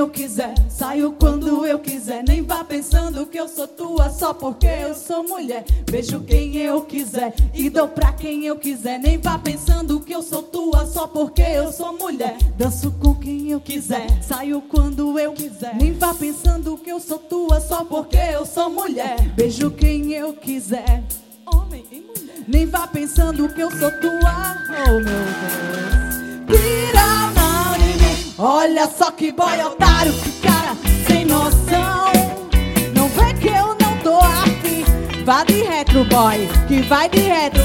Quiser, 0.09 0.53
saio 0.69 1.11
quando 1.13 1.65
eu 1.65 1.79
quiser. 1.79 2.23
Nem 2.27 2.41
vá 2.41 2.63
pensando 2.63 3.25
que 3.25 3.39
eu 3.39 3.47
sou 3.47 3.67
tua 3.67 4.09
só 4.09 4.33
porque 4.33 4.67
eu 4.67 4.93
sou 4.95 5.27
mulher. 5.27 5.63
Beijo 5.89 6.19
quem 6.21 6.55
eu 6.57 6.81
quiser 6.81 7.33
e 7.53 7.69
dou 7.69 7.87
pra 7.87 8.11
quem 8.13 8.45
eu 8.45 8.55
quiser. 8.57 8.99
Nem 8.99 9.17
vá 9.17 9.37
pensando 9.37 9.99
que 9.99 10.13
eu 10.13 10.21
sou 10.21 10.43
tua 10.43 10.85
só 10.85 11.07
porque 11.07 11.41
eu 11.41 11.71
sou 11.71 11.97
mulher. 11.97 12.37
Danço 12.57 12.91
com 13.01 13.15
quem 13.15 13.51
eu 13.51 13.59
quiser, 13.59 14.07
saio 14.21 14.61
quando 14.61 15.19
eu 15.19 15.33
quiser. 15.33 15.75
Nem 15.75 15.93
vá 15.93 16.13
pensando 16.13 16.77
que 16.77 16.91
eu 16.91 16.99
sou 16.99 17.19
tua 17.19 17.59
só 17.59 17.83
porque 17.83 18.17
eu 18.17 18.45
sou 18.45 18.69
mulher. 18.69 19.19
Beijo 19.35 19.71
quem 19.71 20.13
eu 20.13 20.33
quiser. 20.33 21.03
Homem 21.45 21.85
e 21.91 21.99
mulher. 21.99 22.43
Nem 22.47 22.65
vá 22.65 22.87
pensando 22.87 23.47
que 23.49 23.61
eu 23.61 23.71
sou 23.71 23.91
tua. 23.99 24.57
Oh 24.87 24.91
meu 24.91 25.03
Deus. 25.03 26.13
Tira 26.47 27.42
Olha 28.37 28.87
só 28.87 29.11
que 29.11 29.31
boy 29.31 29.61
otário, 29.61 30.11
que 30.13 30.31
cara 30.41 30.75
sem 31.07 31.23
noção. 31.25 32.11
Não 32.95 33.07
vê 33.09 33.31
que 33.35 33.47
eu 33.47 33.77
não 33.79 33.95
tô 34.01 34.17
afim. 34.17 34.83
Vá 35.23 35.43
de 35.43 35.61
retro, 35.61 36.03
boy, 36.05 36.49
que 36.67 36.81
vai 36.81 37.07
de 37.09 37.19
retro. 37.19 37.61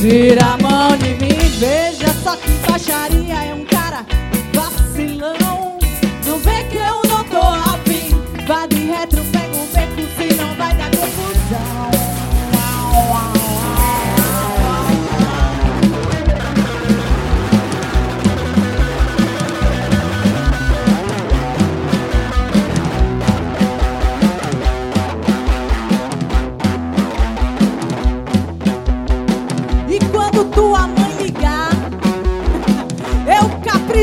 Tira 0.00 0.44
a 0.44 0.58
mão 0.58 0.96
de 0.96 1.10
mim, 1.14 1.38
veja 1.58 2.12
só 2.24 2.36
que 2.36 2.50
baixaria 2.68 3.34
é 3.34 3.54
um 3.54 3.64
cara 3.66 4.04
vacilão. 4.52 5.78
Não 6.26 6.38
vê 6.38 6.64
que 6.64 6.76
eu 6.76 7.02
não 7.08 7.22
tô 7.24 7.38
afim. 7.38 8.10
Vá 8.48 8.66
de 8.66 8.84
retro, 8.86 9.22
pega 9.26 9.56
o 9.56 9.66
beco, 9.66 10.02
senão 10.18 10.54
vai 10.56 10.74
dar 10.74 10.90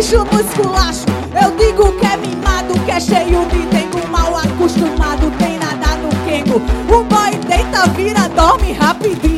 capricho 0.01 0.23
no 0.23 0.41
esculacho. 0.41 1.05
Eu 1.41 1.51
digo 1.57 1.91
que 1.99 2.05
é 2.05 2.17
mimado, 2.17 2.73
que 2.85 2.91
é 2.91 2.99
cheio 2.99 3.45
de 3.45 3.65
dengo, 3.67 4.07
mal 4.09 4.35
acostumado, 4.35 5.31
tem 5.37 5.59
nada 5.59 5.95
no 5.97 6.09
quengo. 6.25 6.61
O 6.89 7.03
boy 7.03 7.31
deita, 7.47 7.87
vira, 7.89 8.27
dorme 8.29 8.73
rapidinho. 8.73 9.30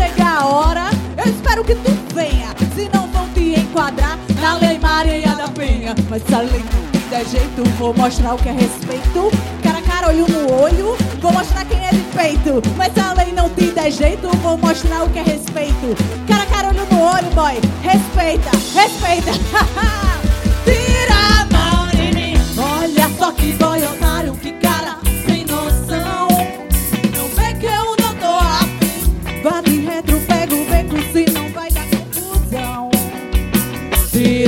Chegar 0.00 0.40
a 0.40 0.46
hora, 0.46 0.90
eu 1.18 1.30
espero 1.30 1.62
que 1.62 1.74
tu 1.74 1.90
venha. 2.14 2.48
Se 2.74 2.88
não 2.94 3.06
vão 3.08 3.28
te 3.34 3.60
enquadrar 3.60 4.18
na 4.40 4.56
lei 4.56 4.78
Maria 4.78 5.34
da 5.34 5.48
Penha. 5.48 5.94
Mas 6.08 6.22
se 6.22 6.34
a 6.34 6.40
lei 6.40 6.64
não 6.72 7.00
der 7.10 7.26
jeito, 7.26 7.64
vou 7.76 7.92
mostrar 7.92 8.34
o 8.34 8.38
que 8.38 8.48
é 8.48 8.52
respeito. 8.52 9.30
Cara 9.62 9.78
a 9.78 9.82
cara, 9.82 10.08
olho 10.08 10.26
no 10.28 10.52
olho, 10.52 10.96
vou 11.20 11.32
mostrar 11.32 11.64
quem 11.66 11.84
é 11.84 11.90
de 11.90 12.00
peito. 12.16 12.62
Mas 12.76 12.94
se 12.94 13.00
a 13.00 13.12
lei 13.12 13.32
não 13.32 13.50
te 13.50 13.66
der 13.72 13.90
jeito, 13.90 14.28
vou 14.38 14.56
mostrar 14.56 15.04
o 15.04 15.10
que 15.10 15.18
é 15.18 15.22
respeito. 15.22 15.94
Cara 16.26 16.44
a 16.44 16.46
cara, 16.46 16.68
olho 16.68 16.86
no 16.90 17.02
olho, 17.02 17.30
boy. 17.34 17.60
Respeita, 17.82 18.50
respeita. 18.74 19.32
Tira 20.64 21.14
a 21.40 21.46
mão 21.52 21.88
de 21.88 22.14
mim. 22.14 22.34
Olha 22.56 23.10
só 23.18 23.32
que 23.32 23.52
boy 23.52 23.82
otário, 23.82 24.34
que 24.34 24.49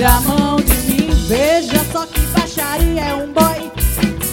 Tira 0.03 0.14
a 0.16 0.20
mão 0.22 0.57
de 0.57 0.74
mim, 0.90 1.11
veja 1.28 1.78
só 1.92 2.05
que 2.07 2.18
baixaria 2.36 3.03
é 3.03 3.14
um 3.14 3.32
boy 3.32 3.70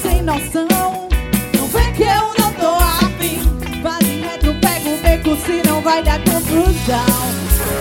sem 0.01 0.23
noção. 0.23 1.07
Não 1.55 1.67
vê 1.67 1.91
que 1.91 2.01
eu 2.01 2.33
não 2.39 2.51
tô 2.53 2.69
afim. 3.05 3.39
Vá 3.83 3.99
de 3.99 4.19
retro, 4.19 4.55
pega 4.59 4.89
o 4.89 4.97
beco, 4.97 5.37
senão 5.45 5.79
vai 5.83 6.01
dar 6.01 6.17
confusão. 6.23 7.05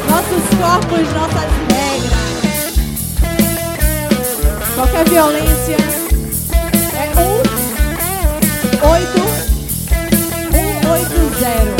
Nossos 0.06 0.44
corpos, 0.60 1.08
nossas 1.14 1.50
regras. 1.72 2.76
Qualquer 4.74 5.08
violência 5.08 5.78
é 6.92 7.08
um 7.18 7.40
oito 8.90 9.22
um 10.52 10.90
oito 10.90 11.20
zero. 11.40 11.74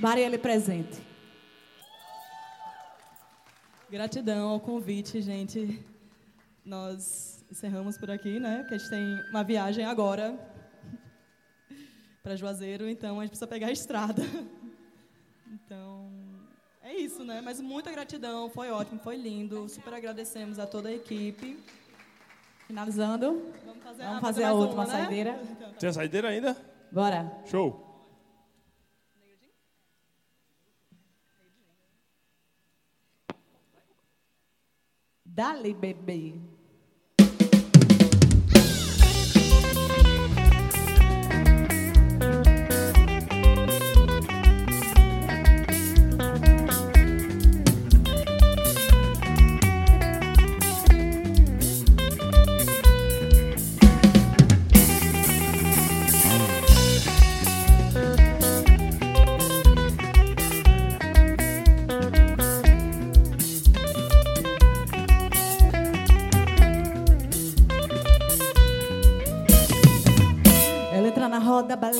Marielle 0.00 0.38
presente. 0.38 1.03
Gratidão 3.94 4.48
ao 4.48 4.58
convite, 4.58 5.22
gente. 5.22 5.80
Nós 6.64 7.44
encerramos 7.48 7.96
por 7.96 8.10
aqui, 8.10 8.40
né? 8.40 8.58
Porque 8.58 8.74
a 8.74 8.78
gente 8.78 8.90
tem 8.90 9.20
uma 9.30 9.44
viagem 9.44 9.84
agora 9.84 10.36
para 12.20 12.34
Juazeiro, 12.34 12.88
então 12.88 13.20
a 13.20 13.22
gente 13.22 13.30
precisa 13.30 13.46
pegar 13.46 13.68
a 13.68 13.70
estrada. 13.70 14.20
Então, 15.52 16.10
é 16.82 16.92
isso, 16.94 17.24
né? 17.24 17.40
Mas 17.40 17.60
muita 17.60 17.92
gratidão, 17.92 18.50
foi 18.50 18.68
ótimo, 18.68 18.98
foi 18.98 19.16
lindo. 19.16 19.68
Super 19.68 19.94
agradecemos 19.94 20.58
a 20.58 20.66
toda 20.66 20.88
a 20.88 20.92
equipe. 20.92 21.56
Finalizando. 22.66 23.52
Vamos 23.64 23.84
fazer, 23.84 24.02
Vamos 24.02 24.20
fazer 24.20 24.42
a 24.42 24.52
última 24.54 24.82
uma, 24.82 24.92
né? 24.92 24.98
saideira. 25.02 25.40
Tem 25.78 25.88
a 25.88 25.92
saideira 25.92 26.28
ainda? 26.30 26.56
Bora. 26.90 27.32
Show. 27.46 27.93
Dale, 35.36 35.74
bebê. 35.74 36.34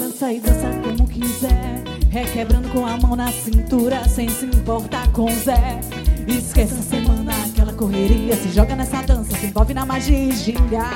Balança 0.04 0.32
e 0.32 0.40
dança 0.40 0.68
como 0.82 1.08
quiser. 1.08 1.82
Requebrando 2.10 2.68
com 2.68 2.86
a 2.86 2.96
mão 2.98 3.16
na 3.16 3.32
cintura, 3.32 4.06
sem 4.06 4.28
se 4.28 4.44
importar 4.44 5.10
com 5.12 5.28
Zé. 5.30 5.80
Esquece 6.28 6.74
a 6.74 6.82
semana, 6.82 7.32
aquela 7.46 7.72
correria. 7.72 8.36
Se 8.36 8.50
joga 8.50 8.76
nessa 8.76 9.02
dança, 9.02 9.36
se 9.36 9.46
envolve 9.46 9.72
na 9.72 9.86
magia 9.86 10.18
e 10.18 10.32
ginga. 10.32 10.90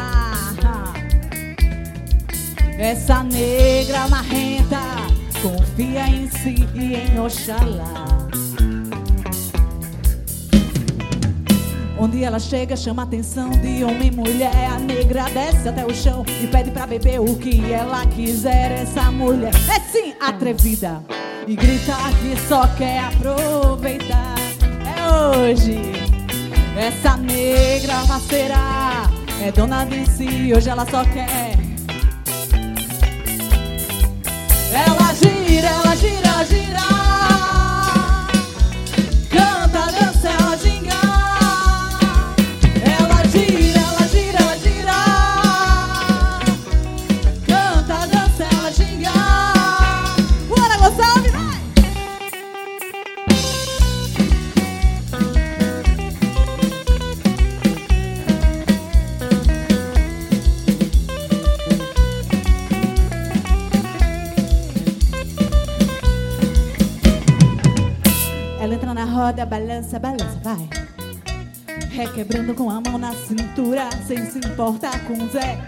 Essa 2.78 3.24
negra 3.24 4.06
marrenta 4.09 4.78
confia 5.42 6.06
em 6.06 6.28
si 6.28 6.68
e 6.74 6.94
em 6.94 7.18
Oxalá. 7.18 8.07
Onde 12.01 12.22
ela 12.22 12.38
chega, 12.38 12.76
chama 12.76 13.03
a 13.03 13.05
atenção 13.05 13.51
de 13.51 13.82
homem 13.82 14.07
e 14.07 14.11
mulher. 14.12 14.70
A 14.70 14.78
negra 14.78 15.24
desce 15.24 15.68
até 15.68 15.84
o 15.84 15.92
chão 15.92 16.24
e 16.40 16.46
pede 16.46 16.70
pra 16.70 16.86
beber 16.86 17.20
o 17.20 17.34
que 17.36 17.72
ela 17.72 18.07
quiser. 18.07 18.70
Essa 18.82 19.11
mulher 19.11 19.53
é 19.55 19.80
sim 19.90 20.14
atrevida 20.20 21.03
e 21.46 21.57
grita 21.57 21.96
que 22.20 22.38
só 22.49 22.68
quer 22.76 23.01
aproveitar. 23.01 24.36
É 24.86 25.36
hoje. 25.36 25.80
Essa 26.78 27.16
negra 27.16 27.94
faceira 28.07 28.55
é 29.42 29.51
dona 29.51 29.84
de 29.84 30.09
si. 30.09 30.53
Hoje 30.55 30.68
ela 30.68 30.86
só 30.88 31.05
quer. 31.05 31.59
Ela 34.72 35.14
gira, 35.14 35.68
ela 35.68 35.96
gira, 35.96 36.44
gira. 36.44 36.97
Balança, 69.89 69.99
balança, 69.99 70.41
vai. 70.43 70.68
Requebrando 71.91 72.55
com 72.55 72.68
a 72.68 72.80
mão 72.80 72.99
na 72.99 73.12
cintura, 73.14 73.89
sem 74.07 74.30
se 74.30 74.39
importar 74.39 74.99
com 75.05 75.14
o 75.14 75.28
Zé. 75.28 75.59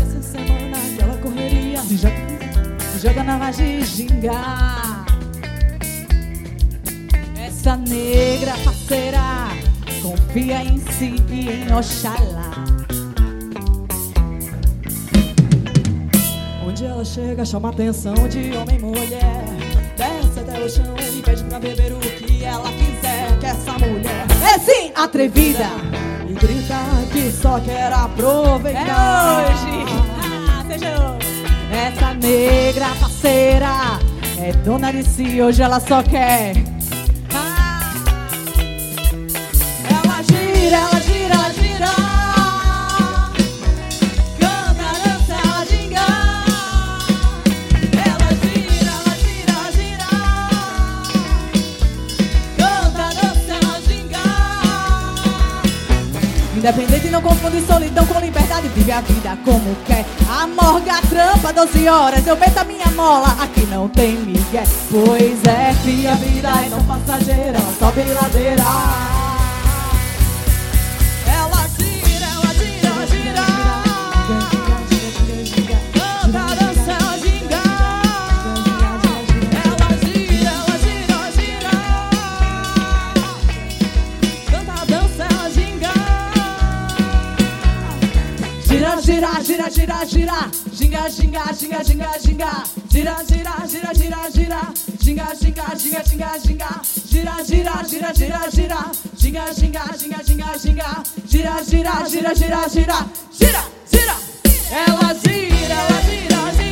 Essa 0.00 0.22
semana 0.22 0.76
aquela 0.76 1.16
correria, 1.18 1.80
se 1.80 1.96
joga, 1.96 2.14
joga 3.00 3.24
na 3.24 3.52
ginga. 3.52 4.32
Essa 7.36 7.76
negra 7.76 8.52
parceira 8.64 9.18
confia 10.02 10.62
em 10.62 10.78
si 10.78 11.16
e 11.28 11.48
em 11.50 11.74
Oxalá. 11.74 12.52
Onde 16.66 16.84
ela 16.84 17.04
chega, 17.04 17.44
chama 17.44 17.70
atenção 17.70 18.14
de 18.28 18.56
homem 18.56 18.76
e 18.76 18.82
mulher. 18.82 19.44
Desce 19.96 20.40
até 20.40 20.64
o 20.64 20.68
chão 20.70 20.94
e 20.98 21.22
pede 21.22 21.44
pra 21.44 21.58
beber 21.58 21.92
o 21.92 21.98
que 21.98 22.44
ela 22.44 22.70
quiser. 22.72 22.91
Essa 23.64 23.78
mulher 23.86 24.26
É 24.54 24.58
sim, 24.58 24.92
atrevida. 24.94 25.66
e 26.28 26.32
grita 26.32 26.78
que 27.12 27.30
só 27.30 27.60
quer 27.60 27.90
É 27.90 27.94
aproveitar. 27.94 29.46
hoje. 29.46 29.84
Ah, 30.20 30.64
seja 30.68 30.88
hoje. 31.16 31.44
Essa 31.72 32.14
negra 32.14 32.86
parceira 33.00 33.70
é 34.38 34.52
dona 34.64 34.92
de 34.92 35.04
si, 35.04 35.40
hoje 35.40 35.62
ela 35.62 35.78
só 35.80 36.02
quer. 36.02 36.54
Independente 56.62 57.08
não 57.08 57.20
confunde 57.20 57.60
solidão 57.66 58.06
com 58.06 58.20
liberdade. 58.20 58.68
Vive 58.68 58.92
a 58.92 59.00
vida 59.00 59.36
como 59.44 59.74
quer. 59.84 60.06
A 60.30 60.46
morga 60.46 61.00
trampa 61.10 61.52
12 61.52 61.88
horas. 61.88 62.24
Eu 62.24 62.36
meto 62.36 62.58
a 62.58 62.64
minha 62.64 62.88
mola 62.92 63.36
Aqui 63.40 63.66
não 63.66 63.88
tem 63.88 64.12
migué 64.16 64.62
Pois 64.90 65.44
é, 65.44 65.74
cria 65.82 66.14
vida 66.14 66.50
e 66.64 66.68
não 66.68 66.82
passageira 66.84 67.58
Sobe 67.78 68.02
ladeira 68.02 69.11
gira, 89.92 90.04
gira, 90.04 90.48
ginga, 90.72 91.08
ginga, 91.08 91.44
ginga, 91.52 91.82
ginga, 91.84 92.10
ginga, 92.18 92.64
gira, 92.88 93.16
gira, 93.28 93.54
gira, 93.68 93.92
gira, 93.94 94.30
gira, 94.30 94.60
ginga, 94.98 95.26
ginga, 95.40 95.66
ginga, 95.76 96.02
ginga, 96.04 96.30
ginga, 96.38 96.70
gira, 97.10 97.34
gira, 97.44 97.82
gira, 97.88 98.12
gira, 98.12 98.40
gira, 98.50 98.80
ginga, 99.16 99.44
ginga, 99.52 99.84
ginga, 99.98 100.22
ginga, 100.24 100.58
ginga, 100.58 101.02
gira, 101.28 101.62
gira, 101.68 101.94
gira, 102.08 102.34
gira, 102.34 102.64
gira, 102.74 103.00
gira, 103.38 103.62
gira, 103.90 104.16
ela 104.72 105.14
gira, 105.22 105.76
ela 105.76 106.00
gira, 106.08 106.40
gira. 106.56 106.71